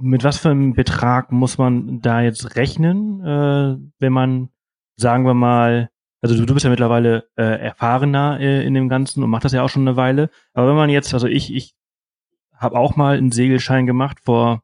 mit 0.00 0.22
was 0.22 0.38
für 0.38 0.50
einem 0.50 0.72
Betrag 0.72 1.32
muss 1.32 1.58
man 1.58 2.00
da 2.00 2.20
jetzt 2.20 2.54
rechnen, 2.54 3.20
äh, 3.24 3.76
wenn 3.98 4.12
man, 4.12 4.50
sagen 4.94 5.26
wir 5.26 5.34
mal, 5.34 5.90
also 6.22 6.36
du, 6.36 6.46
du 6.46 6.54
bist 6.54 6.62
ja 6.62 6.70
mittlerweile 6.70 7.28
äh, 7.34 7.42
erfahrener 7.42 8.38
äh, 8.38 8.64
in 8.64 8.74
dem 8.74 8.88
Ganzen 8.88 9.24
und 9.24 9.30
machst 9.30 9.44
das 9.44 9.52
ja 9.52 9.64
auch 9.64 9.68
schon 9.68 9.88
eine 9.88 9.96
Weile. 9.96 10.30
Aber 10.52 10.68
wenn 10.68 10.76
man 10.76 10.90
jetzt, 10.90 11.12
also 11.14 11.26
ich, 11.26 11.52
ich 11.52 11.74
habe 12.54 12.78
auch 12.78 12.94
mal 12.94 13.16
einen 13.16 13.32
Segelschein 13.32 13.84
gemacht 13.84 14.20
vor 14.20 14.62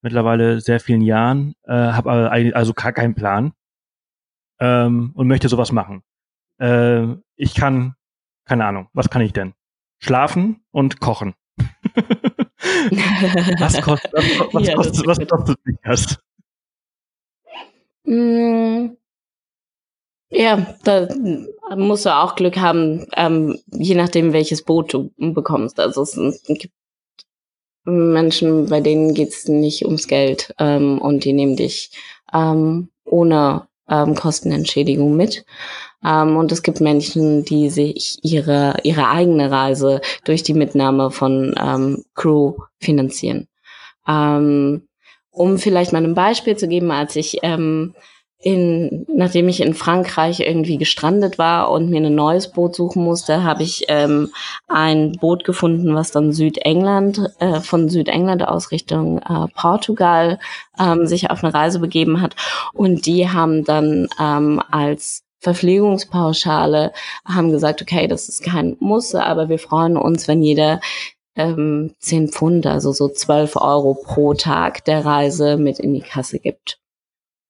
mittlerweile 0.00 0.60
sehr 0.60 0.78
vielen 0.78 1.02
Jahren, 1.02 1.54
äh, 1.64 1.72
habe 1.72 2.30
also 2.54 2.72
gar 2.72 2.92
keinen 2.92 3.16
Plan 3.16 3.52
ähm, 4.60 5.10
und 5.14 5.26
möchte 5.26 5.48
sowas 5.48 5.72
machen. 5.72 6.04
Äh, 6.60 7.16
ich 7.36 7.54
kann, 7.54 7.94
keine 8.44 8.66
Ahnung, 8.66 8.88
was 8.92 9.10
kann 9.10 9.22
ich 9.22 9.32
denn? 9.32 9.54
Schlafen 9.98 10.62
und 10.70 11.00
kochen. 11.00 11.34
was 13.58 13.80
kostet, 13.82 14.12
was, 14.12 14.54
was, 14.54 14.66
ja, 14.66 14.74
kostet, 14.74 15.06
was 15.06 15.18
kostet 15.26 15.58
mich 15.66 15.76
das? 15.82 16.18
Mm, 18.04 18.96
ja, 20.30 20.74
da 20.84 21.08
musst 21.76 22.06
du 22.06 22.14
auch 22.14 22.36
Glück 22.36 22.56
haben, 22.56 23.06
ähm, 23.16 23.58
je 23.72 23.94
nachdem, 23.94 24.32
welches 24.32 24.62
Boot 24.64 24.94
du 24.94 25.10
bekommst. 25.16 25.80
Also 25.80 26.02
es 26.02 26.42
gibt 26.46 26.72
Menschen, 27.84 28.66
bei 28.68 28.80
denen 28.80 29.14
geht's 29.14 29.48
nicht 29.48 29.84
ums 29.84 30.06
Geld 30.06 30.54
ähm, 30.58 31.00
und 31.00 31.24
die 31.24 31.32
nehmen 31.32 31.56
dich 31.56 31.90
ähm, 32.32 32.90
ohne 33.04 33.66
ähm, 33.88 34.14
Kostenentschädigung 34.14 35.16
mit. 35.16 35.44
Ähm, 36.04 36.36
und 36.36 36.52
es 36.52 36.62
gibt 36.62 36.80
Menschen, 36.80 37.44
die 37.44 37.70
sich 37.70 38.18
ihre, 38.22 38.76
ihre 38.82 39.08
eigene 39.08 39.50
Reise 39.50 40.00
durch 40.24 40.42
die 40.42 40.54
Mitnahme 40.54 41.10
von 41.10 41.54
ähm, 41.60 42.04
Crew 42.14 42.54
finanzieren. 42.78 43.48
Ähm, 44.08 44.88
um 45.30 45.58
vielleicht 45.58 45.92
mal 45.92 46.04
ein 46.04 46.14
Beispiel 46.14 46.56
zu 46.56 46.68
geben, 46.68 46.90
als 46.90 47.16
ich 47.16 47.38
ähm, 47.42 47.94
in, 48.42 49.04
nachdem 49.14 49.48
ich 49.48 49.60
in 49.60 49.74
Frankreich 49.74 50.40
irgendwie 50.40 50.78
gestrandet 50.78 51.36
war 51.36 51.70
und 51.70 51.90
mir 51.90 52.00
ein 52.00 52.14
neues 52.14 52.50
Boot 52.50 52.74
suchen 52.74 53.04
musste, 53.04 53.44
habe 53.44 53.62
ich 53.62 53.84
ähm, 53.88 54.30
ein 54.66 55.12
Boot 55.12 55.44
gefunden, 55.44 55.94
was 55.94 56.10
dann 56.10 56.32
Südengland, 56.32 57.20
äh, 57.38 57.60
von 57.60 57.90
Südengland 57.90 58.48
aus 58.48 58.70
Richtung 58.70 59.18
äh, 59.18 59.46
Portugal 59.54 60.38
ähm, 60.78 61.06
sich 61.06 61.30
auf 61.30 61.44
eine 61.44 61.52
Reise 61.52 61.80
begeben 61.80 62.22
hat. 62.22 62.34
Und 62.72 63.04
die 63.04 63.28
haben 63.28 63.64
dann 63.64 64.08
ähm, 64.18 64.62
als 64.70 65.22
Verpflegungspauschale 65.40 66.92
haben 67.24 67.50
gesagt, 67.50 67.82
okay, 67.82 68.06
das 68.06 68.28
ist 68.28 68.42
kein 68.42 68.76
Muss, 68.80 69.14
aber 69.14 69.48
wir 69.48 69.58
freuen 69.58 69.96
uns, 69.96 70.28
wenn 70.28 70.42
jeder 70.42 70.80
ähm, 71.36 71.94
10 71.98 72.28
Pfund, 72.28 72.66
also 72.66 72.92
so 72.92 73.08
12 73.08 73.56
Euro 73.56 73.94
pro 73.94 74.34
Tag 74.34 74.84
der 74.84 75.04
Reise 75.04 75.56
mit 75.56 75.78
in 75.78 75.94
die 75.94 76.02
Kasse 76.02 76.38
gibt. 76.38 76.78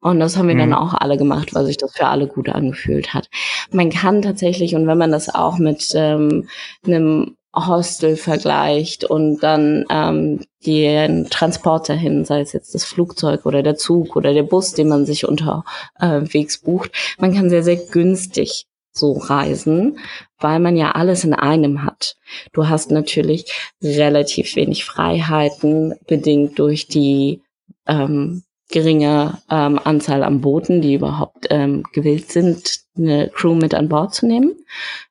Und 0.00 0.18
das 0.18 0.36
haben 0.36 0.48
wir 0.48 0.54
mhm. 0.54 0.60
dann 0.60 0.74
auch 0.74 0.94
alle 0.94 1.18
gemacht, 1.18 1.54
weil 1.54 1.66
sich 1.66 1.76
das 1.76 1.92
für 1.92 2.06
alle 2.06 2.26
gut 2.26 2.48
angefühlt 2.48 3.12
hat. 3.12 3.28
Man 3.70 3.90
kann 3.90 4.22
tatsächlich, 4.22 4.74
und 4.74 4.86
wenn 4.86 4.98
man 4.98 5.12
das 5.12 5.34
auch 5.34 5.58
mit 5.58 5.92
ähm, 5.94 6.48
einem 6.86 7.36
Hostel 7.54 8.16
vergleicht 8.16 9.04
und 9.04 9.40
dann 9.40 9.84
ähm, 9.90 10.40
den 10.64 11.28
Transport 11.30 11.88
dahin, 11.88 12.24
sei 12.24 12.40
es 12.40 12.52
jetzt 12.52 12.74
das 12.74 12.84
Flugzeug 12.84 13.46
oder 13.46 13.62
der 13.62 13.76
Zug 13.76 14.14
oder 14.16 14.32
der 14.32 14.44
Bus, 14.44 14.72
den 14.72 14.88
man 14.88 15.06
sich 15.06 15.26
unterwegs 15.26 16.58
bucht, 16.58 16.92
man 17.18 17.34
kann 17.34 17.50
sehr, 17.50 17.62
sehr 17.62 17.76
günstig 17.76 18.66
so 18.92 19.12
reisen, 19.12 19.98
weil 20.38 20.58
man 20.58 20.76
ja 20.76 20.92
alles 20.92 21.24
in 21.24 21.34
einem 21.34 21.84
hat. 21.84 22.16
Du 22.52 22.68
hast 22.68 22.90
natürlich 22.90 23.50
relativ 23.82 24.56
wenig 24.56 24.84
Freiheiten, 24.84 25.94
bedingt 26.06 26.58
durch 26.58 26.88
die 26.88 27.42
ähm, 27.86 28.42
geringe 28.70 29.38
ähm, 29.50 29.80
Anzahl 29.82 30.22
an 30.22 30.40
Booten, 30.40 30.80
die 30.80 30.94
überhaupt 30.94 31.46
ähm, 31.50 31.84
gewillt 31.92 32.30
sind, 32.30 32.80
eine 32.96 33.28
Crew 33.28 33.54
mit 33.54 33.74
an 33.74 33.88
Bord 33.88 34.14
zu 34.14 34.26
nehmen. 34.26 34.54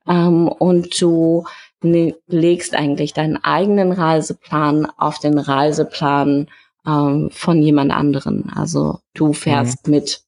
Ähm, 0.07 0.47
und 0.47 1.01
du 1.01 1.45
legst 1.81 2.75
eigentlich 2.75 3.13
deinen 3.13 3.37
eigenen 3.37 3.91
Reiseplan 3.91 4.85
auf 4.97 5.19
den 5.19 5.37
Reiseplan 5.37 6.47
ähm, 6.85 7.29
von 7.31 7.61
jemand 7.61 7.91
anderen. 7.91 8.49
Also 8.49 8.99
du 9.13 9.33
fährst 9.33 9.87
mhm. 9.87 9.93
mit. 9.93 10.23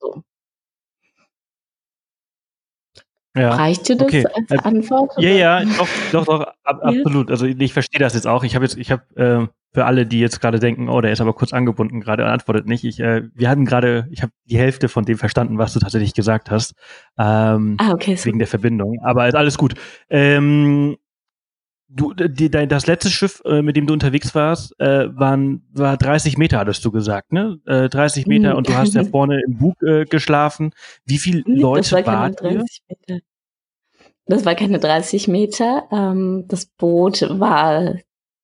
So. 0.00 0.22
Ja. 3.36 3.54
Reicht 3.54 3.88
dir 3.88 3.96
das 3.96 4.08
okay. 4.08 4.24
als 4.26 4.50
also, 4.50 4.64
Antwort? 4.64 5.12
Ja, 5.18 5.30
ja, 5.30 5.64
doch, 5.64 5.88
doch, 6.12 6.24
doch, 6.24 6.40
ab, 6.64 6.80
absolut. 6.82 7.30
Also 7.30 7.46
ich 7.46 7.72
verstehe 7.72 8.00
das 8.00 8.14
jetzt 8.14 8.26
auch. 8.26 8.42
Ich 8.42 8.54
habe 8.54 8.64
jetzt, 8.64 8.76
ich 8.76 8.90
habe 8.90 9.02
äh, 9.14 9.46
für 9.72 9.84
alle, 9.84 10.04
die 10.04 10.18
jetzt 10.18 10.40
gerade 10.40 10.58
denken, 10.58 10.88
oh, 10.88 11.00
der 11.00 11.12
ist 11.12 11.20
aber 11.20 11.32
kurz 11.32 11.52
angebunden 11.52 12.00
gerade 12.00 12.26
antwortet 12.26 12.66
nicht. 12.66 12.82
Ich, 12.84 12.98
äh, 12.98 13.22
wir 13.34 13.48
hatten 13.48 13.64
gerade, 13.64 14.08
ich 14.10 14.22
habe 14.22 14.32
die 14.46 14.58
Hälfte 14.58 14.88
von 14.88 15.04
dem 15.04 15.16
verstanden, 15.16 15.58
was 15.58 15.72
du 15.72 15.78
tatsächlich 15.78 16.14
gesagt 16.14 16.50
hast, 16.50 16.74
ähm, 17.18 17.76
ah, 17.78 17.92
okay, 17.92 18.16
so. 18.16 18.26
wegen 18.26 18.38
der 18.38 18.48
Verbindung. 18.48 18.98
Aber 19.04 19.28
ist 19.28 19.36
alles 19.36 19.56
gut. 19.56 19.74
Ähm, 20.08 20.96
du, 21.90 22.14
die, 22.14 22.50
dein, 22.50 22.68
das 22.68 22.86
letzte 22.86 23.10
Schiff, 23.10 23.42
äh, 23.44 23.62
mit 23.62 23.76
dem 23.76 23.86
du 23.86 23.92
unterwegs 23.92 24.34
warst, 24.34 24.78
äh, 24.80 25.08
waren, 25.16 25.66
war 25.72 25.96
30 25.96 26.38
Meter, 26.38 26.58
hattest 26.58 26.84
du 26.84 26.90
gesagt, 26.90 27.32
ne? 27.32 27.58
Äh, 27.66 27.88
30 27.88 28.26
Meter 28.26 28.56
und 28.56 28.68
du 28.68 28.74
hast 28.74 28.94
ja 28.94 29.04
vorne 29.04 29.40
im 29.46 29.58
Bug 29.58 29.82
äh, 29.82 30.04
geschlafen. 30.04 30.72
Wie 31.04 31.18
viele 31.18 31.42
Leute 31.46 31.92
war 31.92 32.06
waren 32.06 32.36
Meter. 32.42 33.20
Das 34.26 34.44
war 34.44 34.54
keine 34.54 34.78
30 34.78 35.28
Meter. 35.28 35.88
Ähm, 35.90 36.44
das 36.46 36.66
Boot 36.66 37.26
war 37.28 37.94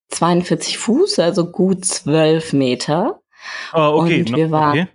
42 0.08 0.78
Fuß, 0.78 1.20
also 1.20 1.50
gut 1.50 1.84
12 1.84 2.52
Meter. 2.52 3.20
Oh, 3.72 4.00
okay. 4.00 4.20
Und 4.20 4.36
wir 4.36 4.50
waren, 4.50 4.88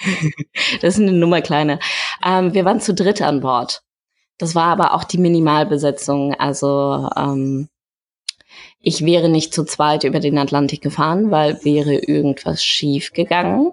okay. 0.00 0.32
das 0.80 0.94
ist 0.96 1.00
eine 1.00 1.12
Nummer 1.12 1.42
kleiner. 1.42 1.78
Ähm, 2.24 2.54
wir 2.54 2.64
waren 2.64 2.80
zu 2.80 2.94
dritt 2.94 3.20
an 3.20 3.40
Bord. 3.40 3.82
Das 4.38 4.54
war 4.54 4.66
aber 4.66 4.94
auch 4.94 5.04
die 5.04 5.18
Minimalbesetzung. 5.18 6.34
Also 6.34 7.10
ähm, 7.16 7.68
ich 8.80 9.04
wäre 9.04 9.28
nicht 9.28 9.52
zu 9.52 9.64
zweit 9.64 10.04
über 10.04 10.20
den 10.20 10.38
Atlantik 10.38 10.80
gefahren, 10.80 11.30
weil 11.30 11.64
wäre 11.64 11.94
irgendwas 11.94 12.62
schief 12.62 13.12
gegangen. 13.12 13.72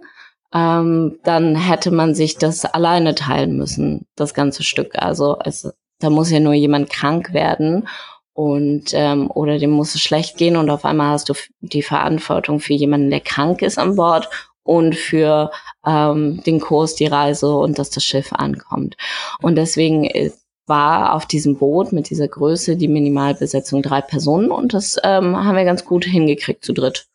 Ähm, 0.53 1.19
dann 1.23 1.55
hätte 1.55 1.91
man 1.91 2.15
sich 2.15 2.37
das 2.37 2.65
alleine 2.65 3.13
teilen 3.15 3.57
müssen, 3.57 4.07
das 4.15 4.33
ganze 4.33 4.63
Stück. 4.63 4.95
Also 4.95 5.37
es, 5.43 5.71
da 5.99 6.09
muss 6.09 6.31
ja 6.31 6.39
nur 6.39 6.53
jemand 6.53 6.89
krank 6.89 7.33
werden 7.33 7.87
und 8.33 8.93
ähm, 8.93 9.29
oder 9.31 9.59
dem 9.59 9.71
muss 9.71 9.95
es 9.95 10.01
schlecht 10.01 10.37
gehen 10.37 10.57
und 10.57 10.69
auf 10.69 10.85
einmal 10.85 11.09
hast 11.09 11.29
du 11.29 11.33
die 11.61 11.83
Verantwortung 11.83 12.59
für 12.59 12.73
jemanden, 12.73 13.09
der 13.09 13.21
krank 13.21 13.61
ist 13.61 13.77
an 13.77 13.95
Bord 13.95 14.29
und 14.63 14.95
für 14.95 15.51
ähm, 15.85 16.41
den 16.43 16.59
Kurs, 16.59 16.95
die 16.95 17.05
Reise 17.05 17.55
und 17.55 17.79
dass 17.79 17.91
das 17.91 18.03
Schiff 18.03 18.33
ankommt. 18.33 18.97
Und 19.41 19.55
deswegen 19.55 20.03
ist, 20.03 20.44
war 20.67 21.13
auf 21.13 21.25
diesem 21.25 21.57
Boot 21.57 21.93
mit 21.93 22.09
dieser 22.09 22.27
Größe 22.27 22.75
die 22.75 22.87
Minimalbesetzung 22.87 23.81
drei 23.81 24.01
Personen 24.01 24.51
und 24.51 24.73
das 24.73 24.97
ähm, 25.03 25.35
haben 25.35 25.55
wir 25.55 25.65
ganz 25.65 25.85
gut 25.85 26.05
hingekriegt 26.05 26.63
zu 26.65 26.73
dritt. 26.73 27.07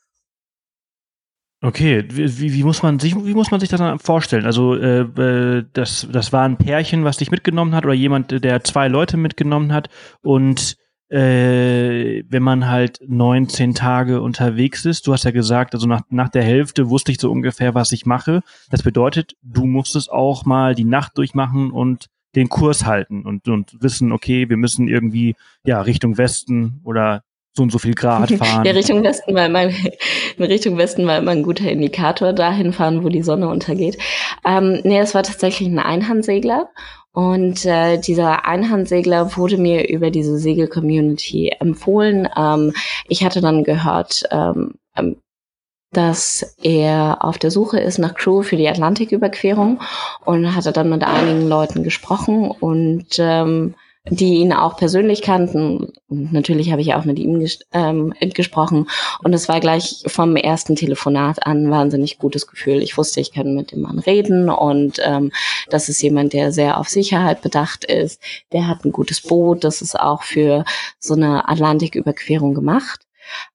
Okay, 1.62 2.04
wie, 2.08 2.54
wie, 2.54 2.64
muss 2.64 2.82
man 2.82 2.98
sich, 2.98 3.14
wie 3.14 3.34
muss 3.34 3.50
man 3.50 3.60
sich 3.60 3.68
das 3.68 3.80
dann 3.80 3.98
vorstellen? 3.98 4.46
Also 4.46 4.76
äh, 4.76 5.00
äh, 5.00 5.64
das, 5.74 6.08
das 6.10 6.32
war 6.32 6.44
ein 6.44 6.56
Pärchen, 6.56 7.04
was 7.04 7.18
dich 7.18 7.30
mitgenommen 7.30 7.74
hat 7.74 7.84
oder 7.84 7.92
jemand, 7.92 8.42
der 8.42 8.64
zwei 8.64 8.88
Leute 8.88 9.18
mitgenommen 9.18 9.72
hat 9.74 9.90
und 10.22 10.78
äh, 11.10 12.22
wenn 12.28 12.42
man 12.42 12.68
halt 12.68 13.00
19 13.06 13.74
Tage 13.74 14.22
unterwegs 14.22 14.84
ist. 14.84 15.06
Du 15.06 15.12
hast 15.12 15.24
ja 15.24 15.32
gesagt, 15.32 15.74
also 15.74 15.86
nach, 15.86 16.02
nach 16.08 16.28
der 16.28 16.44
Hälfte 16.44 16.88
wusste 16.88 17.12
ich 17.12 17.20
so 17.20 17.30
ungefähr, 17.30 17.74
was 17.74 17.92
ich 17.92 18.06
mache. 18.06 18.42
Das 18.70 18.82
bedeutet, 18.82 19.34
du 19.42 19.66
musstest 19.66 20.10
auch 20.10 20.46
mal 20.46 20.74
die 20.74 20.84
Nacht 20.84 21.18
durchmachen 21.18 21.72
und 21.72 22.06
den 22.34 22.48
Kurs 22.48 22.86
halten 22.86 23.24
und, 23.24 23.48
und 23.48 23.82
wissen, 23.82 24.12
okay, 24.12 24.48
wir 24.48 24.56
müssen 24.56 24.88
irgendwie 24.88 25.34
ja 25.64 25.80
Richtung 25.80 26.16
Westen 26.16 26.80
oder 26.84 27.22
so 27.52 27.62
und 27.62 27.72
so 27.72 27.78
viel 27.78 27.94
Grad 27.94 28.30
fahren. 28.38 28.64
Ja, 28.64 28.72
Richtung 28.72 29.02
Westen 29.02 29.34
war 29.34 29.46
immer, 29.46 29.68
Richtung 30.38 30.78
Westen 30.78 31.06
war 31.06 31.18
immer 31.18 31.32
ein 31.32 31.42
guter 31.42 31.70
Indikator, 31.70 32.32
dahin 32.32 32.72
fahren, 32.72 33.04
wo 33.04 33.08
die 33.08 33.22
Sonne 33.22 33.48
untergeht. 33.48 33.98
Ähm, 34.44 34.80
nee, 34.84 34.98
es 34.98 35.14
war 35.14 35.22
tatsächlich 35.22 35.68
ein 35.68 35.78
Einhandsegler. 35.78 36.70
Und 37.12 37.66
äh, 37.66 37.98
dieser 37.98 38.46
Einhandsegler 38.46 39.36
wurde 39.36 39.56
mir 39.56 39.88
über 39.88 40.10
diese 40.12 40.38
Segel-Community 40.38 41.52
empfohlen. 41.58 42.28
Ähm, 42.36 42.72
ich 43.08 43.24
hatte 43.24 43.40
dann 43.40 43.64
gehört, 43.64 44.22
ähm, 44.30 44.74
ähm 44.96 45.16
dass 45.92 46.54
er 46.62 47.18
auf 47.20 47.38
der 47.38 47.50
Suche 47.50 47.80
ist 47.80 47.98
nach 47.98 48.14
Crew 48.14 48.42
für 48.42 48.56
die 48.56 48.68
Atlantiküberquerung 48.68 49.80
und 50.24 50.54
hatte 50.54 50.72
dann 50.72 50.90
mit 50.90 51.02
einigen 51.02 51.48
Leuten 51.48 51.82
gesprochen 51.82 52.50
und 52.50 53.18
ähm, 53.18 53.74
die 54.08 54.36
ihn 54.36 54.52
auch 54.52 54.76
persönlich 54.76 55.20
kannten. 55.20 55.92
Und 56.08 56.32
natürlich 56.32 56.70
habe 56.72 56.80
ich 56.80 56.94
auch 56.94 57.04
mit 57.04 57.18
ihm 57.18 57.38
ges 57.38 57.60
ähm, 57.72 58.14
gesprochen. 58.34 58.88
Und 59.22 59.34
es 59.34 59.48
war 59.48 59.60
gleich 59.60 60.02
vom 60.06 60.36
ersten 60.36 60.74
Telefonat 60.74 61.46
an 61.46 61.66
ein 61.66 61.70
wahnsinnig 61.70 62.18
gutes 62.18 62.46
Gefühl. 62.46 62.82
Ich 62.82 62.96
wusste, 62.96 63.20
ich 63.20 63.32
kann 63.32 63.54
mit 63.54 63.72
dem 63.72 63.82
Mann 63.82 63.98
reden 63.98 64.48
und 64.48 65.00
ähm, 65.04 65.32
das 65.68 65.88
ist 65.88 66.02
jemand, 66.02 66.32
der 66.32 66.52
sehr 66.52 66.78
auf 66.78 66.88
Sicherheit 66.88 67.42
bedacht 67.42 67.84
ist. 67.84 68.20
Der 68.52 68.68
hat 68.68 68.84
ein 68.84 68.92
gutes 68.92 69.20
Boot. 69.20 69.64
Das 69.64 69.82
ist 69.82 69.98
auch 69.98 70.22
für 70.22 70.64
so 70.98 71.14
eine 71.14 71.48
Atlantiküberquerung 71.48 72.54
gemacht. 72.54 73.06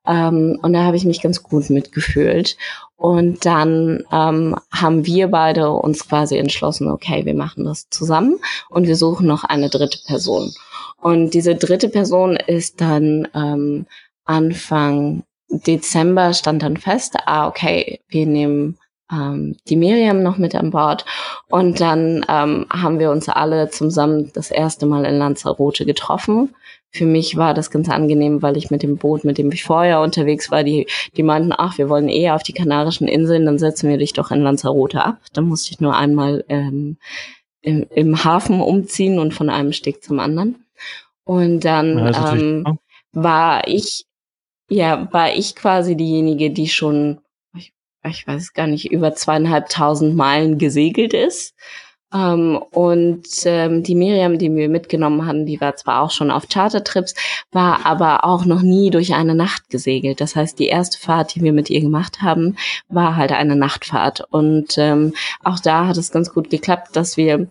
Ähm, 0.06 0.60
und 0.62 0.74
da 0.74 0.84
habe 0.84 0.98
ich 0.98 1.06
mich 1.06 1.22
ganz 1.22 1.44
gut 1.44 1.70
mitgefühlt. 1.70 2.58
Und 2.98 3.46
dann 3.46 4.04
ähm, 4.12 4.56
haben 4.72 5.06
wir 5.06 5.28
beide 5.28 5.72
uns 5.72 6.08
quasi 6.08 6.38
entschlossen, 6.38 6.90
okay, 6.90 7.26
wir 7.26 7.36
machen 7.36 7.66
das 7.66 7.90
zusammen 7.90 8.40
und 8.70 8.88
wir 8.88 8.96
suchen 8.96 9.28
noch 9.28 9.44
eine 9.44 9.70
dritte 9.70 10.00
Person. 10.08 10.54
Und 11.02 11.34
diese 11.34 11.56
dritte 11.56 11.90
Person 11.90 12.38
ist 12.38 12.80
dann 12.82 13.28
ähm, 13.36 13.86
Anfang 14.24 15.24
Dezember 15.50 16.34
stand 16.34 16.64
dann 16.64 16.78
fest, 16.78 17.16
ah, 17.26 17.48
okay, 17.48 18.02
wir 18.08 18.26
nehmen 18.26 18.78
ähm, 19.12 19.58
die 19.68 19.76
Miriam 19.76 20.24
noch 20.24 20.38
mit 20.38 20.56
an 20.56 20.72
Bord. 20.72 21.06
Und 21.50 21.80
dann 21.80 22.26
ähm, 22.28 22.66
haben 22.72 23.00
wir 23.00 23.12
uns 23.12 23.30
alle 23.30 23.70
zusammen 23.70 24.32
das 24.34 24.52
erste 24.52 24.86
Mal 24.86 25.06
in 25.06 25.18
Lanzarote 25.18 25.86
getroffen 25.86 26.56
für 26.96 27.06
mich 27.06 27.36
war 27.36 27.54
das 27.54 27.72
ganz 27.72 27.90
angenehm, 27.90 28.42
weil 28.42 28.56
ich 28.56 28.72
mit 28.72 28.82
dem 28.82 28.98
Boot, 28.98 29.26
mit 29.26 29.38
dem 29.38 29.52
ich 29.52 29.66
vorher 29.66 30.00
unterwegs 30.00 30.50
war, 30.50 30.64
die, 30.64 30.88
die 31.18 31.24
meinten, 31.24 31.52
ach, 31.56 31.78
wir 31.78 31.90
wollen 31.90 32.08
eher 32.08 32.36
auf 32.36 32.44
die 32.44 32.54
Kanarischen 32.54 33.10
Inseln, 33.10 33.46
dann 33.46 33.60
setzen 33.60 33.90
wir 33.90 33.98
dich 33.98 34.14
doch 34.14 34.32
in 34.32 34.42
Lanzarote 34.42 35.04
ab. 35.04 35.18
Da 35.34 35.42
musste 35.42 35.72
ich 35.72 35.82
nur 35.82 35.96
einmal 35.96 36.46
ähm, 36.48 36.98
im, 37.62 37.86
im 37.94 38.24
Hafen 38.24 38.62
umziehen 38.62 39.20
und 39.20 39.34
von 39.34 39.50
einem 39.50 39.74
Steg 39.74 40.04
zum 40.04 40.20
anderen. 40.20 40.64
Und 41.26 41.66
dann 41.66 41.98
ja, 41.98 42.34
ähm, 42.34 42.78
war 43.12 43.68
ich, 43.68 44.06
ja, 44.70 45.12
war 45.12 45.34
ich 45.34 45.56
quasi 45.56 45.98
diejenige, 45.98 46.50
die 46.52 46.70
schon, 46.70 47.20
ich, 47.58 47.74
ich 48.08 48.26
weiß 48.26 48.54
gar 48.54 48.68
nicht, 48.68 48.90
über 48.90 49.16
zweieinhalbtausend 49.16 50.16
Meilen 50.16 50.60
gesegelt 50.60 51.14
ist. 51.14 51.56
Ähm, 52.14 52.60
und 52.72 53.28
ähm, 53.46 53.84
die 53.84 53.96
Miriam, 53.96 54.38
die 54.38 54.54
wir 54.54 54.70
mitgenommen 54.70 55.26
hatten, 55.26 55.46
die 55.46 55.60
war 55.60 55.76
zwar 55.76 56.02
auch 56.02 56.12
schon 56.12 56.32
auf 56.32 56.48
Chartertrips, 56.48 57.16
war 57.52 57.86
aber 57.86 58.24
auch 58.24 58.46
noch 58.46 58.62
nie 58.62 58.90
durch 58.90 59.14
eine 59.14 59.36
Nacht 59.36 59.70
gesegelt. 59.70 60.22
Das 60.22 60.36
heißt, 60.36 60.60
die 60.60 60.68
erste 60.68 61.00
Fahrt, 61.00 61.36
die 61.36 61.42
wir 61.42 61.54
mit 61.54 61.70
ihr 61.70 61.82
gemacht 61.82 62.22
haben, 62.22 62.56
war 62.90 63.16
halt 63.16 63.32
eine 63.32 63.56
Nachtfahrt. 63.56 64.22
Und 64.32 64.78
ähm, 64.78 65.14
auch 65.44 65.60
da 65.60 65.88
hat 65.88 65.98
es 65.98 66.12
ganz 66.12 66.34
gut 66.34 66.50
geklappt, 66.50 66.96
dass 66.96 67.18
wir 67.18 67.48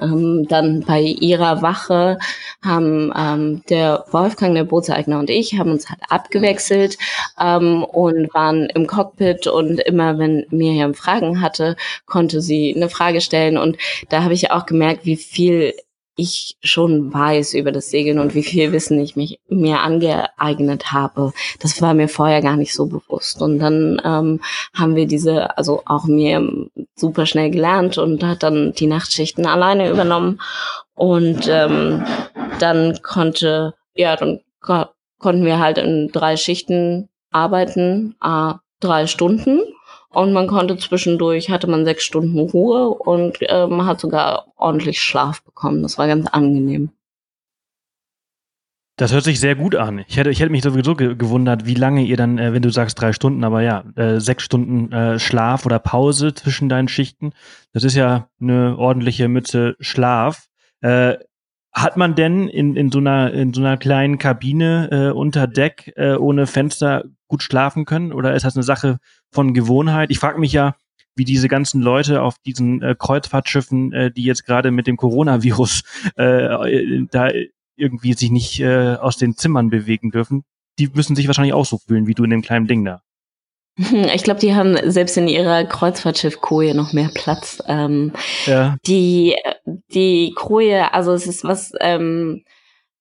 ähm, 0.00 0.46
dann 0.48 0.80
bei 0.80 1.00
ihrer 1.00 1.62
Wache 1.62 2.18
haben 2.62 3.12
ähm, 3.16 3.62
der 3.68 4.04
Wolfgang, 4.10 4.54
der 4.54 4.64
Bootseigner 4.64 5.18
und 5.18 5.30
ich 5.30 5.58
haben 5.58 5.70
uns 5.70 5.88
halt 5.88 6.00
abgewechselt 6.08 6.98
ähm, 7.40 7.84
und 7.84 8.32
waren 8.34 8.66
im 8.66 8.86
Cockpit 8.86 9.46
und 9.46 9.80
immer 9.80 10.18
wenn 10.18 10.46
Miriam 10.50 10.94
Fragen 10.94 11.40
hatte, 11.40 11.76
konnte 12.06 12.40
sie 12.40 12.74
eine 12.74 12.88
Frage 12.88 13.20
stellen. 13.20 13.56
Und 13.56 13.76
da 14.08 14.22
habe 14.22 14.34
ich 14.34 14.50
auch 14.50 14.66
gemerkt, 14.66 15.04
wie 15.04 15.16
viel 15.16 15.74
ich 16.20 16.56
schon 16.62 17.12
weiß 17.12 17.54
über 17.54 17.72
das 17.72 17.90
Segeln 17.90 18.18
und 18.18 18.34
wie 18.34 18.42
viel 18.42 18.72
Wissen 18.72 19.00
ich 19.00 19.16
mich 19.16 19.40
mir 19.48 19.80
angeeignet 19.80 20.92
habe. 20.92 21.32
Das 21.60 21.80
war 21.80 21.94
mir 21.94 22.08
vorher 22.08 22.42
gar 22.42 22.56
nicht 22.56 22.74
so 22.74 22.86
bewusst. 22.86 23.40
Und 23.40 23.58
dann 23.58 24.00
ähm, 24.04 24.40
haben 24.74 24.96
wir 24.96 25.06
diese, 25.06 25.56
also 25.56 25.82
auch 25.86 26.04
mir 26.04 26.46
super 26.94 27.26
schnell 27.26 27.50
gelernt 27.50 27.98
und 27.98 28.22
hat 28.22 28.42
dann 28.42 28.72
die 28.72 28.86
Nachtschichten 28.86 29.46
alleine 29.46 29.90
übernommen. 29.90 30.40
Und 30.94 31.48
ähm, 31.48 32.04
dann 32.58 33.00
konnte, 33.02 33.74
ja, 33.94 34.16
dann 34.16 34.40
ko 34.60 34.84
konnten 35.18 35.44
wir 35.44 35.58
halt 35.58 35.78
in 35.78 36.08
drei 36.12 36.36
Schichten 36.36 37.08
arbeiten, 37.30 38.16
äh, 38.22 38.54
drei 38.80 39.06
Stunden. 39.06 39.60
Und 40.12 40.32
man 40.32 40.48
konnte 40.48 40.76
zwischendurch, 40.76 41.50
hatte 41.50 41.68
man 41.68 41.84
sechs 41.84 42.02
Stunden 42.02 42.38
Ruhe 42.38 42.88
und 42.90 43.38
äh, 43.42 43.66
man 43.68 43.86
hat 43.86 44.00
sogar 44.00 44.46
ordentlich 44.56 45.00
Schlaf 45.00 45.42
bekommen. 45.42 45.82
Das 45.82 45.98
war 45.98 46.08
ganz 46.08 46.26
angenehm. 46.26 46.90
Das 48.96 49.14
hört 49.14 49.24
sich 49.24 49.40
sehr 49.40 49.54
gut 49.54 49.76
an. 49.76 50.04
Ich 50.08 50.18
hätte, 50.18 50.28
ich 50.28 50.40
hätte 50.40 50.50
mich 50.50 50.62
sowieso 50.62 50.94
ge 50.94 51.14
gewundert, 51.14 51.64
wie 51.64 51.74
lange 51.74 52.02
ihr 52.02 52.18
dann, 52.18 52.38
äh, 52.38 52.52
wenn 52.52 52.60
du 52.60 52.70
sagst 52.70 53.00
drei 53.00 53.12
Stunden, 53.12 53.44
aber 53.44 53.62
ja, 53.62 53.84
äh, 53.96 54.20
sechs 54.20 54.42
Stunden 54.42 54.92
äh, 54.92 55.18
Schlaf 55.18 55.64
oder 55.64 55.78
Pause 55.78 56.34
zwischen 56.34 56.68
deinen 56.68 56.88
Schichten. 56.88 57.32
Das 57.72 57.84
ist 57.84 57.94
ja 57.94 58.28
eine 58.40 58.76
ordentliche 58.76 59.28
Mütze 59.28 59.76
Schlaf. 59.80 60.48
Äh, 60.82 61.16
hat 61.72 61.96
man 61.96 62.14
denn 62.14 62.48
in, 62.48 62.76
in, 62.76 62.90
so, 62.90 62.98
einer, 62.98 63.32
in 63.32 63.54
so 63.54 63.60
einer 63.60 63.76
kleinen 63.76 64.18
Kabine 64.18 64.88
äh, 64.90 65.16
unter 65.16 65.46
Deck 65.46 65.92
äh, 65.96 66.16
ohne 66.16 66.46
Fenster 66.46 67.04
gut 67.30 67.42
schlafen 67.42 67.86
können? 67.86 68.12
Oder 68.12 68.34
ist 68.34 68.44
das 68.44 68.56
eine 68.56 68.62
Sache 68.62 68.98
von 69.30 69.54
Gewohnheit? 69.54 70.10
Ich 70.10 70.18
frage 70.18 70.38
mich 70.38 70.52
ja, 70.52 70.74
wie 71.16 71.24
diese 71.24 71.48
ganzen 71.48 71.80
Leute 71.80 72.22
auf 72.22 72.36
diesen 72.44 72.82
äh, 72.82 72.94
Kreuzfahrtschiffen, 72.98 73.92
äh, 73.92 74.10
die 74.12 74.24
jetzt 74.24 74.44
gerade 74.44 74.70
mit 74.70 74.86
dem 74.86 74.96
Coronavirus 74.96 75.82
äh, 76.16 77.06
da 77.10 77.30
irgendwie 77.76 78.12
sich 78.12 78.30
nicht 78.30 78.60
äh, 78.60 78.96
aus 78.96 79.16
den 79.16 79.36
Zimmern 79.36 79.70
bewegen 79.70 80.10
dürfen, 80.10 80.44
die 80.78 80.88
müssen 80.88 81.16
sich 81.16 81.26
wahrscheinlich 81.26 81.54
auch 81.54 81.64
so 81.64 81.78
fühlen 81.78 82.06
wie 82.06 82.14
du 82.14 82.24
in 82.24 82.30
dem 82.30 82.42
kleinen 82.42 82.66
Ding 82.66 82.84
da. 82.84 83.00
Ich 84.14 84.24
glaube, 84.24 84.40
die 84.40 84.54
haben 84.54 84.76
selbst 84.90 85.16
in 85.16 85.28
ihrer 85.28 85.64
Kreuzfahrtschiff-Koje 85.64 86.74
noch 86.74 86.92
mehr 86.92 87.10
Platz. 87.14 87.62
Ähm, 87.66 88.12
ja. 88.46 88.76
Die, 88.86 89.36
die 89.94 90.32
Koje, 90.34 90.92
also 90.92 91.12
es 91.12 91.26
ist 91.26 91.44
was, 91.44 91.72
ähm, 91.80 92.44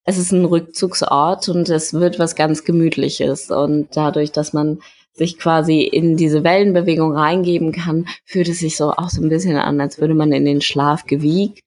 es 0.10 0.18
ist 0.18 0.32
ein 0.32 0.45
Rückzugsort 0.45 1.49
und 1.49 1.70
es 1.70 1.93
wird 1.93 2.18
was 2.18 2.36
ganz 2.36 2.64
Gemütliches. 2.64 3.51
Und 3.51 3.89
dadurch, 3.93 4.32
dass 4.32 4.53
man 4.53 4.80
sich 5.14 5.38
quasi 5.38 5.82
in 5.82 6.18
diese 6.18 6.43
Wellenbewegung 6.43 7.16
reingeben 7.16 7.72
kann, 7.72 8.07
fühlt 8.26 8.47
es 8.47 8.60
sich 8.60 8.76
so 8.76 8.91
auch 8.91 9.10
so 9.10 9.22
ein 9.22 9.30
bisschen 9.30 9.55
an, 9.57 9.80
als 9.80 10.01
würde 10.01 10.16
man 10.16 10.32
in 10.32 10.45
den 10.45 10.62
Schlaf 10.62 11.05
gewiegt. 11.05 11.62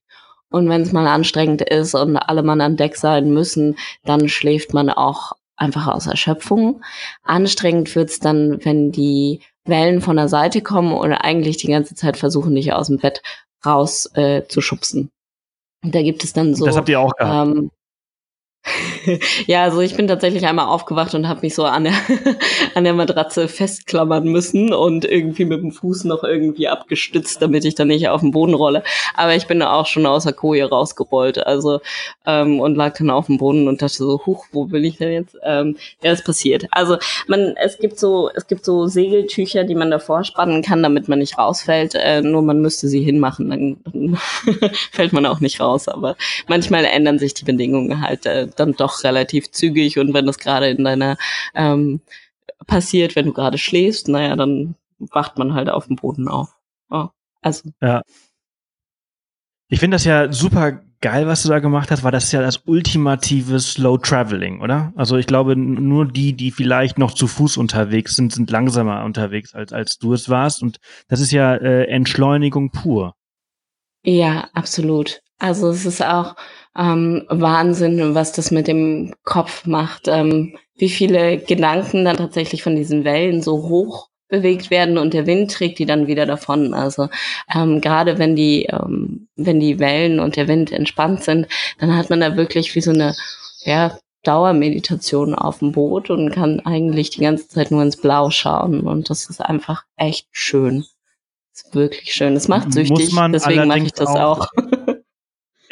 Und 0.49 0.67
wenn 0.67 0.81
es 0.81 0.91
mal 0.91 1.07
anstrengend 1.07 1.61
ist 1.61 1.95
und 1.95 2.17
alle 2.17 2.43
Mann 2.43 2.59
an 2.59 2.75
Deck 2.75 2.97
sein 2.97 3.33
müssen, 3.33 3.77
dann 4.03 4.27
schläft 4.27 4.73
man 4.73 4.89
auch 4.89 5.31
einfach 5.55 5.87
aus 5.87 6.07
Erschöpfung. 6.07 6.81
Anstrengend 7.23 7.95
wird's 7.95 8.19
dann, 8.19 8.59
wenn 8.65 8.91
die 8.91 9.39
Wellen 9.63 10.01
von 10.01 10.17
der 10.17 10.27
Seite 10.27 10.61
kommen 10.61 10.91
und 10.91 11.13
eigentlich 11.13 11.55
die 11.57 11.67
ganze 11.67 11.95
Zeit 11.95 12.17
versuchen, 12.17 12.55
dich 12.55 12.73
aus 12.73 12.87
dem 12.87 12.97
Bett 12.97 13.21
raus 13.65 14.09
äh, 14.15 14.43
zu 14.49 14.59
schubsen. 14.59 15.09
Und 15.81 15.95
da 15.95 16.01
gibt 16.01 16.25
es 16.25 16.33
dann 16.33 16.55
so. 16.55 16.65
Das 16.65 16.75
habt 16.75 16.89
ihr 16.89 16.99
auch 16.99 17.15
gehabt. 17.15 17.57
Ähm, 17.57 17.71
ja, 19.45 19.63
also 19.63 19.81
ich 19.81 19.95
bin 19.95 20.07
tatsächlich 20.07 20.45
einmal 20.45 20.67
aufgewacht 20.67 21.13
und 21.15 21.27
habe 21.27 21.41
mich 21.41 21.53
so 21.53 21.65
an 21.65 21.83
der, 21.83 21.93
an 22.75 22.85
der 22.85 22.93
Matratze 22.93 23.47
festklammern 23.47 24.23
müssen 24.23 24.73
und 24.73 25.03
irgendwie 25.03 25.43
mit 25.43 25.61
dem 25.61 25.71
Fuß 25.71 26.05
noch 26.05 26.23
irgendwie 26.23 26.69
abgestützt, 26.69 27.41
damit 27.41 27.65
ich 27.65 27.75
dann 27.75 27.89
nicht 27.89 28.07
auf 28.07 28.21
den 28.21 28.31
Boden 28.31 28.53
rolle. 28.53 28.83
Aber 29.15 29.35
ich 29.35 29.47
bin 29.47 29.61
auch 29.61 29.85
schon 29.85 30.05
aus 30.05 30.23
der 30.23 30.33
Koje 30.33 30.63
rausgerollt, 30.63 31.45
also 31.45 31.81
ähm, 32.25 32.61
und 32.61 32.75
lag 32.75 32.97
dann 32.97 33.09
auf 33.09 33.25
dem 33.25 33.37
Boden 33.37 33.67
und 33.67 33.81
dachte 33.81 33.95
so, 33.95 34.21
huch, 34.25 34.45
wo 34.53 34.65
bin 34.65 34.83
ich 34.85 34.97
denn 34.97 35.11
jetzt? 35.11 35.35
Ähm, 35.43 35.75
ja, 36.01 36.11
es 36.11 36.23
passiert. 36.23 36.67
Also 36.71 36.97
man, 37.27 37.55
es 37.57 37.77
gibt 37.79 37.99
so, 37.99 38.29
es 38.33 38.47
gibt 38.47 38.63
so 38.63 38.87
Segeltücher, 38.87 39.65
die 39.65 39.75
man 39.75 39.91
davor 39.91 40.23
spannen 40.23 40.61
kann, 40.61 40.81
damit 40.81 41.09
man 41.09 41.19
nicht 41.19 41.37
rausfällt. 41.37 41.95
Äh, 41.95 42.21
nur 42.21 42.41
man 42.41 42.61
müsste 42.61 42.87
sie 42.87 43.01
hinmachen, 43.01 43.49
dann, 43.49 43.77
dann 43.85 44.17
fällt 44.91 45.11
man 45.11 45.25
auch 45.25 45.41
nicht 45.41 45.59
raus. 45.59 45.89
Aber 45.89 46.15
manchmal 46.47 46.85
ändern 46.85 47.19
sich 47.19 47.33
die 47.33 47.43
Bedingungen 47.43 48.01
halt. 48.01 48.25
Äh, 48.25 48.47
dann 48.55 48.73
doch 48.73 49.03
relativ 49.03 49.51
zügig 49.51 49.99
und 49.99 50.13
wenn 50.13 50.25
das 50.25 50.39
gerade 50.39 50.69
in 50.69 50.83
deiner 50.83 51.17
ähm, 51.53 52.01
passiert, 52.67 53.15
wenn 53.15 53.25
du 53.25 53.33
gerade 53.33 53.57
schläfst, 53.57 54.07
naja, 54.07 54.35
dann 54.35 54.75
wacht 54.99 55.37
man 55.37 55.53
halt 55.53 55.69
auf 55.69 55.87
dem 55.87 55.95
Boden 55.95 56.27
auf. 56.27 56.55
Oh, 56.89 57.07
also. 57.41 57.69
Ja. 57.81 58.01
Ich 59.67 59.79
finde 59.79 59.95
das 59.95 60.05
ja 60.05 60.31
super 60.31 60.81
geil, 61.01 61.27
was 61.27 61.43
du 61.43 61.49
da 61.49 61.59
gemacht 61.59 61.91
hast, 61.91 62.03
weil 62.03 62.11
das 62.11 62.25
ist 62.25 62.31
ja 62.31 62.41
das 62.41 62.61
ultimative 62.65 63.59
Slow 63.59 63.97
Traveling, 63.97 64.61
oder? 64.61 64.93
Also 64.95 65.17
ich 65.17 65.27
glaube, 65.27 65.55
nur 65.55 66.05
die, 66.05 66.33
die 66.33 66.51
vielleicht 66.51 66.97
noch 66.97 67.13
zu 67.13 67.27
Fuß 67.27 67.57
unterwegs 67.57 68.15
sind, 68.15 68.31
sind 68.31 68.49
langsamer 68.49 69.03
unterwegs, 69.03 69.53
als, 69.53 69.73
als 69.73 69.97
du 69.97 70.13
es 70.13 70.29
warst. 70.29 70.63
Und 70.63 70.77
das 71.09 71.19
ist 71.19 71.31
ja 71.31 71.55
äh, 71.55 71.87
Entschleunigung 71.87 72.71
pur. 72.71 73.15
Ja, 74.05 74.47
absolut. 74.53 75.21
Also 75.39 75.69
es 75.69 75.85
ist 75.85 76.01
auch, 76.01 76.35
ähm, 76.77 77.25
Wahnsinn, 77.29 78.15
was 78.15 78.31
das 78.31 78.51
mit 78.51 78.67
dem 78.67 79.13
Kopf 79.23 79.65
macht. 79.65 80.07
Ähm, 80.07 80.57
wie 80.75 80.89
viele 80.89 81.37
Gedanken 81.37 82.05
dann 82.05 82.17
tatsächlich 82.17 82.63
von 82.63 82.75
diesen 82.75 83.03
Wellen 83.03 83.41
so 83.41 83.69
hoch 83.69 84.09
bewegt 84.27 84.71
werden 84.71 84.97
und 84.97 85.13
der 85.13 85.27
Wind 85.27 85.51
trägt 85.51 85.77
die 85.77 85.85
dann 85.85 86.07
wieder 86.07 86.25
davon. 86.25 86.73
Also 86.73 87.09
ähm, 87.53 87.81
gerade 87.81 88.17
wenn 88.17 88.35
die 88.35 88.65
ähm, 88.65 89.27
wenn 89.35 89.59
die 89.59 89.77
Wellen 89.77 90.19
und 90.19 90.35
der 90.35 90.47
Wind 90.47 90.71
entspannt 90.71 91.23
sind, 91.23 91.47
dann 91.79 91.95
hat 91.95 92.09
man 92.09 92.21
da 92.21 92.35
wirklich 92.35 92.73
wie 92.73 92.81
so 92.81 92.91
eine 92.91 93.15
ja 93.63 93.97
Dauermeditation 94.23 95.35
auf 95.35 95.59
dem 95.59 95.73
Boot 95.73 96.09
und 96.09 96.31
kann 96.31 96.61
eigentlich 96.61 97.11
die 97.11 97.21
ganze 97.21 97.47
Zeit 97.47 97.69
nur 97.69 97.83
ins 97.83 97.97
Blau 97.97 98.31
schauen 98.31 98.81
und 98.81 99.09
das 99.09 99.29
ist 99.29 99.41
einfach 99.41 99.83
echt 99.97 100.27
schön. 100.31 100.85
Das 101.51 101.65
ist 101.65 101.75
wirklich 101.75 102.11
schön. 102.13 102.35
Es 102.35 102.47
macht 102.47 102.73
süchtig, 102.73 103.13
deswegen 103.31 103.67
mache 103.67 103.79
ich 103.79 103.93
das 103.93 104.07
auch. 104.07 104.39
auch. 104.39 104.47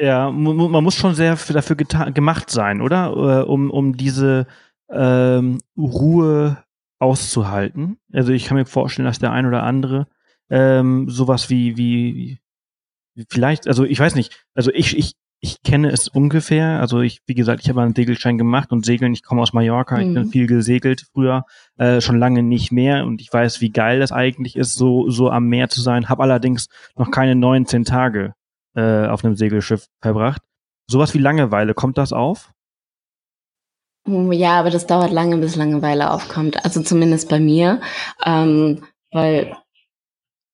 ja, 0.02 0.32
man 0.32 0.84
muss 0.84 0.96
schon 0.96 1.14
sehr 1.14 1.36
dafür 1.36 1.76
gemacht 1.76 2.50
sein, 2.50 2.82
oder? 2.82 3.44
Äh, 3.44 3.50
um, 3.50 3.70
um 3.70 3.96
diese 3.96 4.48
ähm, 4.90 5.60
Ruhe 5.78 6.58
auszuhalten. 7.00 7.98
Also 8.12 8.32
ich 8.32 8.46
kann 8.46 8.58
mir 8.58 8.66
vorstellen, 8.66 9.06
dass 9.06 9.20
der 9.20 9.32
ein 9.32 9.46
oder 9.46 9.64
andere 9.64 10.08
ähm, 10.50 11.08
sowas 11.08 11.50
wie, 11.50 11.78
wie, 11.78 12.40
vielleicht, 13.30 13.68
also 13.68 13.84
ich 13.84 14.00
weiß 14.00 14.16
nicht, 14.16 14.46
also 14.56 14.72
ich, 14.72 14.98
ich, 14.98 15.14
ich 15.40 15.62
kenne 15.64 15.92
es 15.92 16.08
ungefähr. 16.08 16.80
Also 16.80 17.02
ich, 17.02 17.22
wie 17.28 17.36
gesagt, 17.36 17.62
ich 17.64 17.70
habe 17.70 17.82
einen 17.82 17.96
Segelschein 17.96 18.40
gemacht 18.40 18.72
und 18.72 18.86
segeln, 18.86 19.14
ich 19.14 19.24
komme 19.24 19.42
aus 19.42 19.54
Mallorca, 19.54 19.98
mhm. 19.98 20.02
ich 20.02 20.14
bin 20.14 20.24
mhm. 20.26 20.32
viel 20.32 20.48
gesegelt 20.48 21.06
früher, 21.14 21.46
äh, 21.78 22.02
schon 22.02 22.18
lange 22.18 22.42
nicht 22.42 22.72
mehr 22.72 23.06
und 23.06 23.22
ich 23.22 23.32
weiß, 23.32 23.62
wie 23.62 23.70
geil 23.70 24.00
das 24.00 24.12
eigentlich 24.12 24.56
ist, 24.56 24.76
so, 24.76 25.10
so 25.10 25.30
am 25.30 25.46
Meer 25.48 25.70
zu 25.70 25.82
sein, 25.82 26.10
habe 26.10 26.24
allerdings 26.24 26.70
noch 26.96 27.12
keine 27.12 27.36
19 27.36 27.86
Tage 27.86 28.34
äh, 28.76 29.08
auf 29.08 29.24
einem 29.24 29.36
Segelschiff 29.36 29.88
verbracht. 30.02 30.42
Sowas 30.88 31.14
wie 31.14 31.20
Langeweile, 31.20 31.74
kommt 31.74 31.98
das 31.98 32.14
auf? 32.14 32.52
Oh, 34.08 34.32
ja, 34.32 34.60
aber 34.60 34.72
das 34.72 34.88
dauert 34.88 35.12
lange, 35.12 35.38
bis 35.38 35.56
Langeweile 35.56 36.12
aufkommt. 36.12 36.64
Also 36.66 36.82
zumindest 36.82 37.30
bei 37.30 37.40
mir, 37.40 37.82
ähm, 38.26 38.84
weil 39.12 39.56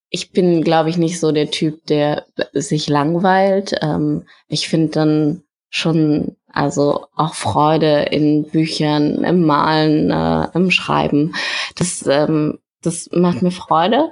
ich 0.09 0.31
bin, 0.31 0.63
glaube 0.63 0.89
ich, 0.89 0.97
nicht 0.97 1.19
so 1.19 1.31
der 1.31 1.51
Typ, 1.51 1.85
der 1.85 2.25
sich 2.53 2.87
langweilt. 2.89 3.75
Ähm, 3.81 4.25
ich 4.47 4.67
finde 4.67 4.91
dann 4.91 5.43
schon, 5.69 6.37
also 6.51 7.07
auch 7.15 7.35
Freude 7.35 8.03
in 8.11 8.49
Büchern, 8.49 9.23
im 9.23 9.45
Malen, 9.45 10.11
äh, 10.11 10.49
im 10.53 10.71
Schreiben. 10.71 11.33
Das, 11.75 12.05
ähm, 12.07 12.59
das 12.81 13.09
macht 13.11 13.41
mir 13.41 13.51
Freude. 13.51 14.11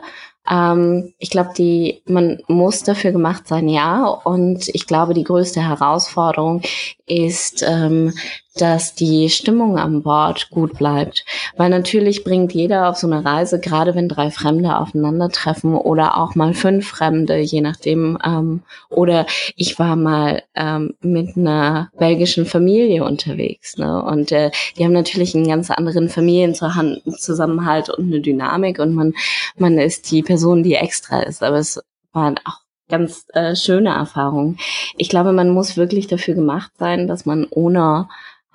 Ähm, 0.49 1.13
ich 1.17 1.29
glaube, 1.29 1.51
die, 1.57 2.01
man 2.05 2.39
muss 2.47 2.83
dafür 2.83 3.11
gemacht 3.11 3.47
sein, 3.47 3.67
ja. 3.67 4.05
Und 4.05 4.67
ich 4.69 4.87
glaube, 4.87 5.13
die 5.13 5.23
größte 5.23 5.61
Herausforderung 5.61 6.61
ist, 7.05 7.63
ähm, 7.67 8.13
dass 8.57 8.95
die 8.95 9.29
Stimmung 9.29 9.77
an 9.77 10.01
Bord 10.01 10.49
gut 10.49 10.77
bleibt. 10.77 11.25
Weil 11.57 11.69
natürlich 11.69 12.23
bringt 12.23 12.53
jeder 12.53 12.89
auf 12.89 12.97
so 12.97 13.07
eine 13.07 13.25
Reise, 13.25 13.59
gerade 13.59 13.95
wenn 13.95 14.07
drei 14.07 14.31
Fremde 14.31 14.77
aufeinandertreffen 14.77 15.75
oder 15.75 16.17
auch 16.17 16.35
mal 16.35 16.53
fünf 16.53 16.87
Fremde, 16.87 17.37
je 17.39 17.61
nachdem. 17.61 18.17
Ähm, 18.25 18.61
oder 18.89 19.25
ich 19.55 19.77
war 19.77 19.95
mal 19.95 20.43
ähm, 20.55 20.95
mit 21.01 21.35
einer 21.35 21.89
belgischen 21.97 22.45
Familie 22.45 23.03
unterwegs. 23.03 23.77
Ne? 23.77 24.01
Und 24.03 24.31
äh, 24.31 24.51
die 24.77 24.85
haben 24.85 24.93
natürlich 24.93 25.35
einen 25.35 25.47
ganz 25.47 25.69
anderen 25.69 26.07
Familienzusammenhalt 26.09 27.89
und 27.89 28.05
eine 28.05 28.21
Dynamik 28.21 28.79
und 28.79 28.93
man, 28.93 29.13
man 29.57 29.77
ist 29.77 30.11
die 30.11 30.23
Person, 30.23 30.63
die 30.63 30.75
extra 30.75 31.21
ist. 31.21 31.43
Aber 31.43 31.57
es 31.57 31.81
waren 32.13 32.39
auch 32.45 32.59
ganz 32.89 33.25
äh, 33.33 33.55
schöne 33.55 33.89
Erfahrung. 33.89 34.57
Ich 34.97 35.09
glaube, 35.09 35.31
man 35.33 35.49
muss 35.49 35.77
wirklich 35.77 36.07
dafür 36.07 36.35
gemacht 36.35 36.71
sein, 36.77 37.07
dass 37.07 37.25
man 37.25 37.47
ohne 37.49 38.07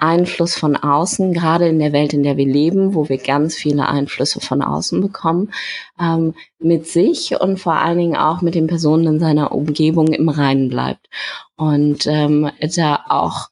Einfluss 0.02 0.54
von 0.54 0.76
außen, 0.76 1.32
gerade 1.32 1.68
in 1.68 1.78
der 1.78 1.92
Welt, 1.92 2.12
in 2.12 2.22
der 2.22 2.36
wir 2.36 2.46
leben, 2.46 2.94
wo 2.94 3.08
wir 3.08 3.18
ganz 3.18 3.54
viele 3.54 3.88
Einflüsse 3.88 4.40
von 4.40 4.62
außen 4.62 5.00
bekommen, 5.00 5.52
ähm, 6.00 6.34
mit 6.58 6.86
sich 6.86 7.40
und 7.40 7.58
vor 7.58 7.74
allen 7.74 7.98
Dingen 7.98 8.16
auch 8.16 8.42
mit 8.42 8.54
den 8.54 8.66
Personen 8.66 9.06
in 9.06 9.20
seiner 9.20 9.52
Umgebung 9.52 10.08
im 10.08 10.28
Reinen 10.28 10.68
bleibt. 10.68 11.08
Und 11.56 12.06
ähm, 12.06 12.50
da 12.76 13.04
auch 13.08 13.48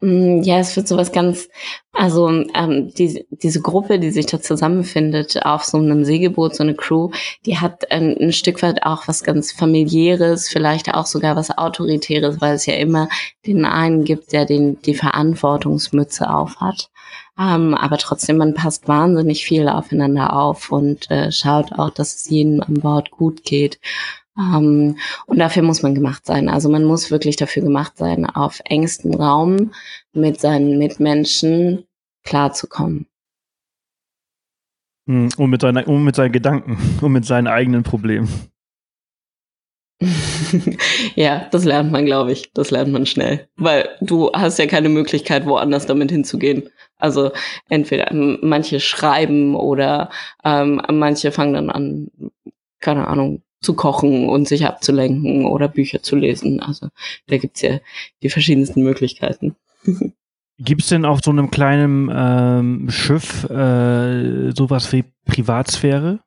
ja, 0.00 0.58
es 0.58 0.76
wird 0.76 0.86
sowas 0.86 1.10
ganz, 1.10 1.48
also 1.92 2.28
ähm, 2.28 2.92
die, 2.94 3.26
diese 3.30 3.60
Gruppe, 3.60 3.98
die 3.98 4.12
sich 4.12 4.26
da 4.26 4.40
zusammenfindet 4.40 5.44
auf 5.44 5.64
so 5.64 5.78
einem 5.78 6.04
Segelboot, 6.04 6.54
so 6.54 6.62
eine 6.62 6.76
Crew, 6.76 7.10
die 7.44 7.58
hat 7.58 7.90
ein, 7.90 8.16
ein 8.16 8.32
Stück 8.32 8.62
weit 8.62 8.84
auch 8.84 9.08
was 9.08 9.24
ganz 9.24 9.50
familiäres, 9.50 10.48
vielleicht 10.48 10.94
auch 10.94 11.06
sogar 11.06 11.34
was 11.34 11.56
autoritäres, 11.56 12.40
weil 12.40 12.54
es 12.54 12.66
ja 12.66 12.74
immer 12.74 13.08
den 13.44 13.64
einen 13.64 14.04
gibt, 14.04 14.32
der 14.32 14.44
den 14.44 14.80
die 14.82 14.94
Verantwortungsmütze 14.94 16.30
aufhat. 16.30 16.90
Ähm, 17.36 17.74
aber 17.74 17.98
trotzdem, 17.98 18.36
man 18.36 18.54
passt 18.54 18.86
wahnsinnig 18.86 19.44
viel 19.44 19.68
aufeinander 19.68 20.36
auf 20.36 20.70
und 20.70 21.10
äh, 21.10 21.32
schaut 21.32 21.72
auch, 21.72 21.90
dass 21.90 22.14
es 22.14 22.30
jedem 22.30 22.60
an 22.60 22.74
Bord 22.74 23.10
gut 23.10 23.42
geht. 23.42 23.80
Ähm, 24.38 24.96
und 25.26 25.38
dafür 25.38 25.62
muss 25.62 25.82
man 25.82 25.94
gemacht 25.94 26.24
sein. 26.24 26.48
Also 26.48 26.68
man 26.68 26.84
muss 26.84 27.10
wirklich 27.10 27.36
dafür 27.36 27.62
gemacht 27.62 27.96
sein, 27.96 28.24
auf 28.26 28.60
engstem 28.64 29.14
Raum 29.14 29.72
mit 30.12 30.40
seinen 30.40 30.78
Mitmenschen 30.78 31.84
klarzukommen. 32.24 33.06
Hm, 35.06 35.30
und 35.36 35.50
mit, 35.50 35.62
seiner, 35.62 35.88
und 35.88 36.04
mit 36.04 36.14
seinen 36.14 36.32
Gedanken 36.32 36.78
und 37.00 37.12
mit 37.12 37.24
seinen 37.24 37.48
eigenen 37.48 37.82
Problemen. 37.82 38.28
ja, 41.16 41.48
das 41.50 41.64
lernt 41.64 41.90
man, 41.90 42.06
glaube 42.06 42.30
ich. 42.30 42.52
Das 42.52 42.70
lernt 42.70 42.92
man 42.92 43.06
schnell. 43.06 43.48
Weil 43.56 43.88
du 44.00 44.30
hast 44.32 44.58
ja 44.58 44.66
keine 44.66 44.88
Möglichkeit, 44.88 45.44
woanders 45.46 45.86
damit 45.86 46.12
hinzugehen. 46.12 46.70
Also 46.98 47.32
entweder 47.68 48.12
manche 48.12 48.78
schreiben 48.78 49.56
oder 49.56 50.10
ähm, 50.44 50.80
manche 50.90 51.32
fangen 51.32 51.54
dann 51.54 51.70
an, 51.70 52.08
keine 52.80 53.08
Ahnung, 53.08 53.42
zu 53.60 53.74
kochen 53.74 54.28
und 54.28 54.46
sich 54.48 54.66
abzulenken 54.66 55.46
oder 55.46 55.68
Bücher 55.68 56.02
zu 56.02 56.16
lesen. 56.16 56.60
Also 56.60 56.88
da 57.26 57.38
gibt's 57.38 57.62
ja 57.62 57.78
die 58.22 58.30
verschiedensten 58.30 58.82
Möglichkeiten. 58.82 59.56
Gibt 60.58 60.82
es 60.82 60.88
denn 60.88 61.04
auf 61.04 61.20
so 61.24 61.30
einem 61.30 61.50
kleinen 61.50 62.10
ähm, 62.12 62.90
Schiff 62.90 63.44
äh, 63.44 64.50
sowas 64.50 64.92
wie 64.92 65.04
Privatsphäre? 65.24 66.20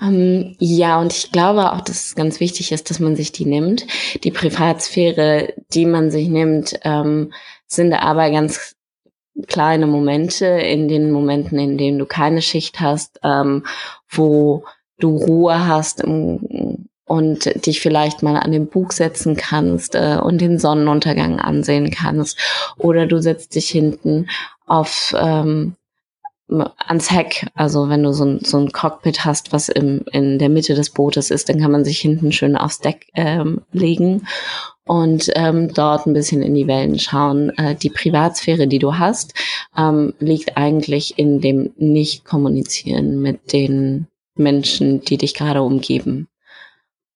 Ähm, 0.00 0.54
ja, 0.58 1.00
und 1.00 1.12
ich 1.12 1.32
glaube 1.32 1.72
auch, 1.72 1.80
dass 1.80 2.06
es 2.06 2.14
ganz 2.14 2.40
wichtig 2.40 2.70
ist, 2.70 2.90
dass 2.90 3.00
man 3.00 3.16
sich 3.16 3.32
die 3.32 3.46
nimmt. 3.46 3.86
Die 4.22 4.30
Privatsphäre, 4.30 5.54
die 5.72 5.86
man 5.86 6.10
sich 6.10 6.28
nimmt, 6.28 6.78
ähm, 6.82 7.32
sind 7.66 7.92
aber 7.94 8.30
ganz 8.30 8.75
kleine 9.46 9.86
Momente, 9.86 10.46
in 10.46 10.88
den 10.88 11.10
Momenten, 11.10 11.58
in 11.58 11.78
denen 11.78 11.98
du 11.98 12.06
keine 12.06 12.42
Schicht 12.42 12.80
hast, 12.80 13.20
ähm, 13.22 13.64
wo 14.08 14.64
du 14.98 15.16
Ruhe 15.16 15.66
hast 15.66 16.00
im, 16.00 16.88
und 17.04 17.66
dich 17.66 17.80
vielleicht 17.80 18.22
mal 18.22 18.36
an 18.36 18.50
den 18.50 18.66
Bug 18.66 18.92
setzen 18.92 19.36
kannst 19.36 19.94
äh, 19.94 20.18
und 20.20 20.40
den 20.40 20.58
Sonnenuntergang 20.58 21.38
ansehen 21.38 21.90
kannst. 21.90 22.38
Oder 22.78 23.06
du 23.06 23.20
setzt 23.22 23.54
dich 23.54 23.68
hinten 23.68 24.28
auf 24.66 25.14
ähm, 25.16 25.76
ans 26.48 27.10
Heck. 27.10 27.46
Also 27.54 27.88
wenn 27.88 28.02
du 28.02 28.12
so 28.12 28.24
ein, 28.24 28.40
so 28.42 28.58
ein 28.58 28.70
Cockpit 28.70 29.24
hast, 29.24 29.52
was 29.52 29.68
im, 29.68 30.04
in 30.12 30.38
der 30.38 30.48
Mitte 30.48 30.74
des 30.74 30.90
Bootes 30.90 31.30
ist, 31.30 31.48
dann 31.48 31.60
kann 31.60 31.72
man 31.72 31.84
sich 31.84 31.98
hinten 31.98 32.32
schön 32.32 32.56
aufs 32.56 32.78
Deck 32.78 33.06
ähm, 33.14 33.62
legen 33.72 34.26
und 34.84 35.30
ähm, 35.34 35.72
dort 35.74 36.06
ein 36.06 36.12
bisschen 36.12 36.42
in 36.42 36.54
die 36.54 36.68
Wellen 36.68 36.98
schauen. 36.98 37.50
Äh, 37.58 37.74
die 37.74 37.90
Privatsphäre, 37.90 38.68
die 38.68 38.78
du 38.78 38.96
hast, 38.96 39.34
ähm, 39.76 40.14
liegt 40.20 40.56
eigentlich 40.56 41.18
in 41.18 41.40
dem 41.40 41.72
Nicht-Kommunizieren 41.76 43.20
mit 43.20 43.52
den 43.52 44.06
Menschen, 44.36 45.00
die 45.00 45.16
dich 45.16 45.34
gerade 45.34 45.62
umgeben. 45.62 46.28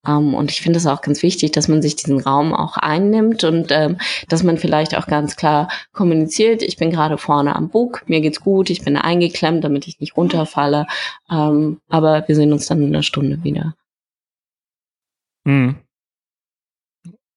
Um, 0.06 0.28
ähm, 0.28 0.34
und 0.34 0.50
ich 0.50 0.62
finde 0.62 0.78
es 0.78 0.86
auch 0.86 1.02
ganz 1.02 1.22
wichtig, 1.22 1.52
dass 1.52 1.68
man 1.68 1.82
sich 1.82 1.94
diesen 1.94 2.20
Raum 2.20 2.54
auch 2.54 2.78
einnimmt 2.78 3.44
und 3.44 3.70
ähm, 3.70 3.98
dass 4.28 4.42
man 4.42 4.56
vielleicht 4.56 4.96
auch 4.96 5.06
ganz 5.06 5.36
klar 5.36 5.68
kommuniziert, 5.92 6.62
ich 6.62 6.78
bin 6.78 6.90
gerade 6.90 7.18
vorne 7.18 7.54
am 7.54 7.68
Bug, 7.68 8.02
mir 8.06 8.22
geht's 8.22 8.40
gut, 8.40 8.70
ich 8.70 8.82
bin 8.82 8.96
eingeklemmt, 8.96 9.62
damit 9.62 9.86
ich 9.86 10.00
nicht 10.00 10.16
runterfalle. 10.16 10.86
Ähm, 11.30 11.80
aber 11.88 12.26
wir 12.28 12.34
sehen 12.34 12.52
uns 12.52 12.66
dann 12.66 12.80
in 12.80 12.88
einer 12.88 13.02
Stunde 13.02 13.44
wieder. 13.44 13.74
Mhm. 15.44 15.76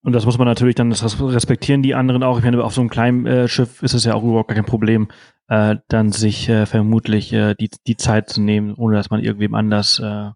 Und 0.06 0.12
das 0.12 0.26
muss 0.26 0.38
man 0.38 0.48
natürlich 0.48 0.76
dann, 0.76 0.90
das 0.90 1.22
respektieren 1.22 1.82
die 1.82 1.96
anderen 1.96 2.24
auch. 2.24 2.38
Ich 2.38 2.44
meine, 2.44 2.62
auf 2.64 2.74
so 2.74 2.82
einem 2.82 2.90
kleinen 2.90 3.26
äh, 3.26 3.48
Schiff 3.48 3.82
ist 3.82 3.94
es 3.94 4.04
ja 4.04 4.14
auch 4.14 4.24
überhaupt 4.24 4.50
gar 4.50 4.56
kein 4.56 4.66
Problem, 4.66 5.08
äh, 5.48 5.78
dann 5.88 6.12
sich 6.12 6.50
äh, 6.50 6.66
vermutlich 6.66 7.32
äh, 7.32 7.56
die, 7.56 7.70
die 7.88 7.96
Zeit 7.96 8.30
zu 8.30 8.42
nehmen, 8.42 8.74
ohne 8.74 8.98
dass 8.98 9.10
man 9.10 9.22
irgendwem 9.22 9.56
anders 9.56 10.00
äh, 10.00 10.32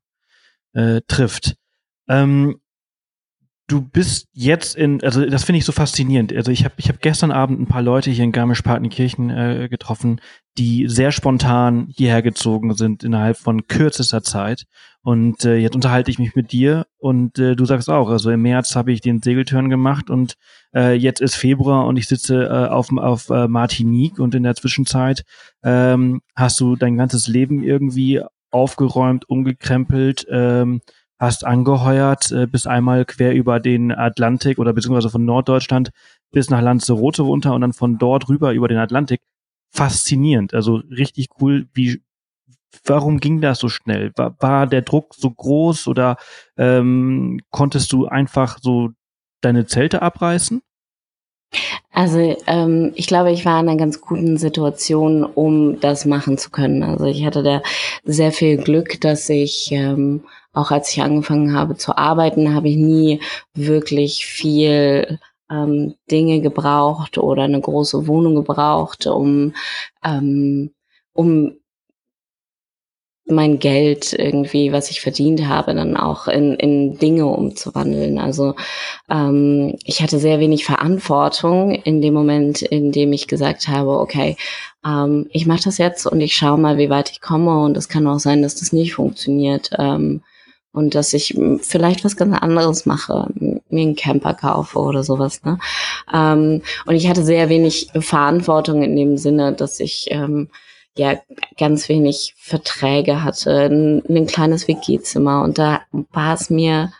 äh, 0.73 1.01
trifft. 1.07 1.56
Ähm, 2.07 2.59
du 3.67 3.81
bist 3.81 4.27
jetzt 4.33 4.75
in, 4.75 5.03
also 5.03 5.25
das 5.25 5.43
finde 5.43 5.59
ich 5.59 5.65
so 5.65 5.73
faszinierend. 5.73 6.33
Also 6.33 6.51
ich 6.51 6.63
habe 6.63 6.75
ich 6.77 6.87
hab 6.87 7.01
gestern 7.01 7.31
Abend 7.31 7.59
ein 7.59 7.67
paar 7.67 7.81
Leute 7.81 8.09
hier 8.09 8.23
in 8.23 8.31
Garmisch-Partenkirchen 8.31 9.29
äh, 9.29 9.67
getroffen, 9.69 10.21
die 10.57 10.87
sehr 10.87 11.11
spontan 11.11 11.87
hierher 11.95 12.21
gezogen 12.21 12.73
sind 12.75 13.03
innerhalb 13.03 13.37
von 13.37 13.67
kürzester 13.67 14.23
Zeit. 14.23 14.63
Und 15.03 15.45
äh, 15.45 15.57
jetzt 15.57 15.75
unterhalte 15.75 16.11
ich 16.11 16.19
mich 16.19 16.35
mit 16.35 16.51
dir 16.51 16.85
und 16.97 17.39
äh, 17.39 17.55
du 17.55 17.65
sagst 17.65 17.89
auch, 17.89 18.09
also 18.09 18.29
im 18.29 18.41
März 18.41 18.75
habe 18.75 18.91
ich 18.91 18.99
den 18.99 19.21
Segeltörn 19.21 19.69
gemacht 19.69 20.09
und 20.09 20.35
äh, 20.75 20.95
jetzt 20.95 21.21
ist 21.21 21.35
Februar 21.35 21.87
und 21.87 21.97
ich 21.97 22.07
sitze 22.07 22.43
äh, 22.43 22.67
auf, 22.67 22.89
auf 22.91 23.29
äh, 23.29 23.47
Martinique 23.47 24.19
und 24.19 24.35
in 24.35 24.43
der 24.43 24.55
Zwischenzeit 24.55 25.23
ähm, 25.63 26.21
hast 26.35 26.59
du 26.59 26.75
dein 26.75 26.97
ganzes 26.97 27.27
Leben 27.27 27.63
irgendwie 27.63 28.21
aufgeräumt, 28.51 29.29
umgekrempelt, 29.29 30.27
ähm, 30.29 30.81
hast 31.19 31.45
angeheuert, 31.45 32.31
äh, 32.31 32.47
bis 32.47 32.67
einmal 32.67 33.05
quer 33.05 33.33
über 33.33 33.59
den 33.59 33.91
Atlantik 33.91 34.59
oder 34.59 34.73
beziehungsweise 34.73 35.09
von 35.09 35.25
Norddeutschland 35.25 35.91
bis 36.31 36.49
nach 36.49 36.61
Lanzarote 36.61 37.23
runter 37.23 37.53
und 37.53 37.61
dann 37.61 37.73
von 37.73 37.97
dort 37.97 38.29
rüber 38.29 38.53
über 38.53 38.67
den 38.67 38.77
Atlantik. 38.77 39.21
Faszinierend, 39.71 40.53
also 40.53 40.81
richtig 40.89 41.27
cool, 41.41 41.67
wie 41.73 42.01
warum 42.85 43.19
ging 43.19 43.41
das 43.41 43.59
so 43.59 43.69
schnell? 43.69 44.11
War, 44.15 44.35
war 44.39 44.67
der 44.67 44.81
Druck 44.81 45.15
so 45.15 45.29
groß 45.31 45.87
oder 45.87 46.17
ähm, 46.57 47.39
konntest 47.49 47.91
du 47.91 48.07
einfach 48.07 48.59
so 48.61 48.91
deine 49.41 49.65
Zelte 49.65 50.01
abreißen? 50.01 50.61
Also 51.91 52.37
ähm, 52.45 52.91
ich 52.95 53.07
glaube, 53.07 53.31
ich 53.31 53.45
war 53.45 53.59
in 53.59 53.69
einer 53.69 53.77
ganz 53.77 54.01
guten 54.01 54.37
Situation, 54.37 55.23
um 55.23 55.79
das 55.79 56.05
machen 56.05 56.37
zu 56.37 56.51
können. 56.51 56.83
Also 56.83 57.05
ich 57.05 57.25
hatte 57.25 57.41
da 57.41 57.63
sehr 58.03 58.31
viel 58.31 58.57
Glück, 58.57 59.01
dass 59.01 59.27
ich 59.29 59.69
ähm, 59.71 60.23
auch 60.57 60.71
als 60.71 60.91
ich 60.91 61.01
angefangen 61.01 61.53
habe 61.55 61.77
zu 61.77 61.97
arbeiten, 61.97 62.53
habe 62.53 62.69
ich 62.69 62.77
nie 62.77 63.21
wirklich 63.53 64.25
viel 64.25 65.19
ähm, 65.51 65.95
Dinge 66.09 66.41
gebraucht 66.41 67.17
oder 67.17 67.43
eine 67.43 67.61
große 67.61 68.07
Wohnung 68.07 68.35
gebraucht, 68.35 69.05
um, 69.07 69.53
ähm, 70.03 70.71
um 71.13 71.57
mein 73.29 73.59
Geld 73.59 74.13
irgendwie, 74.13 74.71
was 74.71 74.89
ich 74.89 75.01
verdient 75.01 75.47
habe, 75.47 75.73
dann 75.73 75.97
auch 75.97 76.27
in, 76.27 76.55
in 76.55 76.97
Dinge 76.97 77.25
umzuwandeln. 77.25 78.19
Also 78.19 78.55
ähm, 79.09 79.75
ich 79.83 80.01
hatte 80.01 80.19
sehr 80.19 80.39
wenig 80.39 80.65
Verantwortung 80.65 81.71
in 81.71 82.01
dem 82.01 82.13
Moment, 82.13 82.61
in 82.61 82.91
dem 82.91 83.11
ich 83.13 83.27
gesagt 83.27 83.67
habe, 83.67 83.99
okay, 83.99 84.37
ähm, 84.85 85.27
ich 85.31 85.45
mache 85.45 85.63
das 85.65 85.77
jetzt 85.77 86.07
und 86.07 86.21
ich 86.21 86.35
schaue 86.35 86.57
mal, 86.57 86.77
wie 86.77 86.89
weit 86.89 87.11
ich 87.11 87.21
komme. 87.21 87.63
Und 87.63 87.75
es 87.75 87.89
kann 87.89 88.07
auch 88.07 88.19
sein, 88.19 88.41
dass 88.41 88.55
das 88.55 88.71
nicht 88.71 88.93
funktioniert. 88.93 89.71
Ähm, 89.77 90.21
und 90.71 90.93
dass 90.93 91.13
ich 91.13 91.35
vielleicht 91.61 92.05
was 92.05 92.17
ganz 92.17 92.37
anderes 92.37 92.85
mache, 92.85 93.27
mir 93.35 93.81
einen 93.81 93.95
Camper 93.95 94.35
kaufe 94.35 94.77
oder 94.77 95.03
sowas. 95.03 95.43
Ne? 95.43 95.57
Ähm, 96.13 96.61
und 96.85 96.95
ich 96.95 97.09
hatte 97.09 97.23
sehr 97.23 97.49
wenig 97.49 97.89
Verantwortung 97.99 98.83
in 98.83 98.95
dem 98.95 99.17
Sinne, 99.17 99.53
dass 99.53 99.79
ich 99.79 100.05
ähm, 100.11 100.49
ja 100.97 101.19
ganz 101.57 101.89
wenig 101.89 102.33
Verträge 102.37 103.23
hatte, 103.23 103.65
ein, 103.65 104.03
ein 104.07 104.27
kleines 104.27 104.67
WG-Zimmer 104.67 105.43
und 105.43 105.57
da 105.57 105.81
war 106.11 106.33
es 106.33 106.49
mir 106.49 106.91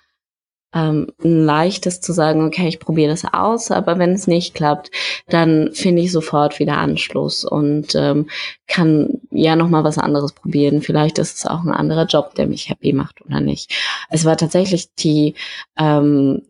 ähm, 0.73 1.07
ein 1.23 1.45
leichtes 1.45 2.01
zu 2.01 2.13
sagen, 2.13 2.45
okay, 2.45 2.67
ich 2.67 2.79
probiere 2.79 3.11
das 3.11 3.25
aus, 3.25 3.71
aber 3.71 3.97
wenn 3.99 4.11
es 4.11 4.27
nicht 4.27 4.53
klappt, 4.53 4.91
dann 5.27 5.71
finde 5.73 6.01
ich 6.01 6.11
sofort 6.11 6.59
wieder 6.59 6.77
Anschluss 6.77 7.45
und 7.45 7.95
ähm, 7.95 8.29
kann 8.67 9.21
ja 9.31 9.55
noch 9.55 9.69
mal 9.69 9.83
was 9.83 9.97
anderes 9.97 10.33
probieren. 10.33 10.81
Vielleicht 10.81 11.19
ist 11.19 11.37
es 11.37 11.45
auch 11.45 11.63
ein 11.63 11.71
anderer 11.71 12.05
Job, 12.05 12.35
der 12.35 12.47
mich 12.47 12.69
happy 12.69 12.93
macht 12.93 13.21
oder 13.25 13.39
nicht. 13.39 13.73
Es 14.09 14.25
war 14.25 14.37
tatsächlich 14.37 14.93
die 14.95 15.35
ähm, 15.77 16.41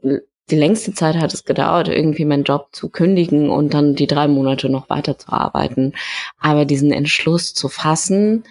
die 0.49 0.55
längste 0.55 0.93
Zeit 0.93 1.17
hat 1.17 1.33
es 1.33 1.43
gedauert, 1.43 1.89
irgendwie 1.89 2.25
meinen 2.25 2.43
Job 2.43 2.69
zu 2.71 2.89
kündigen 2.89 3.49
und 3.49 3.73
dann 3.73 3.95
die 3.95 4.07
drei 4.07 4.27
Monate 4.27 4.69
noch 4.69 4.89
weiterzuarbeiten. 4.89 5.93
Aber 6.39 6.65
diesen 6.65 6.91
Entschluss 6.91 7.53
zu 7.53 7.67
fassen 7.67 8.43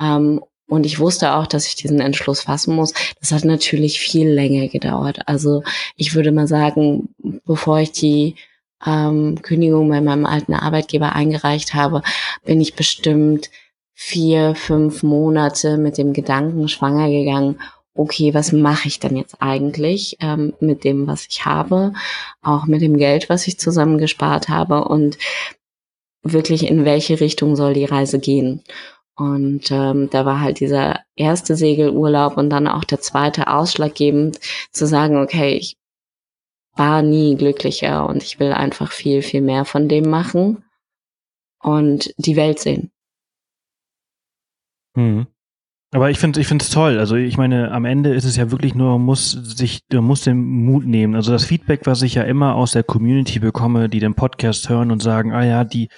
ähm, 0.00 0.42
und 0.68 0.86
ich 0.86 0.98
wusste 0.98 1.34
auch, 1.34 1.46
dass 1.46 1.66
ich 1.66 1.74
diesen 1.74 2.00
Entschluss 2.00 2.42
fassen 2.42 2.74
muss. 2.74 2.94
Das 3.20 3.32
hat 3.32 3.44
natürlich 3.44 4.00
viel 4.00 4.28
länger 4.28 4.68
gedauert. 4.68 5.20
Also 5.28 5.62
ich 5.96 6.14
würde 6.14 6.32
mal 6.32 6.46
sagen, 6.46 7.10
bevor 7.44 7.80
ich 7.80 7.92
die 7.92 8.36
ähm, 8.86 9.42
Kündigung 9.42 9.90
bei 9.90 10.00
meinem 10.00 10.24
alten 10.24 10.54
Arbeitgeber 10.54 11.12
eingereicht 11.14 11.74
habe, 11.74 12.02
bin 12.44 12.60
ich 12.60 12.74
bestimmt 12.74 13.50
vier, 13.92 14.54
fünf 14.54 15.02
Monate 15.02 15.76
mit 15.76 15.98
dem 15.98 16.14
Gedanken 16.14 16.68
schwanger 16.68 17.08
gegangen, 17.10 17.60
okay, 17.94 18.32
was 18.34 18.52
mache 18.52 18.88
ich 18.88 19.00
denn 19.00 19.16
jetzt 19.16 19.36
eigentlich 19.40 20.16
ähm, 20.20 20.54
mit 20.60 20.84
dem, 20.84 21.06
was 21.06 21.26
ich 21.28 21.44
habe, 21.44 21.92
auch 22.40 22.66
mit 22.66 22.80
dem 22.80 22.96
Geld, 22.96 23.28
was 23.28 23.46
ich 23.46 23.58
zusammengespart 23.58 24.48
habe 24.48 24.84
und 24.84 25.18
wirklich 26.22 26.66
in 26.68 26.84
welche 26.84 27.20
Richtung 27.20 27.56
soll 27.56 27.74
die 27.74 27.84
Reise 27.84 28.18
gehen. 28.18 28.62
Und 29.14 29.70
ähm, 29.70 30.08
da 30.10 30.24
war 30.24 30.40
halt 30.40 30.60
dieser 30.60 31.00
erste 31.16 31.54
Segelurlaub 31.54 32.36
und 32.38 32.48
dann 32.50 32.66
auch 32.66 32.84
der 32.84 33.00
zweite 33.00 33.48
ausschlaggebend 33.48 34.40
zu 34.70 34.86
sagen, 34.86 35.18
okay, 35.18 35.54
ich 35.56 35.76
war 36.74 37.02
nie 37.02 37.36
glücklicher 37.36 38.08
und 38.08 38.22
ich 38.22 38.40
will 38.40 38.52
einfach 38.52 38.90
viel, 38.90 39.20
viel 39.20 39.42
mehr 39.42 39.66
von 39.66 39.88
dem 39.88 40.08
machen 40.08 40.64
und 41.60 42.14
die 42.16 42.36
Welt 42.36 42.58
sehen. 42.58 42.90
Hm. 44.96 45.26
Aber 45.94 46.10
ich 46.10 46.18
finde 46.18 46.40
ich 46.40 46.46
finde 46.46 46.64
es 46.64 46.70
toll. 46.70 46.98
Also 46.98 47.16
ich 47.16 47.36
meine, 47.36 47.70
am 47.70 47.84
Ende 47.84 48.14
ist 48.14 48.24
es 48.24 48.36
ja 48.36 48.50
wirklich 48.50 48.74
nur, 48.74 48.92
man 48.92 49.02
muss 49.02 49.30
sich, 49.30 49.84
man 49.92 50.04
muss 50.04 50.22
den 50.22 50.42
Mut 50.42 50.86
nehmen. 50.86 51.14
Also 51.14 51.32
das 51.32 51.44
Feedback, 51.44 51.82
was 51.84 52.02
ich 52.02 52.14
ja 52.14 52.22
immer 52.22 52.54
aus 52.54 52.72
der 52.72 52.82
Community 52.82 53.38
bekomme, 53.38 53.90
die 53.90 54.00
den 54.00 54.14
Podcast 54.14 54.68
hören 54.70 54.90
und 54.90 55.02
sagen, 55.02 55.32
ah 55.32 55.44
ja, 55.44 55.64
die, 55.64 55.88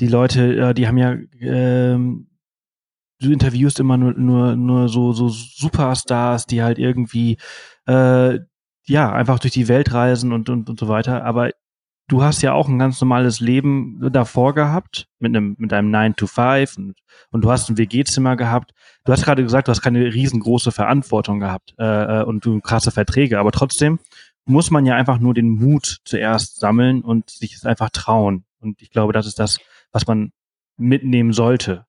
die 0.00 0.08
Leute, 0.08 0.74
die 0.74 0.86
haben 0.86 0.98
ja 0.98 1.16
ähm, 1.40 2.28
du 3.20 3.32
interviewst 3.32 3.80
immer 3.80 3.96
nur, 3.96 4.12
nur, 4.14 4.56
nur 4.56 4.88
so, 4.88 5.12
so 5.12 5.28
Superstars, 5.28 6.46
die 6.46 6.62
halt 6.62 6.78
irgendwie, 6.78 7.36
äh, 7.86 8.38
ja, 8.86 9.12
einfach 9.12 9.38
durch 9.38 9.52
die 9.52 9.68
Welt 9.68 9.92
reisen 9.92 10.32
und, 10.32 10.48
und, 10.48 10.70
und 10.70 10.78
so 10.78 10.88
weiter. 10.88 11.24
Aber 11.24 11.50
du 12.08 12.22
hast 12.22 12.42
ja 12.42 12.54
auch 12.54 12.68
ein 12.68 12.78
ganz 12.78 13.00
normales 13.00 13.40
Leben 13.40 14.00
davor 14.12 14.54
gehabt, 14.54 15.06
mit 15.18 15.36
einem, 15.36 15.54
mit 15.58 15.72
einem 15.72 15.90
9 15.90 16.16
to 16.16 16.26
5 16.26 16.76
und, 16.78 16.94
und 17.30 17.44
du 17.44 17.50
hast 17.50 17.68
ein 17.68 17.78
WG-Zimmer 17.78 18.36
gehabt. 18.36 18.72
Du 19.04 19.12
hast 19.12 19.24
gerade 19.24 19.42
gesagt, 19.42 19.68
du 19.68 19.70
hast 19.70 19.82
keine 19.82 20.12
riesengroße 20.12 20.72
Verantwortung 20.72 21.38
gehabt 21.38 21.74
äh, 21.78 22.20
äh, 22.20 22.24
und 22.24 22.44
du 22.44 22.60
krasse 22.60 22.90
Verträge, 22.90 23.38
aber 23.38 23.52
trotzdem 23.52 24.00
muss 24.46 24.70
man 24.70 24.86
ja 24.86 24.96
einfach 24.96 25.18
nur 25.18 25.34
den 25.34 25.50
Mut 25.50 25.98
zuerst 26.04 26.58
sammeln 26.58 27.02
und 27.02 27.28
sich 27.28 27.54
es 27.54 27.66
einfach 27.66 27.90
trauen. 27.90 28.44
Und 28.60 28.80
ich 28.80 28.90
glaube, 28.90 29.12
das 29.12 29.26
ist 29.26 29.38
das, 29.38 29.58
was 29.92 30.06
man 30.06 30.32
mitnehmen 30.78 31.32
sollte. 31.32 31.84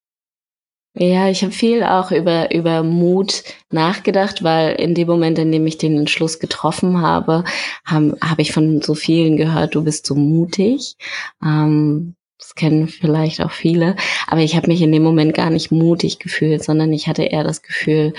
Ja, 0.96 1.30
ich 1.30 1.44
habe 1.44 1.54
viel 1.54 1.84
auch 1.84 2.12
über, 2.12 2.54
über 2.54 2.84
Mut 2.84 3.44
nachgedacht, 3.72 4.44
weil 4.44 4.76
in 4.76 4.96
dem 4.96 5.08
Moment, 5.08 5.38
in 5.38 5.52
dem 5.52 5.66
ich 5.68 5.78
den 5.78 5.98
Entschluss 5.98 6.40
getroffen 6.40 7.02
habe, 7.02 7.44
habe 7.86 8.18
hab 8.22 8.40
ich 8.40 8.52
von 8.52 8.82
so 8.82 8.96
vielen 8.96 9.38
gehört, 9.38 9.76
du 9.76 9.84
bist 9.84 10.06
so 10.08 10.16
mutig. 10.16 10.98
Ähm, 11.44 12.16
das 12.40 12.56
kennen 12.56 12.88
vielleicht 12.88 13.42
auch 13.42 13.52
viele. 13.52 13.96
Aber 14.28 14.42
ich 14.42 14.56
habe 14.56 14.68
mich 14.68 14.82
in 14.82 14.92
dem 14.92 15.04
Moment 15.04 15.34
gar 15.36 15.50
nicht 15.52 15.72
mutig 15.72 16.20
gefühlt, 16.20 16.64
sondern 16.64 16.92
ich 16.92 17.08
hatte 17.08 17.24
eher 17.24 17.44
das 17.44 17.62
Gefühl, 17.62 18.14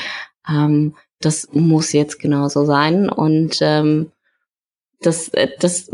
ähm, 0.49 0.95
das 1.21 1.49
muss 1.53 1.93
jetzt 1.93 2.19
genauso 2.21 2.65
sein. 2.65 3.09
Und 3.09 3.59
ähm, 3.63 4.13
das, 5.01 5.33
das 5.59 5.91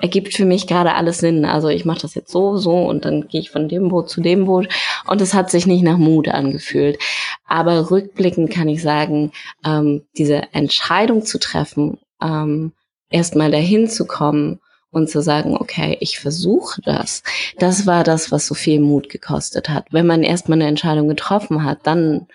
ergibt 0.00 0.34
für 0.34 0.44
mich 0.44 0.66
gerade 0.66 0.94
alles 0.94 1.18
Sinn. 1.18 1.44
Also 1.44 1.68
ich 1.68 1.84
mache 1.84 2.00
das 2.00 2.14
jetzt 2.14 2.30
so, 2.30 2.56
so 2.56 2.76
und 2.76 3.04
dann 3.04 3.28
gehe 3.28 3.40
ich 3.40 3.50
von 3.50 3.68
dem 3.68 3.88
Boot 3.88 4.08
zu 4.08 4.20
dem 4.20 4.44
Boot 4.46 4.68
und 5.06 5.20
es 5.20 5.34
hat 5.34 5.50
sich 5.50 5.66
nicht 5.66 5.82
nach 5.82 5.98
Mut 5.98 6.28
angefühlt. 6.28 6.98
Aber 7.46 7.90
rückblickend 7.90 8.50
kann 8.50 8.68
ich 8.68 8.82
sagen, 8.82 9.32
ähm, 9.64 10.02
diese 10.16 10.42
Entscheidung 10.52 11.24
zu 11.24 11.38
treffen, 11.38 11.98
ähm, 12.22 12.72
erstmal 13.10 13.50
dahin 13.50 13.88
zu 13.88 14.06
kommen 14.06 14.60
und 14.90 15.10
zu 15.10 15.20
sagen, 15.20 15.56
okay, 15.56 15.96
ich 16.00 16.18
versuche 16.18 16.80
das, 16.82 17.22
das 17.58 17.86
war 17.86 18.04
das, 18.04 18.32
was 18.32 18.46
so 18.46 18.54
viel 18.54 18.80
Mut 18.80 19.08
gekostet 19.08 19.68
hat. 19.68 19.86
Wenn 19.90 20.06
man 20.06 20.22
erstmal 20.22 20.58
eine 20.58 20.68
Entscheidung 20.68 21.08
getroffen 21.08 21.64
hat, 21.64 21.80
dann 21.84 22.26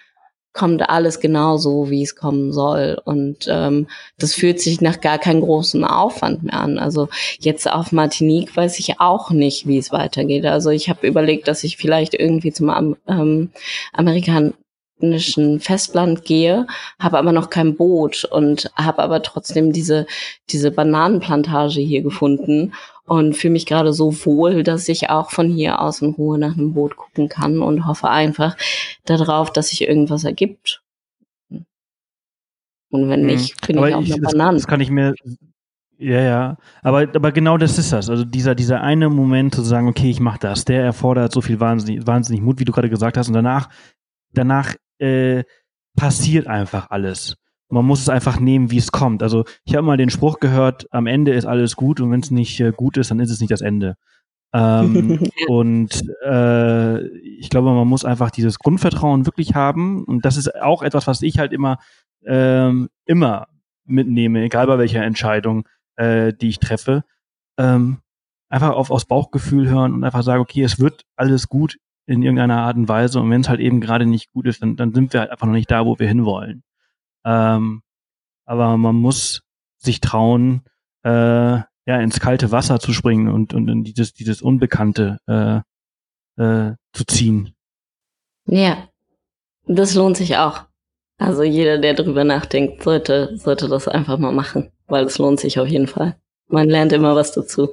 kommt 0.54 0.88
alles 0.88 1.20
genau 1.20 1.58
so, 1.58 1.90
wie 1.90 2.04
es 2.04 2.16
kommen 2.16 2.54
soll. 2.54 3.02
Und 3.04 3.48
ähm, 3.50 3.88
das 4.20 4.36
fühlt 4.36 4.62
sich 4.62 4.82
nach 4.82 5.02
gar 5.02 5.18
keinem 5.18 5.42
großen 5.42 5.84
Aufwand 5.84 6.44
mehr 6.44 6.60
an. 6.60 6.78
Also 6.78 7.10
jetzt 7.40 7.70
auf 7.70 7.92
Martinique 7.92 8.56
weiß 8.56 8.80
ich 8.80 9.00
auch 9.00 9.32
nicht, 9.32 9.68
wie 9.68 9.80
es 9.80 9.92
weitergeht. 9.92 10.46
Also 10.46 10.70
ich 10.70 10.90
habe 10.90 11.08
überlegt, 11.08 11.48
dass 11.48 11.64
ich 11.64 11.78
vielleicht 11.78 12.14
irgendwie 12.14 12.54
zum 12.54 12.96
ähm, 13.08 13.50
amerikanischen 13.94 15.60
Festland 15.60 16.24
gehe, 16.24 16.68
habe 17.00 17.18
aber 17.18 17.32
noch 17.32 17.50
kein 17.50 17.76
Boot 17.76 18.24
und 18.24 18.72
habe 18.76 19.02
aber 19.02 19.22
trotzdem 19.24 19.74
diese 19.74 20.06
diese 20.50 20.72
Bananenplantage 20.72 21.82
hier 21.82 22.04
gefunden 22.04 22.74
und 23.06 23.36
fühle 23.36 23.54
mich 23.54 23.66
gerade 23.66 23.94
so 23.94 24.26
wohl, 24.26 24.64
dass 24.64 24.88
ich 24.88 25.10
auch 25.10 25.32
von 25.32 25.50
hier 25.50 25.82
aus 25.82 26.02
in 26.02 26.12
Ruhe 26.12 26.38
nach 26.38 26.54
einem 26.54 26.74
Boot 26.74 26.96
gucken 26.96 27.30
kann 27.30 27.62
und 27.62 27.86
hoffe 27.86 28.10
einfach 28.10 28.56
darauf, 29.06 29.52
dass 29.52 29.70
sich 29.70 29.88
irgendwas 29.88 30.24
ergibt. 30.24 30.82
Und 32.90 33.10
wenn 33.10 33.22
hm. 33.22 33.28
nicht, 33.28 33.66
bin 33.68 33.78
Aber 33.78 33.90
ich 33.90 33.96
auch 33.96 34.02
ich, 34.02 34.14
eine 34.14 34.22
Banane. 34.22 34.58
Das 34.58 34.68
kann 34.68 34.80
ich 34.80 34.90
mir 34.90 35.16
Ja, 35.98 36.22
ja, 36.22 36.58
aber, 36.82 37.02
aber 37.14 37.32
genau 37.32 37.58
das 37.58 37.78
ist 37.78 37.92
das. 37.92 38.10
Also 38.10 38.24
dieser, 38.24 38.56
dieser 38.56 38.82
eine 38.82 39.10
Moment 39.10 39.56
zu 39.56 39.64
sagen, 39.64 39.88
okay, 39.88 40.10
ich 40.10 40.20
mache 40.20 40.40
das, 40.40 40.64
der 40.64 40.84
erfordert 40.84 41.34
so 41.34 41.42
viel 41.42 41.60
wahnsinnig, 41.60 42.06
wahnsinnig 42.08 42.42
Mut, 42.42 42.60
wie 42.60 42.66
du 42.66 42.72
gerade 42.72 42.90
gesagt 42.90 43.18
hast. 43.18 43.28
Und 43.28 43.34
danach, 43.34 43.70
danach 44.32 44.76
äh, 45.00 45.44
passiert 45.96 46.48
einfach 46.48 46.90
alles. 46.90 47.36
Man 47.74 47.86
muss 47.86 48.02
es 48.02 48.10
einfach 48.10 48.40
nehmen, 48.40 48.72
wie 48.72 48.78
es 48.78 48.92
kommt. 48.92 49.24
Also 49.24 49.46
ich 49.66 49.76
habe 49.76 49.86
mal 49.86 49.98
den 49.98 50.10
Spruch 50.10 50.40
gehört, 50.40 50.88
am 50.92 51.08
Ende 51.08 51.34
ist 51.34 51.46
alles 51.46 51.76
gut 51.76 52.00
und 52.00 52.12
wenn 52.12 52.20
es 52.20 52.32
nicht 52.32 52.60
äh, 52.60 52.72
gut 52.72 52.98
ist, 52.98 53.12
dann 53.12 53.20
ist 53.20 53.32
es 53.32 53.40
nicht 53.40 53.52
das 53.52 53.62
Ende. 53.62 53.96
Ähm, 54.54 55.20
und 55.48 56.04
äh, 56.26 57.08
ich 57.08 57.50
glaube, 57.50 57.72
man 57.72 57.88
muss 57.88 58.06
einfach 58.06 58.32
dieses 58.32 58.60
Grundvertrauen 58.60 59.26
wirklich 59.26 59.56
haben. 59.56 60.04
Und 60.04 60.26
das 60.26 60.38
ist 60.38 60.56
auch 60.62 60.84
etwas, 60.84 61.08
was 61.08 61.22
ich 61.22 61.40
halt 61.40 61.52
immer, 61.52 61.80
ähm, 62.26 62.90
immer 63.06 63.48
mitnehme, 63.86 64.44
egal 64.44 64.68
bei 64.68 64.78
welcher 64.78 65.04
Entscheidung 65.04 65.68
äh, 65.96 66.34
die 66.34 66.50
ich 66.50 66.60
treffe, 66.60 67.04
ähm, 67.58 68.00
einfach 68.50 68.72
auf, 68.72 68.92
aufs 68.92 69.06
Bauchgefühl 69.06 69.70
hören 69.70 69.94
und 69.94 70.04
einfach 70.04 70.24
sagen, 70.24 70.42
okay, 70.42 70.64
es 70.64 70.80
wird 70.80 71.04
alles 71.16 71.50
gut 71.50 71.78
in 72.06 72.22
irgendeiner 72.22 72.62
Art 72.62 72.76
und 72.78 72.90
Weise 72.90 73.20
und 73.20 73.30
wenn 73.30 73.42
es 73.42 73.50
halt 73.50 73.60
eben 73.60 73.82
gerade 73.82 74.06
nicht 74.06 74.32
gut 74.32 74.46
ist, 74.48 74.62
dann, 74.62 74.76
dann 74.76 74.94
sind 74.94 75.14
wir 75.14 75.22
halt 75.22 75.32
einfach 75.32 75.48
noch 75.48 75.54
nicht 75.54 75.72
da, 75.72 75.86
wo 75.86 75.98
wir 76.00 76.08
hinwollen. 76.08 76.64
Ähm, 77.26 77.82
aber 78.46 78.78
man 78.78 78.96
muss 78.96 79.42
sich 79.78 80.02
trauen, 80.02 80.64
äh, 81.04 81.10
ja, 81.86 82.00
ins 82.00 82.20
kalte 82.20 82.52
Wasser 82.52 82.80
zu 82.80 82.94
springen 82.94 83.30
und, 83.30 83.54
und 83.54 83.68
in 83.68 83.84
dieses, 83.84 84.14
dieses 84.14 84.42
Unbekannte 84.42 85.20
äh, 85.28 85.62
äh, 86.42 86.76
zu 86.94 87.06
ziehen. 87.06 87.54
Ja, 88.46 88.90
das 89.66 89.94
lohnt 89.94 90.18
sich 90.18 90.38
auch. 90.38 90.66
Also 91.18 91.44
jeder, 91.44 91.78
der 91.78 91.94
drüber 91.94 92.24
nachdenkt, 92.24 92.84
sollte, 92.84 93.38
sollte 93.38 93.68
das 93.68 93.88
einfach 93.88 94.18
mal 94.18 94.32
machen, 94.32 94.72
weil 94.88 95.06
es 95.06 95.18
lohnt 95.18 95.40
sich 95.40 95.60
auf 95.60 95.68
jeden 95.68 95.88
Fall. 95.88 96.16
Man 96.48 96.70
lernt 96.70 96.92
immer 96.92 97.16
was 97.16 97.32
dazu. 97.32 97.70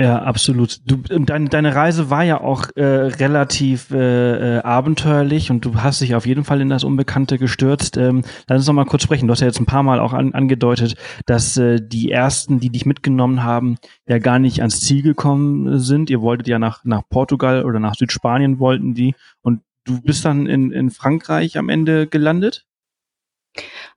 Ja, 0.00 0.22
absolut. 0.22 0.80
Du, 0.86 0.96
dein, 0.96 1.50
deine 1.50 1.74
Reise 1.74 2.08
war 2.08 2.24
ja 2.24 2.40
auch 2.40 2.64
äh, 2.74 2.82
relativ 2.82 3.90
äh, 3.90 4.56
äh, 4.56 4.60
abenteuerlich 4.60 5.50
und 5.50 5.62
du 5.66 5.74
hast 5.74 6.00
dich 6.00 6.14
auf 6.14 6.24
jeden 6.24 6.42
Fall 6.44 6.62
in 6.62 6.70
das 6.70 6.84
Unbekannte 6.84 7.36
gestürzt. 7.36 7.98
Ähm, 7.98 8.22
lass 8.48 8.60
uns 8.60 8.66
noch 8.66 8.72
mal 8.72 8.86
kurz 8.86 9.02
sprechen. 9.02 9.26
Du 9.26 9.32
hast 9.32 9.40
ja 9.40 9.46
jetzt 9.46 9.60
ein 9.60 9.66
paar 9.66 9.82
Mal 9.82 10.00
auch 10.00 10.14
an, 10.14 10.32
angedeutet, 10.32 10.96
dass 11.26 11.58
äh, 11.58 11.80
die 11.86 12.10
ersten, 12.10 12.60
die 12.60 12.70
dich 12.70 12.86
mitgenommen 12.86 13.44
haben, 13.44 13.76
ja 14.08 14.16
gar 14.18 14.38
nicht 14.38 14.60
ans 14.60 14.80
Ziel 14.80 15.02
gekommen 15.02 15.78
sind. 15.78 16.08
Ihr 16.08 16.22
wolltet 16.22 16.48
ja 16.48 16.58
nach, 16.58 16.82
nach 16.86 17.02
Portugal 17.10 17.66
oder 17.66 17.78
nach 17.78 17.94
Südspanien 17.94 18.58
wollten 18.58 18.94
die 18.94 19.14
und 19.42 19.60
du 19.84 20.00
bist 20.00 20.24
dann 20.24 20.46
in, 20.46 20.72
in 20.72 20.88
Frankreich 20.88 21.58
am 21.58 21.68
Ende 21.68 22.06
gelandet? 22.06 22.64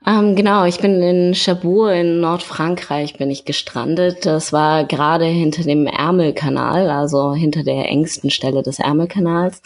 Ähm, 0.05 0.35
genau, 0.35 0.65
ich 0.65 0.79
bin 0.79 1.01
in 1.01 1.33
Cherbourg 1.33 1.93
in 1.93 2.19
Nordfrankreich 2.19 3.17
bin 3.17 3.31
ich 3.31 3.45
gestrandet. 3.45 4.25
Das 4.25 4.51
war 4.51 4.83
gerade 4.83 5.25
hinter 5.25 5.63
dem 5.63 5.87
Ärmelkanal, 5.87 6.89
also 6.89 7.33
hinter 7.33 7.63
der 7.63 7.87
engsten 7.87 8.29
Stelle 8.29 8.63
des 8.63 8.79
Ärmelkanals. 8.79 9.61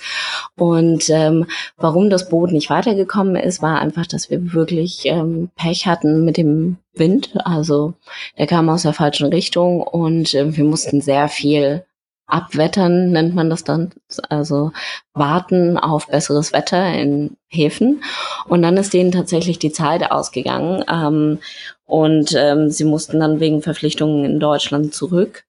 Und 0.55 1.09
ähm, 1.09 1.47
warum 1.77 2.09
das 2.09 2.29
Boot 2.29 2.51
nicht 2.51 2.69
weitergekommen 2.69 3.35
ist, 3.35 3.61
war 3.61 3.79
einfach, 3.79 4.05
dass 4.05 4.29
wir 4.29 4.53
wirklich 4.53 5.05
ähm, 5.05 5.49
Pech 5.55 5.87
hatten 5.87 6.23
mit 6.23 6.37
dem 6.37 6.77
Wind. 6.93 7.31
Also 7.43 7.93
der 8.37 8.45
kam 8.47 8.69
aus 8.69 8.83
der 8.83 8.93
falschen 8.93 9.27
Richtung 9.27 9.81
und 9.81 10.35
äh, 10.35 10.55
wir 10.55 10.63
mussten 10.65 11.01
sehr 11.01 11.29
viel 11.29 11.83
Abwettern 12.27 13.11
nennt 13.11 13.33
man 13.33 13.49
das 13.49 13.63
dann, 13.63 13.91
also 14.29 14.71
warten 15.13 15.77
auf 15.77 16.07
besseres 16.07 16.51
Wetter 16.51 16.93
in 16.93 17.37
Häfen. 17.47 18.03
Und 18.47 18.61
dann 18.61 18.75
ist 18.75 18.93
denen 18.93 19.13
tatsächlich 19.13 19.59
die 19.59 19.71
Zeit 19.71 20.11
ausgegangen 20.11 20.83
ähm, 20.91 21.39
und 21.85 22.35
ähm, 22.37 22.69
sie 22.69 22.83
mussten 22.83 23.21
dann 23.21 23.39
wegen 23.39 23.61
Verpflichtungen 23.61 24.25
in 24.25 24.39
Deutschland 24.41 24.93
zurück. 24.93 25.45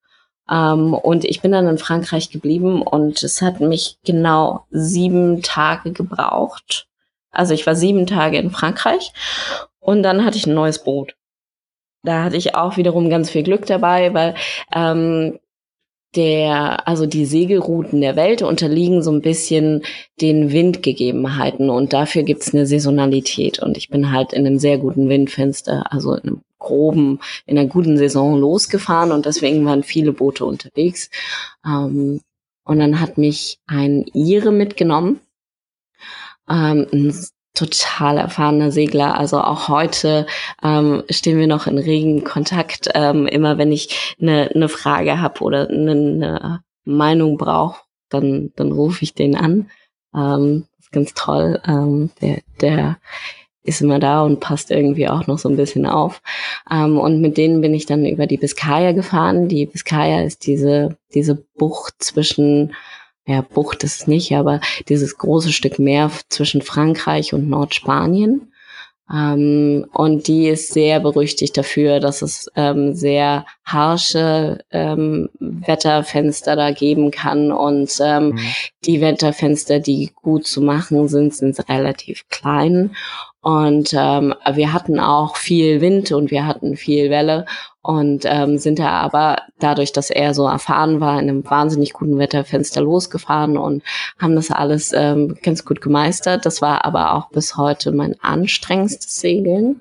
Ähm, 0.49 0.95
und 0.95 1.25
ich 1.25 1.41
bin 1.41 1.51
dann 1.51 1.67
in 1.67 1.79
Frankreich 1.79 2.31
geblieben 2.31 2.83
und 2.83 3.23
es 3.25 3.43
hat 3.43 3.61
mich 3.61 3.99
genau 4.05 4.65
sieben 4.71 5.43
Tage 5.43 5.93
gebraucht. 5.93 6.87
Also 7.33 7.55
ich 7.55 7.67
war 7.67 7.75
sieben 7.75 8.07
Tage 8.07 8.39
in 8.39 8.51
Frankreich 8.51 9.13
und 9.81 10.05
dann 10.05 10.25
hatte 10.25 10.39
ich 10.39 10.47
ein 10.47 10.55
neues 10.55 10.85
Boot. 10.85 11.17
Da 12.05 12.23
hatte 12.23 12.37
ich 12.37 12.55
auch 12.55 12.77
wiederum 12.77 13.11
ganz 13.11 13.31
viel 13.31 13.43
Glück 13.43 13.67
dabei, 13.67 14.15
weil 14.15 14.35
ähm, 14.73 15.41
der, 16.19 16.89
also 16.89 17.07
die 17.07 17.25
Segelrouten 17.25 18.01
der 18.01 18.17
Welt 18.17 18.43
unterliegen 18.43 19.05
so 19.05 19.13
ein 19.13 19.23
bisschen 19.23 19.83
den 20.21 20.51
Windgegebenheiten 20.51 21.71
und 21.71 21.93
dafür 21.93 22.25
gibt's 22.25 22.53
eine 22.53 22.67
Saisonalität 22.67 23.61
und 23.61 23.77
ich 23.77 23.89
bin 23.89 24.11
halt 24.11 24.33
in 24.33 24.45
einem 24.45 24.59
sehr 24.59 24.79
guten 24.79 25.09
Windfenster, 25.09 25.93
also 25.93 26.15
in 26.15 26.23
einem 26.23 26.41
groben, 26.59 27.21
in 27.47 27.57
einer 27.57 27.69
guten 27.69 27.97
Saison 27.97 28.37
losgefahren 28.37 29.13
und 29.13 29.27
deswegen 29.27 29.65
waren 29.65 29.85
viele 29.85 30.13
Boote 30.13 30.45
unterwegs. 30.45 31.09
Ähm, 31.65 32.21
und 32.65 32.79
dann 32.81 33.01
hat 33.01 33.17
mich 33.17 33.61
ein 33.69 34.05
Ire 34.13 34.51
mitgenommen, 34.51 35.21
ähm, 36.51 36.85
ein 36.93 37.15
total 37.59 38.19
erfahrener 38.19 38.71
Segler. 38.71 39.19
Also 39.19 39.41
auch 39.41 39.69
heute 39.69 40.27
ähm, 40.63 41.03
stehen 41.11 41.39
wir 41.39 41.47
noch 41.47 41.67
in 41.67 41.79
regen 41.79 42.25
Kontakt. 42.25 42.91
Ähm, 42.95 43.27
immer 43.27 43.59
wenn 43.59 43.73
ich 43.73 44.17
eine 44.21 44.51
ne 44.55 44.69
Frage 44.69 45.21
habe 45.21 45.41
oder 45.43 45.69
eine 45.69 45.95
ne 45.95 46.61
Meinung 46.85 47.37
brauche, 47.37 47.81
dann, 48.09 48.53
dann 48.57 48.73
rufe 48.73 49.03
ich 49.03 49.15
den 49.15 49.37
an. 49.37 49.71
Ähm, 50.15 50.67
ist 50.79 50.93
ganz 50.93 51.15
toll. 51.15 51.61
Ähm, 51.67 52.11
der, 52.23 52.39
der 52.61 52.99
ist 53.63 53.83
immer 53.83 53.99
da 53.99 54.23
und 54.23 54.41
passt 54.41 54.71
irgendwie 54.71 55.09
auch 55.09 55.27
noch 55.27 55.39
so 55.39 55.49
ein 55.49 55.57
bisschen 55.57 55.85
auf. 55.85 56.23
Ähm, 56.71 56.99
und 56.99 57.21
mit 57.21 57.37
denen 57.37 57.61
bin 57.61 57.75
ich 57.75 57.87
dann 57.87 58.07
über 58.07 58.27
die 58.27 58.39
Biskaya 58.39 58.93
gefahren. 58.93 59.49
Die 59.49 59.67
Biskaya 59.67 60.23
ist 60.23 60.47
diese, 60.47 60.97
diese 61.13 61.35
Bucht 61.35 61.95
zwischen 61.99 62.75
ja, 63.29 63.43
Bucht 63.43 63.85
ist 63.85 64.09
nicht, 64.09 64.35
aber 64.35 64.61
dieses 64.89 65.19
große 65.19 65.53
Stück 65.53 65.79
Meer 65.79 66.11
zwischen 66.31 66.63
Frankreich 66.63 67.35
und 67.35 67.47
Nordspanien. 67.51 68.51
Ähm, 69.13 69.85
und 69.93 70.29
die 70.29 70.49
ist 70.49 70.73
sehr 70.73 70.99
berüchtigt 71.01 71.55
dafür, 71.59 72.01
dass 72.01 72.23
es 72.23 72.51
ähm, 72.57 72.95
sehr 72.95 73.45
harsche 73.65 74.65
ähm, 74.71 75.29
Wetterfenster 75.41 76.57
da 76.57 76.71
geben 76.71 77.11
kann. 77.11 77.53
Und 77.53 77.99
ähm, 78.01 78.31
mhm. 78.31 78.39
die 78.87 79.03
Wetterfenster, 79.03 79.79
die 79.79 80.11
gut 80.15 80.47
zu 80.47 80.63
machen 80.63 81.09
sind, 81.09 81.35
sind 81.35 81.69
relativ 81.69 82.29
klein. 82.31 82.97
Und 83.43 83.95
ähm, 83.95 84.35
wir 84.55 84.73
hatten 84.73 84.99
auch 85.01 85.37
viel 85.37 85.83
Wind 85.83 86.13
und 86.13 86.31
wir 86.31 86.47
hatten 86.47 86.77
viel 86.77 87.11
Welle 87.11 87.45
und 87.89 88.27
ähm, 88.27 88.59
sind 88.59 88.81
da 88.81 88.91
aber 88.91 89.45
dadurch, 89.61 89.95
dass 89.95 90.11
er 90.11 90.35
so 90.35 90.47
erfahren 90.47 91.01
war, 91.01 91.15
in 91.15 91.31
einem 91.31 91.49
wahnsinnig 91.49 91.95
guten 91.95 92.19
Wetterfenster 92.19 92.83
losgefahren 92.83 93.57
und 93.57 93.83
haben 94.19 94.37
das 94.37 94.51
alles 94.51 94.93
ähm, 94.95 95.39
ganz 95.43 95.65
gut 95.65 95.81
gemeistert. 95.81 96.45
Das 96.45 96.61
war 96.61 96.85
aber 96.85 97.15
auch 97.15 97.31
bis 97.31 97.57
heute 97.57 97.91
mein 97.93 98.15
anstrengendstes 98.21 99.19
Segeln. 99.19 99.81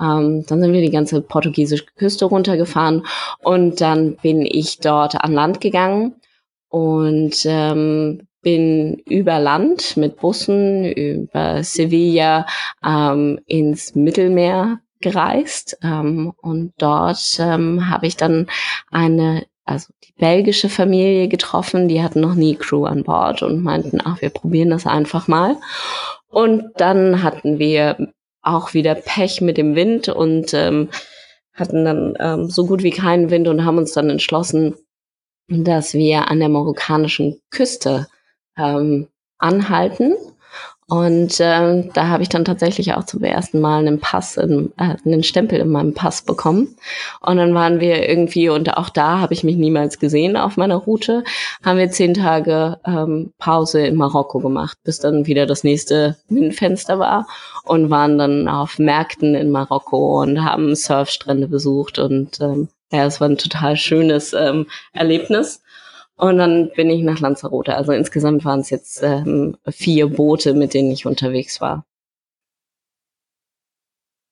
Ähm, 0.00 0.44
dann 0.48 0.60
sind 0.60 0.72
wir 0.72 0.80
die 0.80 0.90
ganze 0.90 1.20
portugiesische 1.20 1.86
Küste 1.96 2.24
runtergefahren 2.24 3.06
und 3.44 3.80
dann 3.80 4.16
bin 4.16 4.44
ich 4.44 4.80
dort 4.80 5.14
an 5.14 5.32
Land 5.32 5.60
gegangen 5.60 6.16
und 6.68 7.44
ähm, 7.44 8.26
bin 8.42 8.96
über 9.08 9.38
Land 9.38 9.96
mit 9.96 10.16
Bussen 10.16 10.84
über 10.84 11.62
Sevilla 11.62 12.44
ähm, 12.84 13.38
ins 13.46 13.94
Mittelmeer 13.94 14.80
gereist 15.00 15.78
ähm, 15.82 16.32
und 16.40 16.72
dort 16.78 17.38
ähm, 17.38 17.88
habe 17.88 18.06
ich 18.06 18.16
dann 18.16 18.46
eine, 18.90 19.46
also 19.64 19.92
die 20.04 20.12
belgische 20.18 20.68
Familie 20.68 21.28
getroffen, 21.28 21.88
die 21.88 22.02
hatten 22.02 22.20
noch 22.20 22.34
nie 22.34 22.56
Crew 22.56 22.84
an 22.84 23.04
Bord 23.04 23.42
und 23.42 23.62
meinten, 23.62 24.00
ach, 24.02 24.20
wir 24.22 24.30
probieren 24.30 24.70
das 24.70 24.86
einfach 24.86 25.28
mal. 25.28 25.56
Und 26.28 26.64
dann 26.76 27.22
hatten 27.22 27.58
wir 27.58 28.12
auch 28.42 28.74
wieder 28.74 28.94
Pech 28.94 29.40
mit 29.40 29.58
dem 29.58 29.74
Wind 29.74 30.08
und 30.08 30.54
ähm, 30.54 30.88
hatten 31.52 31.84
dann 31.84 32.14
ähm, 32.20 32.48
so 32.48 32.66
gut 32.66 32.82
wie 32.82 32.90
keinen 32.90 33.30
Wind 33.30 33.48
und 33.48 33.64
haben 33.64 33.78
uns 33.78 33.92
dann 33.92 34.10
entschlossen, 34.10 34.74
dass 35.48 35.94
wir 35.94 36.28
an 36.28 36.38
der 36.38 36.48
marokkanischen 36.48 37.40
Küste 37.50 38.06
ähm, 38.56 39.08
anhalten 39.38 40.14
und 40.88 41.40
äh, 41.40 41.88
da 41.94 42.08
habe 42.08 42.22
ich 42.22 42.28
dann 42.28 42.44
tatsächlich 42.44 42.94
auch 42.94 43.04
zum 43.04 43.24
ersten 43.24 43.60
Mal 43.60 43.78
einen 43.78 43.98
Pass, 43.98 44.36
in, 44.36 44.72
äh, 44.78 44.94
einen 45.04 45.24
Stempel 45.24 45.58
in 45.58 45.70
meinem 45.70 45.94
Pass 45.94 46.22
bekommen. 46.22 46.76
Und 47.20 47.38
dann 47.38 47.54
waren 47.54 47.80
wir 47.80 48.08
irgendwie, 48.08 48.50
und 48.50 48.76
auch 48.76 48.88
da 48.88 49.18
habe 49.18 49.34
ich 49.34 49.42
mich 49.42 49.56
niemals 49.56 49.98
gesehen 49.98 50.36
auf 50.36 50.56
meiner 50.56 50.76
Route, 50.76 51.24
haben 51.64 51.78
wir 51.78 51.90
zehn 51.90 52.14
Tage 52.14 52.78
ähm, 52.86 53.32
Pause 53.38 53.84
in 53.84 53.96
Marokko 53.96 54.38
gemacht, 54.38 54.78
bis 54.84 55.00
dann 55.00 55.26
wieder 55.26 55.46
das 55.46 55.64
nächste 55.64 56.18
Windfenster 56.28 57.00
war 57.00 57.26
und 57.64 57.90
waren 57.90 58.16
dann 58.16 58.46
auf 58.46 58.78
Märkten 58.78 59.34
in 59.34 59.50
Marokko 59.50 60.22
und 60.22 60.44
haben 60.44 60.76
Surfstrände 60.76 61.48
besucht. 61.48 61.98
Und 61.98 62.40
ähm, 62.40 62.68
ja, 62.92 63.06
es 63.06 63.20
war 63.20 63.28
ein 63.28 63.38
total 63.38 63.76
schönes 63.76 64.34
ähm, 64.34 64.68
Erlebnis. 64.92 65.62
Und 66.16 66.38
dann 66.38 66.70
bin 66.74 66.88
ich 66.88 67.02
nach 67.02 67.20
Lanzarote. 67.20 67.76
Also 67.76 67.92
insgesamt 67.92 68.44
waren 68.44 68.60
es 68.60 68.70
jetzt 68.70 69.02
ähm, 69.02 69.56
vier 69.68 70.08
Boote, 70.08 70.54
mit 70.54 70.72
denen 70.72 70.90
ich 70.90 71.06
unterwegs 71.06 71.60
war. 71.60 71.84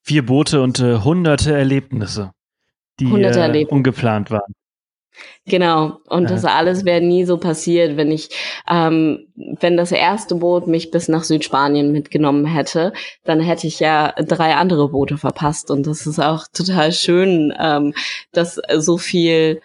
Vier 0.02 0.24
Boote 0.24 0.62
und 0.62 0.80
äh, 0.80 0.98
hunderte 0.98 1.54
Erlebnisse. 1.54 2.32
die 3.00 3.06
äh, 3.06 3.66
ungeplant 3.66 4.30
waren. 4.30 4.52
Genau. 5.46 5.98
Und 6.08 6.24
ja. 6.24 6.30
das 6.30 6.44
alles 6.44 6.84
wäre 6.84 7.00
nie 7.00 7.24
so 7.24 7.36
passiert, 7.36 7.96
wenn 7.96 8.10
ich, 8.10 8.30
ähm, 8.68 9.28
wenn 9.36 9.76
das 9.76 9.92
erste 9.92 10.36
Boot 10.36 10.66
mich 10.66 10.90
bis 10.90 11.08
nach 11.08 11.22
Südspanien 11.22 11.92
mitgenommen 11.92 12.46
hätte, 12.46 12.92
dann 13.24 13.40
hätte 13.40 13.66
ich 13.66 13.80
ja 13.80 14.12
drei 14.12 14.54
andere 14.54 14.88
Boote 14.88 15.18
verpasst. 15.18 15.70
Und 15.70 15.86
das 15.86 16.06
ist 16.06 16.18
auch 16.18 16.46
total 16.52 16.92
schön, 16.92 17.54
ähm, 17.58 17.94
dass 18.32 18.60
so 18.78 18.98
viel 18.98 19.60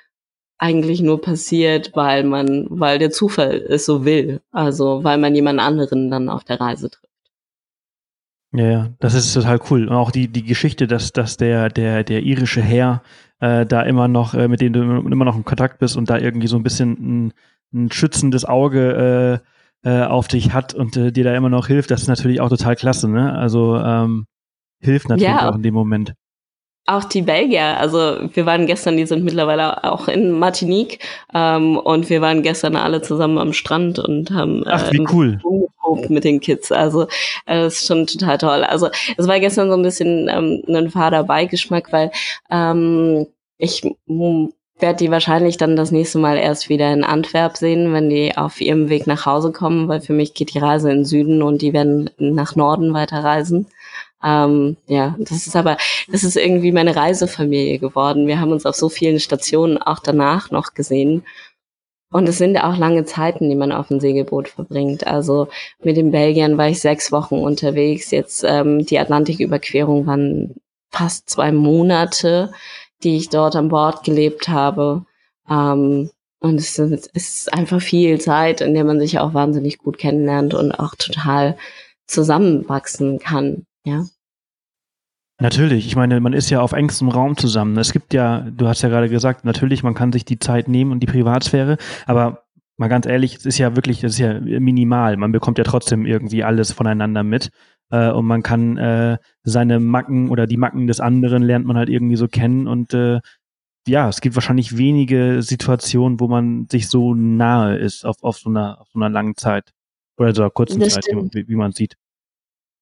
eigentlich 0.60 1.01
nur 1.01 1.22
passiert, 1.22 1.91
weil 1.95 2.24
man, 2.24 2.68
weil 2.70 2.99
der 2.99 3.12
Zufall 3.12 3.66
es 3.68 3.86
so 3.86 4.05
will. 4.05 4.41
Also 4.51 5.03
weil 5.03 5.18
man 5.18 5.34
jemand 5.34 5.60
anderen 5.60 6.12
dann 6.12 6.30
auf 6.30 6.43
der 6.43 6.60
Reise 6.60 6.91
trifft. 6.91 7.05
Ja, 8.51 8.66
ja, 8.66 8.89
das 8.99 9.14
ist 9.14 9.34
total 9.34 9.60
cool. 9.70 9.88
Und 9.88 9.95
auch 9.95 10.12
die, 10.12 10.28
die 10.28 10.43
Geschichte, 10.43 10.88
dass, 10.88 11.14
dass 11.14 11.38
der, 11.38 11.70
der, 11.70 12.03
der 12.03 12.24
irische 12.24 12.62
Herr 12.62 13.03
äh, 13.39 13.66
da 13.66 13.84
immer 13.84 14.07
noch, 14.07 14.34
äh, 14.34 14.47
mit 14.47 14.60
dem 14.60 14.74
du 14.74 14.82
immer 14.82 15.26
noch 15.26 15.36
in 15.36 15.45
Kontakt 15.45 15.80
bist 15.80 15.95
und 15.95 16.10
da 16.10 16.18
irgendwie 16.18 16.47
so 16.47 16.57
ein 16.57 16.64
bisschen 16.64 17.28
ein, 17.28 17.34
ein 17.74 17.91
schützendes 17.91 18.45
Auge 18.45 19.41
äh, 19.84 19.89
äh, 19.89 20.03
auf 20.03 20.28
dich 20.28 20.51
hat 20.53 20.74
und 20.74 20.97
äh, 20.97 21.12
dir 21.12 21.24
da 21.24 21.36
immer 21.36 21.49
noch 21.49 21.68
hilft, 21.68 21.91
das 21.91 22.01
ist 22.01 22.07
natürlich 22.07 22.41
auch 22.41 22.49
total 22.49 22.76
klasse, 22.76 23.07
ne? 23.07 23.34
Also 23.34 23.78
ähm, 23.78 24.26
hilft 24.80 25.10
natürlich 25.10 25.30
ja. 25.30 25.49
auch 25.49 25.55
in 25.55 25.64
dem 25.64 25.74
Moment. 25.74 26.14
Auch 26.86 27.03
die 27.03 27.21
Belgier, 27.21 27.77
also 27.77 28.17
wir 28.34 28.45
waren 28.47 28.65
gestern, 28.65 28.97
die 28.97 29.05
sind 29.05 29.23
mittlerweile 29.23 29.84
auch 29.84 30.07
in 30.07 30.32
Martinique 30.32 30.99
ähm, 31.36 31.77
und 31.77 32.09
wir 32.09 32.19
waren 32.21 32.41
gestern 32.41 32.75
alle 32.75 33.03
zusammen 33.03 33.38
am 33.38 33.53
Strand 33.53 33.99
und 33.99 34.32
haben 34.32 34.63
Ach, 34.65 34.91
wie 34.91 35.05
cool. 35.13 35.39
mit 36.09 36.23
den 36.23 36.39
Kids. 36.39 36.71
Also 36.71 37.03
äh, 37.45 37.61
das 37.61 37.75
ist 37.75 37.88
schon 37.88 38.07
total 38.07 38.39
toll. 38.39 38.63
Also 38.63 38.89
es 39.17 39.27
war 39.27 39.39
gestern 39.39 39.69
so 39.69 39.75
ein 39.75 39.84
bisschen 39.84 40.30
ähm, 40.30 40.63
ein 40.67 40.89
fader 40.89 41.23
Beigeschmack, 41.23 41.91
weil 41.91 42.11
ähm, 42.49 43.27
ich 43.59 43.84
werde 44.82 44.97
die 44.97 45.11
wahrscheinlich 45.11 45.57
dann 45.57 45.75
das 45.75 45.91
nächste 45.91 46.19
Mal 46.19 46.38
erst 46.38 46.69
wieder 46.69 46.91
in 46.91 47.03
Antwerp 47.03 47.57
sehen, 47.57 47.93
wenn 47.93 48.09
die 48.09 48.36
auf 48.38 48.61
ihrem 48.61 48.89
Weg 48.89 49.07
nach 49.07 49.25
Hause 49.25 49.51
kommen, 49.51 49.88
weil 49.88 50.01
für 50.01 50.13
mich 50.13 50.34
geht 50.34 50.53
die 50.53 50.59
Reise 50.59 50.89
in 50.89 50.99
den 50.99 51.05
Süden 51.05 51.43
und 51.43 51.61
die 51.61 51.73
werden 51.73 52.09
nach 52.17 52.55
Norden 52.55 52.93
weiterreisen. 52.93 53.67
Ähm, 54.24 54.78
ja, 54.88 55.15
das 55.20 55.47
ist 55.47 55.55
aber, 55.55 55.78
das 56.11 56.24
ist 56.24 56.36
irgendwie 56.36 56.72
meine 56.72 56.95
Reisefamilie 56.95 57.80
geworden. 57.80 58.28
Wir 58.28 58.39
haben 58.39 58.51
uns 58.51 58.65
auf 58.65 58.76
so 58.76 58.89
vielen 58.89 59.20
Stationen 59.20 59.78
auch 59.78 59.99
danach 59.99 60.51
noch 60.51 60.74
gesehen. 60.74 61.24
Und 62.11 62.28
es 62.28 62.39
sind 62.39 62.57
auch 62.57 62.76
lange 62.76 63.05
Zeiten, 63.05 63.49
die 63.49 63.55
man 63.55 63.72
auf 63.72 63.88
dem 63.89 63.99
Segelboot 63.99 64.49
verbringt. 64.49 65.05
Also 65.05 65.47
mit 65.84 65.95
den 65.95 66.11
Belgiern 66.11 66.57
war 66.57 66.67
ich 66.67 66.82
sechs 66.82 67.11
Wochen 67.11 67.36
unterwegs. 67.36 68.09
Jetzt 68.11 68.43
ähm, 68.47 68.86
die 68.86 68.97
Atlantiküberquerung 68.97 70.07
waren 70.07 70.55
fast 70.91 71.30
zwei 71.30 71.51
Monate, 71.51 72.51
die 73.03 73.15
ich 73.17 73.30
dort 73.30 73.55
an 73.55 73.70
Bord 73.70 74.03
gelebt 74.03 74.49
habe. 74.49 75.05
Ähm, 75.49 76.09
und 76.41 76.55
es 76.55 76.80
ist, 76.80 77.11
es 77.13 77.30
ist 77.41 77.53
einfach 77.53 77.82
viel 77.82 78.20
Zeit, 78.20 78.61
in 78.61 78.74
der 78.74 78.86
man 78.86 78.99
sich 78.99 79.20
auch 79.20 79.34
wahnsinnig 79.34 79.78
gut 79.78 79.97
kennenlernt 79.97 80.53
und 80.53 80.72
auch 80.72 80.95
total 80.95 81.57
zusammenwachsen 82.07 83.20
kann. 83.20 83.65
Ja. 83.86 84.05
Natürlich, 85.41 85.88
ich 85.88 85.95
meine, 85.95 86.19
man 86.19 86.34
ist 86.34 86.49
ja 86.49 86.59
auf 86.59 86.73
engstem 86.73 87.07
Raum 87.07 87.38
zusammen. 87.38 87.77
Es 87.77 87.93
gibt 87.93 88.13
ja, 88.13 88.41
du 88.41 88.67
hast 88.67 88.82
ja 88.82 88.89
gerade 88.89 89.07
gesagt, 89.07 89.45
natürlich, 89.45 89.84
man 89.84 89.93
kann 89.93 90.11
sich 90.11 90.25
die 90.25 90.38
Zeit 90.38 90.67
nehmen 90.67 90.91
und 90.91 90.99
die 90.99 91.07
Privatsphäre, 91.07 91.77
aber 92.05 92.43
mal 92.75 92.89
ganz 92.89 93.05
ehrlich, 93.05 93.36
es 93.36 93.45
ist 93.45 93.57
ja 93.57 93.75
wirklich, 93.75 94.03
es 94.03 94.13
ist 94.13 94.19
ja 94.19 94.39
minimal. 94.39 95.15
Man 95.17 95.32
bekommt 95.32 95.57
ja 95.57 95.63
trotzdem 95.63 96.05
irgendwie 96.05 96.43
alles 96.43 96.73
voneinander 96.73 97.23
mit. 97.23 97.51
Äh, 97.89 98.11
und 98.11 98.25
man 98.25 98.43
kann 98.43 98.77
äh, 98.77 99.17
seine 99.43 99.80
Macken 99.80 100.30
oder 100.30 100.45
die 100.45 100.57
Macken 100.57 100.88
des 100.88 100.99
anderen 100.99 101.43
lernt 101.43 101.65
man 101.65 101.77
halt 101.77 101.89
irgendwie 101.89 102.17
so 102.17 102.27
kennen 102.27 102.67
und 102.67 102.93
äh, 102.93 103.19
ja, 103.88 104.07
es 104.07 104.21
gibt 104.21 104.36
wahrscheinlich 104.36 104.77
wenige 104.77 105.41
Situationen, 105.41 106.19
wo 106.19 106.27
man 106.27 106.67
sich 106.69 106.89
so 106.89 107.15
nahe 107.15 107.77
ist 107.77 108.05
auf, 108.05 108.17
auf, 108.21 108.38
so, 108.38 108.49
einer, 108.49 108.82
auf 108.82 108.88
so 108.93 108.99
einer 108.99 109.09
langen 109.09 109.36
Zeit 109.36 109.71
oder 110.17 110.36
so 110.36 110.43
einer 110.43 110.51
kurzen 110.51 110.80
das 110.80 110.93
Zeit, 110.93 111.05
wie, 111.07 111.47
wie 111.47 111.55
man 111.55 111.71
sieht. 111.71 111.95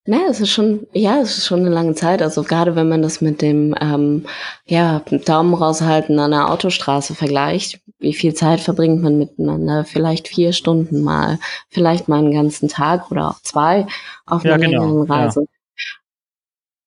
Ne, 0.09 0.21
es 0.29 0.39
ist 0.39 0.51
schon, 0.51 0.87
ja, 0.93 1.19
es 1.19 1.37
ist 1.37 1.47
schon 1.47 1.59
eine 1.59 1.69
lange 1.69 1.93
Zeit. 1.93 2.21
Also 2.21 2.43
gerade 2.43 2.77
wenn 2.77 2.87
man 2.87 3.01
das 3.01 3.19
mit 3.19 3.41
dem, 3.41 3.75
ähm, 3.81 4.23
ja, 4.65 5.01
Daumen 5.25 5.53
raushalten 5.53 6.17
an 6.17 6.31
der 6.31 6.49
Autostraße 6.49 7.13
vergleicht, 7.13 7.81
wie 7.99 8.13
viel 8.13 8.33
Zeit 8.33 8.61
verbringt 8.61 9.01
man 9.01 9.17
miteinander? 9.17 9.83
Vielleicht 9.83 10.29
vier 10.29 10.53
Stunden 10.53 11.01
mal, 11.03 11.39
vielleicht 11.67 12.07
mal 12.07 12.19
einen 12.19 12.31
ganzen 12.31 12.69
Tag 12.69 13.11
oder 13.11 13.31
auch 13.31 13.41
zwei 13.41 13.85
auf 14.25 14.45
einer 14.45 14.53
ja, 14.53 14.57
genau. 14.57 14.85
längeren 14.85 15.11
Reise. 15.11 15.41
Ja. 15.41 15.47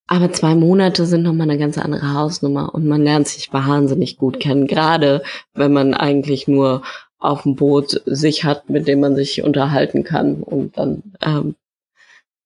Aber 0.07 0.33
zwei 0.33 0.55
Monate 0.55 1.05
sind 1.05 1.23
nochmal 1.23 1.51
eine 1.51 1.59
ganz 1.59 1.77
andere 1.77 2.15
Hausnummer 2.15 2.75
und 2.75 2.87
man 2.87 3.03
lernt 3.03 3.29
sich 3.29 3.53
wahnsinnig 3.53 4.17
gut 4.17 4.41
kennen, 4.41 4.67
gerade 4.67 5.23
wenn 5.53 5.75
man 5.75 5.93
eigentlich 5.93 6.49
nur 6.49 6.81
auf 7.19 7.43
dem 7.43 7.55
Boot 7.55 8.01
sich 8.07 8.45
hat, 8.45 8.71
mit 8.71 8.89
dem 8.89 9.01
man 9.01 9.15
sich 9.15 9.43
unterhalten 9.43 10.05
kann 10.05 10.43
und 10.43 10.79
dann 10.79 11.03
ähm, 11.21 11.55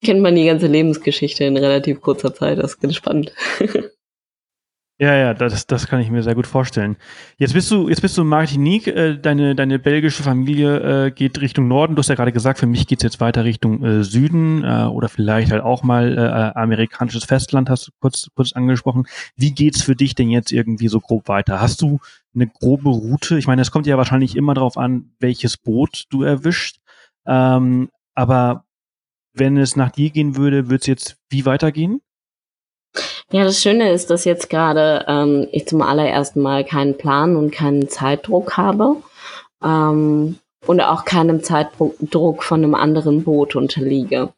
kennt 0.05 0.21
man 0.21 0.35
die 0.35 0.47
ganze 0.47 0.67
Lebensgeschichte 0.67 1.45
in 1.45 1.57
relativ 1.57 2.01
kurzer 2.01 2.35
Zeit. 2.35 2.59
Das 2.59 2.73
ist 2.73 2.81
ganz 2.81 2.95
spannend. 2.95 3.33
Ja, 5.01 5.17
ja, 5.17 5.35
das, 5.35 5.67
das 5.67 5.89
kann 5.89 6.01
ich 6.01 6.09
mir 6.09 6.23
sehr 6.23 6.37
gut 6.37 6.47
vorstellen. 6.47 6.97
Jetzt 7.37 7.53
bist 7.53 7.69
du, 7.69 7.89
jetzt 7.89 8.01
bist 8.01 8.17
du 8.17 8.23
in 8.23 8.29
Martinique, 8.29 8.87
äh, 8.87 9.19
deine, 9.19 9.57
deine 9.57 9.81
belgische 9.81 10.23
Familie 10.23 11.07
äh, 11.07 11.11
geht 11.11 11.41
Richtung 11.41 11.67
Norden. 11.67 11.97
Du 11.97 11.99
hast 11.99 12.11
ja 12.11 12.15
gerade 12.15 12.31
gesagt, 12.31 12.61
für 12.61 12.69
mich 12.69 12.87
geht's 12.87 13.03
jetzt 13.03 13.21
weiter 13.21 13.43
Richtung 13.43 13.83
äh, 13.83 14.05
Süden 14.05 14.63
äh, 14.63 14.85
oder 14.85 15.09
vielleicht 15.09 15.51
halt 15.51 15.65
auch 15.65 15.83
mal 15.83 16.17
äh, 16.17 16.57
amerikanisches 16.57 17.25
Festland, 17.25 17.71
hast 17.71 17.89
du 17.89 17.91
kurz, 17.99 18.29
kurz 18.37 18.53
angesprochen. 18.53 19.09
Wie 19.35 19.51
geht's 19.51 19.83
für 19.83 19.97
dich 19.97 20.15
denn 20.15 20.31
jetzt 20.31 20.53
irgendwie 20.53 20.87
so 20.87 21.01
grob 21.01 21.27
weiter? 21.27 21.61
Hast 21.61 21.83
du 21.83 21.99
eine 22.33 22.47
grobe 22.47 22.91
Route? 22.91 23.37
Ich 23.37 23.49
meine, 23.49 23.63
es 23.63 23.73
kommt 23.73 23.89
ja 23.89 23.99
wahrscheinlich 23.99 24.37
immer 24.37 24.55
darauf 24.55 24.77
an, 24.77 25.11
welches 25.19 25.57
Boot 25.57 26.05
du 26.11 26.23
erwischt. 26.23 26.79
Ähm, 27.27 27.91
aber 28.15 28.64
wenn 29.35 29.57
es 29.57 29.77
nach 29.77 29.91
dir 29.91 30.11
gehen 30.11 30.37
würde, 30.37 30.69
würde 30.69 30.81
es 30.81 30.87
jetzt 30.87 31.17
wie 31.29 31.45
weitergehen? 31.45 32.01
Ja, 33.33 33.43
das 33.43 33.61
Schöne 33.61 33.91
ist, 33.91 34.11
dass 34.11 34.25
jetzt 34.25 34.49
gerade 34.49 35.05
ähm, 35.09 35.49
ich 35.51 35.67
zum 35.67 35.83
allerersten 35.83 36.41
Mal 36.41 36.65
keinen 36.65 36.97
Plan 36.97 37.37
und 37.37 37.51
keinen 37.51 37.89
Zeitdruck 37.89 38.57
habe 38.57 38.97
ähm, 39.63 40.37
und 40.67 40.81
auch 40.81 41.05
keinem 41.05 41.43
Zeitdruck 41.43 42.45
von 42.45 42.63
einem 42.63 42.75
anderen 42.75 43.25
Boot 43.25 43.57
unterliege. 43.57 44.33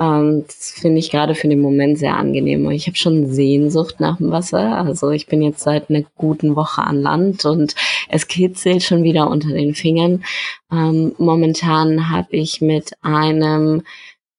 Ähm, 0.00 0.44
das 0.46 0.70
finde 0.70 0.98
ich 0.98 1.10
gerade 1.10 1.34
für 1.34 1.48
den 1.48 1.60
Moment 1.60 1.98
sehr 1.98 2.16
angenehm. 2.16 2.70
Ich 2.70 2.86
habe 2.86 2.96
schon 2.96 3.30
Sehnsucht 3.30 4.00
nach 4.00 4.16
dem 4.16 4.30
Wasser. 4.30 4.78
Also 4.78 5.10
ich 5.10 5.26
bin 5.26 5.42
jetzt 5.42 5.60
seit 5.60 5.90
einer 5.90 6.04
guten 6.16 6.56
Woche 6.56 6.82
an 6.82 7.02
Land 7.02 7.44
und 7.44 7.74
es 8.08 8.28
kitzelt 8.28 8.82
schon 8.82 9.02
wieder 9.02 9.28
unter 9.28 9.50
den 9.50 9.74
Fingern. 9.74 10.24
Ähm, 10.72 11.14
momentan 11.18 12.10
habe 12.10 12.36
ich 12.36 12.62
mit 12.62 12.92
einem 13.02 13.82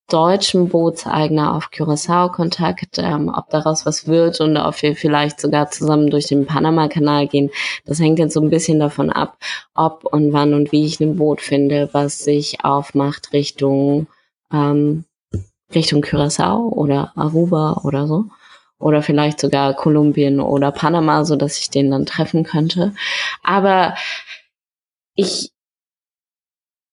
deutschen 0.09 0.69
Bootseigner 0.69 1.55
auf 1.55 1.69
Curaçao 1.69 2.31
Kontakt, 2.31 2.97
ähm, 2.97 3.31
ob 3.35 3.49
daraus 3.49 3.85
was 3.85 4.07
wird 4.07 4.41
und 4.41 4.57
ob 4.57 4.81
wir 4.81 4.95
vielleicht 4.95 5.39
sogar 5.39 5.69
zusammen 5.69 6.09
durch 6.09 6.27
den 6.27 6.45
Panama-Kanal 6.45 7.27
gehen. 7.27 7.49
Das 7.85 7.99
hängt 7.99 8.19
jetzt 8.19 8.33
so 8.33 8.41
ein 8.41 8.49
bisschen 8.49 8.79
davon 8.79 9.09
ab, 9.09 9.37
ob 9.75 10.05
und 10.05 10.33
wann 10.33 10.53
und 10.53 10.71
wie 10.71 10.85
ich 10.85 10.99
ein 10.99 11.15
Boot 11.15 11.41
finde, 11.41 11.89
was 11.93 12.19
sich 12.19 12.63
aufmacht 12.63 13.33
Richtung, 13.33 14.07
ähm, 14.51 15.05
Richtung 15.73 16.03
Curaçao 16.03 16.71
oder 16.71 17.13
Aruba 17.15 17.81
oder 17.83 18.07
so. 18.07 18.25
Oder 18.79 19.01
vielleicht 19.01 19.39
sogar 19.39 19.73
Kolumbien 19.73 20.39
oder 20.39 20.71
Panama, 20.71 21.25
so 21.25 21.35
dass 21.35 21.59
ich 21.59 21.69
den 21.69 21.91
dann 21.91 22.05
treffen 22.05 22.43
könnte. 22.43 22.93
Aber 23.43 23.95
ich 25.15 25.51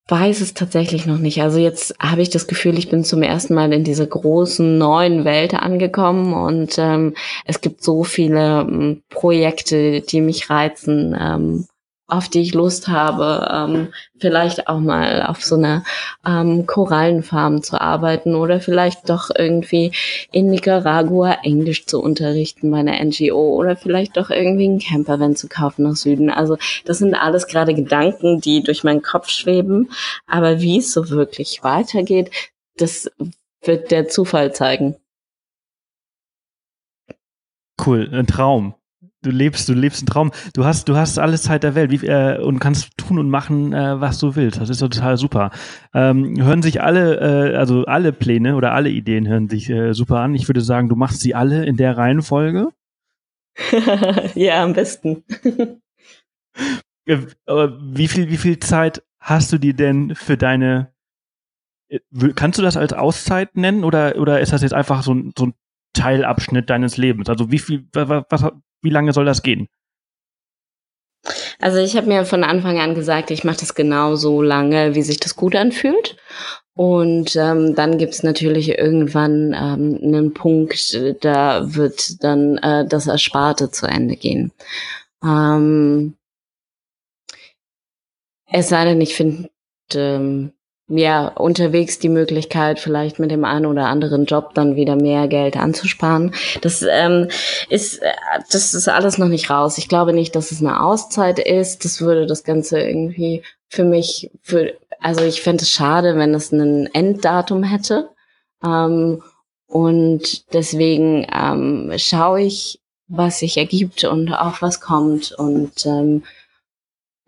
weiß 0.09 0.40
es 0.40 0.54
tatsächlich 0.54 1.07
noch 1.07 1.18
nicht. 1.18 1.42
Also 1.42 1.59
jetzt 1.59 1.94
habe 2.00 2.22
ich 2.22 2.30
das 2.30 2.46
Gefühl, 2.46 2.78
ich 2.78 2.88
bin 2.88 3.02
zum 3.02 3.22
ersten 3.22 3.54
Mal 3.54 3.72
in 3.72 3.82
dieser 3.82 4.07
großen 4.07 4.78
neuen 4.78 5.24
Welt 5.24 5.54
angekommen 5.54 6.32
und 6.32 6.76
ähm, 6.78 7.14
es 7.44 7.61
gibt 7.61 7.82
so 7.82 8.04
viele 8.04 8.61
ähm, 8.61 9.02
Projekte, 9.09 10.00
die 10.00 10.20
mich 10.20 10.48
reizen. 10.48 11.16
Ähm, 11.18 11.66
auf 12.09 12.28
die 12.28 12.40
ich 12.40 12.54
Lust 12.54 12.86
habe, 12.88 13.48
ähm, 13.52 13.88
vielleicht 14.18 14.68
auch 14.68 14.78
mal 14.78 15.26
auf 15.26 15.44
so 15.44 15.57
einer 15.57 15.82
ähm, 16.24 16.66
Korallenfarm 16.66 17.62
zu 17.62 17.80
arbeiten 17.80 18.36
oder 18.36 18.61
vielleicht 18.61 19.11
doch 19.11 19.30
irgendwie 19.36 19.92
in 20.30 20.46
Nicaragua 20.48 21.38
Englisch 21.42 21.86
zu 21.86 22.00
unterrichten 22.00 22.70
bei 22.70 22.78
einer 22.78 23.04
NGO 23.04 23.57
oder 23.57 23.76
vielleicht 23.76 24.16
doch 24.16 24.30
irgendwie 24.30 24.66
einen 24.66 24.78
Campervan 24.78 25.34
zu 25.34 25.48
kaufen 25.48 25.82
nach 25.82 25.96
Süden. 25.96 26.30
Also 26.30 26.57
das 26.84 26.98
sind 26.98 27.14
alles 27.14 27.48
gerade 27.48 27.74
Gedanken, 27.74 28.40
die 28.40 28.62
durch 28.62 28.84
meinen 28.84 29.02
Kopf 29.02 29.28
schweben. 29.28 29.90
Aber 30.26 30.61
wie 30.61 30.78
es 30.78 30.92
so 30.92 31.11
wirklich 31.11 31.64
weitergeht, 31.64 32.30
das 32.76 33.11
wird 33.62 33.90
der 33.90 34.09
Zufall 34.09 34.52
zeigen. 34.52 34.96
Cool, 37.84 38.09
ein 38.12 38.26
Traum 38.26 38.74
du 39.22 39.30
lebst, 39.30 39.68
du 39.68 39.74
lebst 39.74 40.00
einen 40.00 40.06
Traum. 40.06 40.30
Du 40.54 40.64
hast, 40.64 40.88
du 40.88 40.96
hast 40.96 41.18
alles 41.18 41.42
Zeit 41.42 41.62
der 41.62 41.74
Welt 41.74 41.90
wie, 41.90 42.06
äh, 42.06 42.40
und 42.40 42.58
kannst 42.58 42.96
tun 42.96 43.18
und 43.18 43.30
machen, 43.30 43.72
äh, 43.72 44.00
was 44.00 44.18
du 44.18 44.36
willst. 44.36 44.60
Das 44.60 44.70
ist 44.70 44.78
total 44.78 45.16
super. 45.16 45.50
Ähm, 45.94 46.42
hören 46.42 46.62
sich 46.62 46.82
alle, 46.82 47.52
äh, 47.52 47.56
also 47.56 47.84
alle 47.84 48.12
Pläne 48.12 48.56
oder 48.56 48.72
alle 48.72 48.90
Ideen 48.90 49.26
hören 49.26 49.48
sich 49.48 49.68
äh, 49.70 49.92
super 49.92 50.20
an. 50.20 50.34
Ich 50.34 50.48
würde 50.48 50.60
sagen, 50.60 50.88
du 50.88 50.96
machst 50.96 51.20
sie 51.20 51.34
alle 51.34 51.64
in 51.64 51.76
der 51.76 51.96
Reihenfolge. 51.96 52.68
ja, 54.34 54.62
am 54.62 54.74
besten. 54.74 55.24
Äh, 57.06 57.18
wie 57.46 58.08
viel, 58.08 58.30
wie 58.30 58.36
viel 58.36 58.58
Zeit 58.58 59.02
hast 59.20 59.52
du 59.52 59.58
dir 59.58 59.74
denn 59.74 60.14
für 60.14 60.36
deine 60.36 60.92
äh, 61.88 62.00
Kannst 62.34 62.58
du 62.58 62.62
das 62.62 62.76
als 62.76 62.92
Auszeit 62.92 63.56
nennen 63.56 63.84
oder, 63.84 64.16
oder 64.18 64.40
ist 64.40 64.52
das 64.52 64.62
jetzt 64.62 64.74
einfach 64.74 65.02
so 65.02 65.14
ein, 65.14 65.32
so 65.36 65.46
ein 65.46 65.54
Teilabschnitt 65.94 66.68
deines 66.70 66.96
Lebens? 66.96 67.28
Also 67.28 67.50
wie 67.50 67.58
viel, 67.58 67.88
was, 67.92 68.24
was, 68.28 68.52
wie 68.83 68.91
lange 68.91 69.12
soll 69.12 69.24
das 69.24 69.43
gehen? 69.43 69.68
Also 71.59 71.79
ich 71.79 71.97
habe 71.97 72.07
mir 72.07 72.24
von 72.24 72.45
Anfang 72.45 72.79
an 72.79 72.95
gesagt, 72.95 73.31
ich 73.31 73.45
mache 73.45 73.59
das 73.59 73.74
genau 73.74 74.14
so 74.14 74.43
lange, 74.43 74.95
wie 74.95 75.03
sich 75.03 75.18
das 75.18 75.35
gut 75.35 75.57
anfühlt. 75.57 76.16
Und 76.74 77.35
ähm, 77.37 77.74
dann 77.74 77.97
gibt's 77.97 78.22
natürlich 78.22 78.79
irgendwann 78.79 79.55
ähm, 79.55 79.99
einen 80.03 80.35
Punkt, 80.35 80.95
da 81.22 81.74
wird 81.74 82.22
dann 82.22 82.59
äh, 82.59 82.87
das 82.87 83.07
Ersparte 83.07 83.70
zu 83.70 83.87
Ende 83.87 84.16
gehen. 84.16 84.53
Ähm, 85.24 86.14
es 88.53 88.68
sei 88.68 88.85
denn, 88.85 89.01
ich 89.01 89.14
finde 89.14 89.49
ähm, 89.95 90.53
ja, 90.89 91.28
unterwegs 91.28 91.99
die 91.99 92.09
Möglichkeit, 92.09 92.78
vielleicht 92.78 93.18
mit 93.18 93.32
dem 93.32 93.45
einen 93.45 93.66
oder 93.66 93.87
anderen 93.87 94.24
Job 94.24 94.55
dann 94.55 94.76
wieder 94.76 94.95
mehr 94.95 95.26
Geld 95.26 95.57
anzusparen. 95.57 96.32
Das 96.61 96.84
ähm, 96.89 97.28
ist, 97.68 98.03
äh, 98.03 98.12
das 98.53 98.72
ist 98.72 98.89
alles 98.89 99.18
noch 99.18 99.28
nicht 99.28 99.51
raus. 99.51 99.78
Ich 99.78 99.89
glaube 99.89 100.12
nicht, 100.12 100.37
dass 100.37 100.53
es 100.53 100.61
eine 100.61 100.80
Auszeit 100.80 101.41
ist. 101.41 101.84
Das 101.84 102.01
würde 102.01 102.26
das 102.26 102.45
Ganze 102.45 102.80
irgendwie 102.80 103.43
für 103.68 103.82
mich, 103.82 104.30
für, 104.43 104.74
also 105.01 105.24
ich 105.24 105.43
fände 105.43 105.64
es 105.64 105.70
schade, 105.70 106.16
wenn 106.16 106.34
es 106.34 106.53
ein 106.53 106.87
Enddatum 106.95 107.64
hätte. 107.64 108.11
Ähm, 108.64 109.22
und 109.66 110.53
deswegen 110.55 111.26
ähm, 111.32 111.93
schaue 111.97 112.43
ich, 112.43 112.80
was 113.09 113.41
sich 113.41 113.57
ergibt 113.57 114.05
und 114.05 114.32
auch 114.32 114.62
was 114.62 114.80
kommt 114.80 115.32
und 115.32 115.84
ähm, 115.87 116.22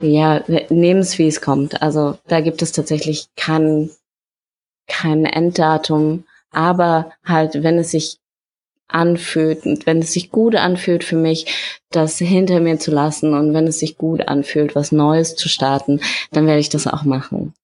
ja, 0.01 0.43
nehmen 0.71 1.01
es, 1.01 1.19
wie 1.19 1.27
es 1.27 1.41
kommt. 1.41 1.83
Also 1.83 2.19
da 2.29 2.41
gibt 2.41 2.63
es 2.63 2.73
tatsächlich 2.73 3.29
kein, 3.37 3.91
kein 4.87 5.25
Enddatum, 5.25 6.25
aber 6.51 7.13
halt, 7.25 7.63
wenn 7.63 7.79
es 7.79 7.91
sich 7.91 8.19
anfühlt 8.89 9.67
und 9.67 9.87
wenn 9.87 9.99
es 9.99 10.13
sich 10.13 10.31
gut 10.31 10.57
anfühlt 10.57 11.05
für 11.05 11.17
mich, 11.17 11.81
das 11.91 12.19
hinter 12.19 12.61
mir 12.61 12.79
zu 12.79 12.91
lassen 12.91 13.35
und 13.35 13.53
wenn 13.53 13.67
es 13.67 13.79
sich 13.81 13.99
gut 13.99 14.27
anfühlt, 14.29 14.75
was 14.75 14.93
Neues 14.93 15.37
zu 15.37 15.49
starten, 15.49 16.01
dann 16.33 16.47
werde 16.47 16.61
ich 16.61 16.71
das 16.71 16.87
auch 16.87 17.05
machen. 17.05 17.55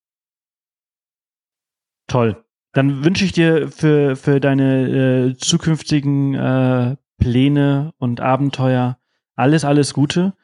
Toll. 2.07 2.45
Dann 2.73 3.05
wünsche 3.05 3.25
ich 3.25 3.33
dir 3.33 3.69
für, 3.69 4.17
für 4.17 4.41
deine 4.41 5.31
äh, 5.31 5.37
zukünftigen 5.37 6.35
äh, 6.35 6.97
Pläne 7.19 7.93
und 7.99 8.21
Abenteuer 8.21 8.99
alles, 9.37 9.65
alles 9.65 9.95
Gute. 9.95 10.35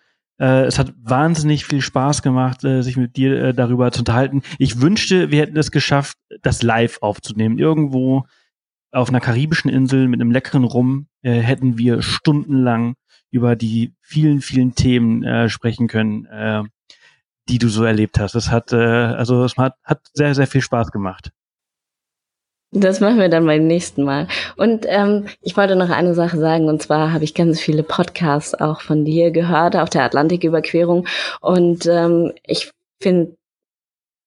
Äh, 0.41 0.65
es 0.65 0.79
hat 0.79 0.95
wahnsinnig 1.03 1.67
viel 1.67 1.83
Spaß 1.83 2.23
gemacht, 2.23 2.65
äh, 2.65 2.83
sich 2.83 2.97
mit 2.97 3.17
dir 3.17 3.45
äh, 3.45 3.55
darüber 3.55 3.93
zu 3.93 4.01
unterhalten. 4.01 4.43
Ich 4.59 4.81
wünschte, 4.81 5.31
wir 5.31 5.43
hätten 5.43 5.59
es 5.59 5.71
geschafft, 5.71 6.17
das 6.43 6.63
live 6.63 6.99
aufzunehmen. 7.03 7.59
Irgendwo 7.59 8.25
auf 8.91 9.11
einer 9.11 9.21
karibischen 9.21 9.71
Insel 9.71 10.09
mit 10.09 10.21
einem 10.21 10.33
leckeren 10.33 10.65
Rum 10.65 11.07
hätten 11.23 11.79
wir 11.79 12.03
stundenlang 12.03 12.95
über 13.31 13.55
die 13.55 13.95
vielen, 14.01 14.41
vielen 14.41 14.75
Themen 14.75 15.49
sprechen 15.49 15.87
können, 15.87 16.73
die 17.49 17.59
du 17.59 17.69
so 17.69 17.85
erlebt 17.85 18.19
hast. 18.19 18.35
Es 18.35 18.51
hat, 18.51 18.73
also 18.73 19.45
es 19.45 19.57
hat 19.57 19.77
sehr, 20.13 20.35
sehr 20.35 20.49
viel 20.49 20.61
Spaß 20.61 20.91
gemacht. 20.91 21.31
Das 22.73 23.01
machen 23.01 23.19
wir 23.19 23.29
dann 23.29 23.47
beim 23.47 23.67
nächsten 23.67 24.05
Mal. 24.05 24.29
Und 24.57 24.87
ähm, 24.89 25.27
ich 25.43 25.57
wollte 25.57 25.75
noch 25.75 25.91
eine 25.91 26.15
Sache 26.15 26.39
sagen, 26.39 26.69
und 26.69 26.81
zwar 26.81 27.13
habe 27.13 27.25
ich 27.25 27.35
ganz 27.35 27.61
viele 27.61 27.83
Podcasts 27.83 28.55
auch 28.55 28.81
von 28.81 29.05
dir 29.05 29.33
gehört 29.33 29.75
auf 29.75 29.91
der 29.91 30.05
Atlantiküberquerung. 30.05 31.07
Und 31.41 31.87
ähm, 31.87 32.33
ich 32.47 32.71
finde 33.03 33.37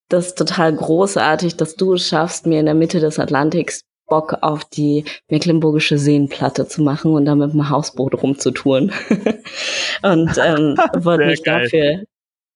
das 0.09 0.35
total 0.35 0.75
großartig, 0.75 1.55
dass 1.55 1.75
du 1.75 1.93
es 1.93 2.07
schaffst, 2.07 2.45
mir 2.45 2.59
in 2.59 2.65
der 2.65 2.75
Mitte 2.75 2.99
des 2.99 3.17
Atlantiks 3.17 3.85
Bock 4.07 4.37
auf 4.41 4.65
die 4.65 5.05
Mecklenburgische 5.29 5.97
Seenplatte 5.97 6.67
zu 6.67 6.81
machen 6.81 7.13
und 7.13 7.23
da 7.23 7.35
mit 7.35 7.53
dem 7.53 7.69
Hausboot 7.69 8.21
rumzutouren. 8.21 8.91
und 10.03 10.37
ähm, 10.37 10.77
wollte 10.97 11.25
mich 11.27 11.43
geil. 11.43 11.63
dafür 11.63 12.03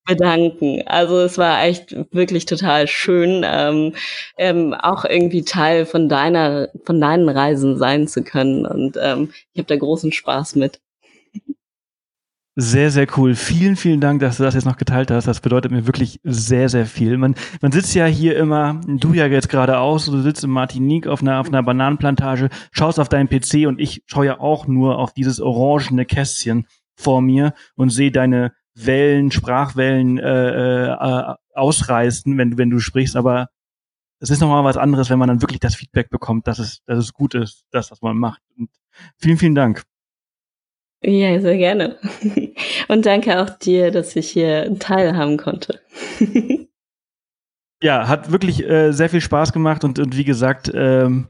bedanken. 0.07 0.81
Also 0.87 1.19
es 1.19 1.37
war 1.37 1.63
echt 1.63 1.95
wirklich 2.11 2.45
total 2.45 2.87
schön, 2.87 3.43
ähm, 3.45 3.93
ähm, 4.37 4.73
auch 4.73 5.05
irgendwie 5.05 5.43
Teil 5.43 5.85
von 5.85 6.09
deiner, 6.09 6.69
von 6.85 6.99
deinen 6.99 7.29
Reisen 7.29 7.77
sein 7.77 8.07
zu 8.07 8.23
können. 8.23 8.65
Und 8.65 8.97
ähm, 8.99 9.31
ich 9.53 9.59
habe 9.59 9.67
da 9.67 9.75
großen 9.75 10.11
Spaß 10.11 10.55
mit. 10.55 10.79
Sehr, 12.59 12.89
sehr 12.89 13.05
cool. 13.15 13.35
Vielen, 13.35 13.75
vielen 13.75 14.01
Dank, 14.01 14.19
dass 14.19 14.37
du 14.37 14.43
das 14.43 14.55
jetzt 14.55 14.65
noch 14.65 14.77
geteilt 14.77 15.11
hast. 15.11 15.27
Das 15.27 15.41
bedeutet 15.41 15.71
mir 15.71 15.85
wirklich 15.85 16.19
sehr, 16.23 16.69
sehr 16.69 16.87
viel. 16.87 17.15
Man, 17.17 17.35
man 17.61 17.71
sitzt 17.71 17.93
ja 17.93 18.07
hier 18.07 18.35
immer, 18.35 18.81
du 18.87 19.13
ja 19.13 19.27
jetzt 19.27 19.49
gerade 19.49 19.77
aus, 19.77 20.07
du 20.07 20.19
sitzt 20.23 20.43
in 20.43 20.49
Martinique 20.49 21.05
auf 21.05 21.21
einer, 21.21 21.39
auf 21.39 21.49
einer 21.49 21.61
Bananenplantage, 21.61 22.49
schaust 22.71 22.99
auf 22.99 23.09
deinen 23.09 23.29
PC 23.29 23.67
und 23.67 23.79
ich 23.79 24.01
schaue 24.07 24.25
ja 24.25 24.39
auch 24.39 24.65
nur 24.65 24.97
auf 24.97 25.13
dieses 25.13 25.39
orangene 25.39 26.05
Kästchen 26.05 26.65
vor 26.95 27.21
mir 27.21 27.53
und 27.75 27.91
sehe 27.91 28.11
deine 28.11 28.53
Wellen, 28.85 29.31
Sprachwellen 29.31 30.19
äh, 30.19 30.87
äh, 30.87 31.35
ausreißen, 31.53 32.37
wenn, 32.37 32.57
wenn 32.57 32.69
du 32.69 32.79
sprichst, 32.79 33.15
aber 33.15 33.49
es 34.19 34.29
ist 34.29 34.41
nochmal 34.41 34.63
was 34.63 34.77
anderes, 34.77 35.09
wenn 35.09 35.19
man 35.19 35.27
dann 35.27 35.41
wirklich 35.41 35.59
das 35.59 35.75
Feedback 35.75 36.09
bekommt, 36.09 36.47
dass 36.47 36.59
es, 36.59 36.83
dass 36.85 36.97
es 36.97 37.13
gut 37.13 37.35
ist, 37.35 37.65
das, 37.71 37.91
was 37.91 38.01
man 38.01 38.17
macht. 38.17 38.41
Und 38.57 38.69
vielen, 39.17 39.37
vielen 39.37 39.55
Dank. 39.55 39.83
Ja, 41.03 41.39
sehr 41.39 41.57
gerne. 41.57 41.97
Und 42.87 43.05
danke 43.05 43.39
auch 43.39 43.49
dir, 43.49 43.91
dass 43.91 44.15
ich 44.15 44.29
hier 44.29 44.77
teilhaben 44.79 45.37
konnte. 45.37 45.79
ja, 47.81 48.07
hat 48.07 48.31
wirklich 48.31 48.67
äh, 48.67 48.91
sehr 48.91 49.09
viel 49.09 49.21
Spaß 49.21 49.53
gemacht 49.53 49.83
und, 49.83 49.99
und 49.99 50.17
wie 50.17 50.23
gesagt, 50.23 50.71
ähm, 50.73 51.27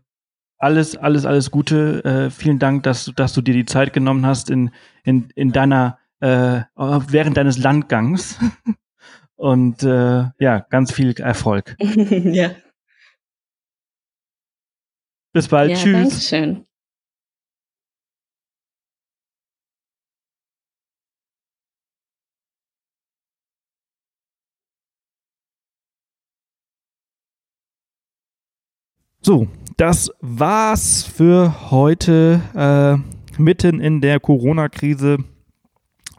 alles, 0.58 0.96
alles, 0.96 1.26
alles 1.26 1.52
Gute. 1.52 2.04
Äh, 2.06 2.30
vielen 2.30 2.60
Dank, 2.60 2.84
dass, 2.84 3.12
dass 3.16 3.34
du 3.34 3.42
dir 3.42 3.54
die 3.54 3.66
Zeit 3.66 3.92
genommen 3.92 4.26
hast 4.26 4.50
in, 4.50 4.72
in, 5.04 5.30
in 5.36 5.52
deiner 5.52 6.00
äh, 6.20 6.62
während 6.76 7.38
deines 7.38 7.58
Landgangs. 7.58 8.40
Und 9.36 9.84
äh, 9.84 10.26
ja, 10.40 10.60
ganz 10.70 10.92
viel 10.92 11.14
Erfolg. 11.20 11.76
ja. 11.80 12.52
Bis 15.32 15.48
bald. 15.48 15.72
Ja, 15.72 15.78
Tschüss. 15.78 16.10
Dankeschön. 16.10 16.68
So, 29.22 29.48
das 29.76 30.10
war's 30.22 31.04
für 31.04 31.70
heute 31.70 32.42
äh, 32.56 33.42
mitten 33.42 33.82
in 33.82 34.00
der 34.00 34.22
Corona-Krise 34.22 35.18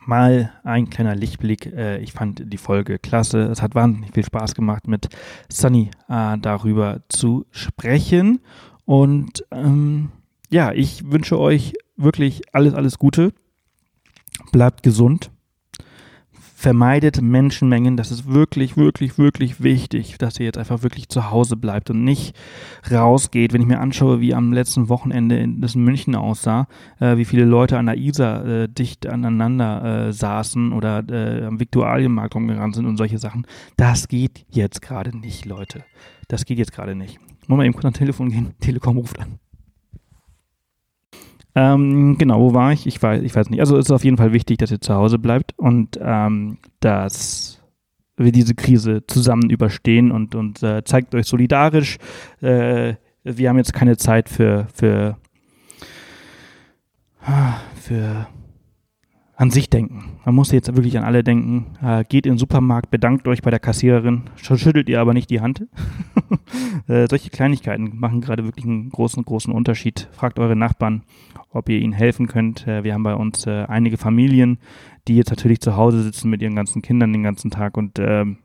mal 0.09 0.53
ein 0.65 0.91
kleiner 0.91 1.15
Lichtblick. 1.15 1.67
Äh, 1.67 1.99
ich 1.99 2.13
fand 2.13 2.53
die 2.53 2.57
Folge 2.57 2.99
klasse. 2.99 3.43
Es 3.43 3.63
hat 3.63 3.75
wahnsinnig 3.75 4.13
viel 4.13 4.25
Spaß 4.25 4.55
gemacht, 4.55 4.89
mit 4.89 5.09
Sunny 5.51 5.91
äh, 6.09 6.39
darüber 6.39 7.03
zu 7.09 7.47
sprechen. 7.51 8.41
Und 8.87 9.45
ähm, 9.51 10.11
ja, 10.51 10.73
ich 10.73 11.11
wünsche 11.11 11.39
euch 11.39 11.75
wirklich 11.97 12.43
alles, 12.53 12.75
alles 12.75 12.99
Gute. 12.99 13.35
Bleibt 14.51 14.83
gesund 14.83 15.31
vermeidet 16.59 17.23
Menschenmengen. 17.23 17.97
Das 17.97 18.11
ist 18.11 18.27
wirklich, 18.27 18.77
wirklich, 18.77 19.17
wirklich 19.17 19.63
wichtig, 19.63 20.19
dass 20.19 20.41
ihr 20.41 20.47
jetzt 20.47 20.59
einfach 20.59 20.83
wirklich 20.83 21.09
zu 21.09 21.31
Hause 21.31 21.57
bleibt 21.57 21.89
und 21.89 22.03
nicht 22.03 22.35
rausgeht. 22.91 23.53
Wenn 23.53 23.61
ich 23.61 23.69
mir 23.69 23.79
anschaue, 23.79 24.21
wie 24.21 24.35
am 24.35 24.53
letzten 24.53 24.89
Wochenende 24.89 25.39
in, 25.39 25.61
das 25.61 25.77
München 25.77 26.17
aussah, 26.17 26.67
äh, 26.99 27.17
wie 27.17 27.25
viele 27.25 27.45
Leute 27.45 27.79
an 27.79 27.87
der 27.87 27.97
Isar 27.97 28.45
äh, 28.45 28.69
dicht 28.69 29.07
aneinander 29.07 30.09
äh, 30.09 30.13
saßen 30.13 30.73
oder 30.73 31.05
äh, 31.09 31.47
am 31.47 31.61
Viktualienmarkt 31.61 32.35
rumgerannt 32.35 32.75
sind 32.75 32.87
und 32.87 32.97
solche 32.97 33.19
Sachen, 33.19 33.47
das 33.77 34.09
geht 34.09 34.45
jetzt 34.51 34.83
gerade 34.83 35.17
nicht, 35.17 35.45
Leute. 35.45 35.85
Das 36.27 36.45
geht 36.45 36.59
jetzt 36.59 36.73
gerade 36.73 36.97
nicht. 36.97 37.21
Muss 37.47 37.57
mal 37.57 37.67
eben 37.67 37.73
kurz 37.73 37.85
ans 37.85 37.99
Telefon 37.99 38.31
gehen. 38.31 38.55
Telekom 38.59 38.97
ruft 38.97 39.21
an. 39.21 39.39
Ähm, 41.59 42.17
genau, 42.19 42.41
wo 42.41 42.55
war 42.55 42.73
ich? 42.73 42.87
Ich 42.87 43.03
weiß, 43.03 43.21
ich 43.23 43.35
weiß 43.35 43.51
nicht. 43.51 43.59
Also 43.59 43.77
es 43.79 43.87
ist 43.87 43.91
auf 43.91 44.05
jeden 44.05 44.17
Fall 44.17 44.33
wichtig, 44.33 44.59
dass 44.59 44.71
ihr 44.71 44.81
zu 44.81 44.95
Hause 44.95 45.19
bleibt 45.19 45.59
und 45.59 45.99
ähm, 46.01 46.59
dass 46.79 47.61
wir 48.17 48.31
diese 48.31 48.55
Krise 48.55 49.05
zusammen 49.09 49.51
überstehen 49.51 50.13
und, 50.13 50.37
und 50.37 50.63
äh, 50.63 50.85
zeigt 50.85 51.17
euch 51.17 51.27
solidarisch. 51.27 51.99
Äh, 52.41 52.95
wir 53.25 53.49
haben 53.49 53.57
jetzt 53.57 53.73
keine 53.73 53.97
Zeit 53.97 54.29
für, 54.29 54.69
für, 54.73 55.17
für 57.75 58.29
an 59.35 59.51
sich 59.51 59.69
denken. 59.69 60.19
Man 60.25 60.35
muss 60.37 60.53
jetzt 60.53 60.75
wirklich 60.77 60.97
an 60.97 61.05
alle 61.05 61.25
denken. 61.25 61.77
Äh, 61.83 62.05
geht 62.05 62.27
in 62.27 62.35
den 62.35 62.39
Supermarkt, 62.39 62.91
bedankt 62.91 63.27
euch 63.27 63.43
bei 63.43 63.51
der 63.51 63.61
Kassiererin, 63.61 64.31
schüttelt 64.37 64.89
ihr 64.89 65.01
aber 65.01 65.13
nicht 65.13 65.31
die 65.31 65.41
Hand. 65.41 65.67
äh, 66.89 67.07
solche 67.09 67.31
Kleinigkeiten 67.31 67.99
machen 67.99 68.21
gerade 68.21 68.45
wirklich 68.45 68.65
einen 68.65 68.91
großen, 68.91 69.25
großen 69.25 69.53
Unterschied. 69.53 70.09
Fragt 70.13 70.39
eure 70.39 70.57
Nachbarn, 70.57 71.03
ob 71.51 71.69
ihr 71.69 71.79
ihnen 71.79 71.93
helfen 71.93 72.27
könnt. 72.27 72.67
Äh, 72.67 72.85
wir 72.85 72.95
haben 72.95 73.03
bei 73.03 73.15
uns 73.15 73.47
äh, 73.47 73.65
einige 73.69 73.97
Familien, 73.97 74.59
die 75.07 75.17
jetzt 75.17 75.31
natürlich 75.31 75.61
zu 75.61 75.77
Hause 75.77 76.03
sitzen 76.03 76.31
mit 76.31 76.43
ihren 76.43 76.57
ganzen 76.57 76.83
Kindern 76.83 77.13
den 77.13 77.23
ganzen 77.23 77.51
Tag 77.51 77.77
und 77.77 77.99
ähm, 77.99 78.39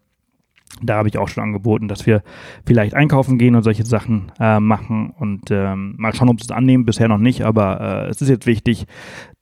da 0.81 0.95
habe 0.95 1.07
ich 1.07 1.19
auch 1.19 1.27
schon 1.27 1.43
angeboten, 1.43 1.87
dass 1.87 2.07
wir 2.07 2.23
vielleicht 2.65 2.95
einkaufen 2.95 3.37
gehen 3.37 3.53
und 3.55 3.61
solche 3.61 3.85
Sachen 3.85 4.31
äh, 4.39 4.59
machen 4.59 5.11
und 5.11 5.51
ähm, 5.51 5.93
mal 5.97 6.15
schauen, 6.15 6.29
ob 6.29 6.41
sie 6.41 6.45
es 6.45 6.51
annehmen. 6.51 6.83
Bisher 6.85 7.07
noch 7.07 7.19
nicht, 7.19 7.43
aber 7.43 7.79
äh, 7.79 8.09
es 8.09 8.21
ist 8.21 8.29
jetzt 8.29 8.47
wichtig, 8.47 8.85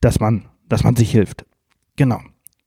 dass 0.02 0.20
man 0.20 0.50
dass 0.72 0.84
man 0.84 0.96
sich 0.96 1.12
hilft. 1.12 1.46
Genau. 1.98 2.22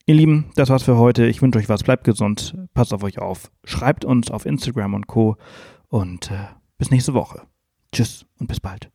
Ihr 0.07 0.15
Lieben, 0.15 0.47
das 0.57 0.69
war's 0.69 0.83
für 0.83 0.99
heute. 0.99 1.25
Ich 1.27 1.41
wünsche 1.41 1.59
euch 1.59 1.71
was. 1.71 1.83
Bleibt 1.83 2.05
gesund. 2.05 2.55
Passt 2.75 2.93
auf 2.93 3.03
euch 3.03 3.19
auf. 3.19 3.51
Schreibt 3.65 4.05
uns 4.05 4.31
auf 4.31 4.45
Instagram 4.45 4.93
und 4.93 5.07
Co. 5.07 5.37
Und 5.89 6.31
äh, 6.31 6.49
bis 6.77 6.91
nächste 6.91 7.15
Woche. 7.15 7.43
Tschüss 7.93 8.27
und 8.39 8.49
bis 8.49 8.61
bald. 8.61 8.94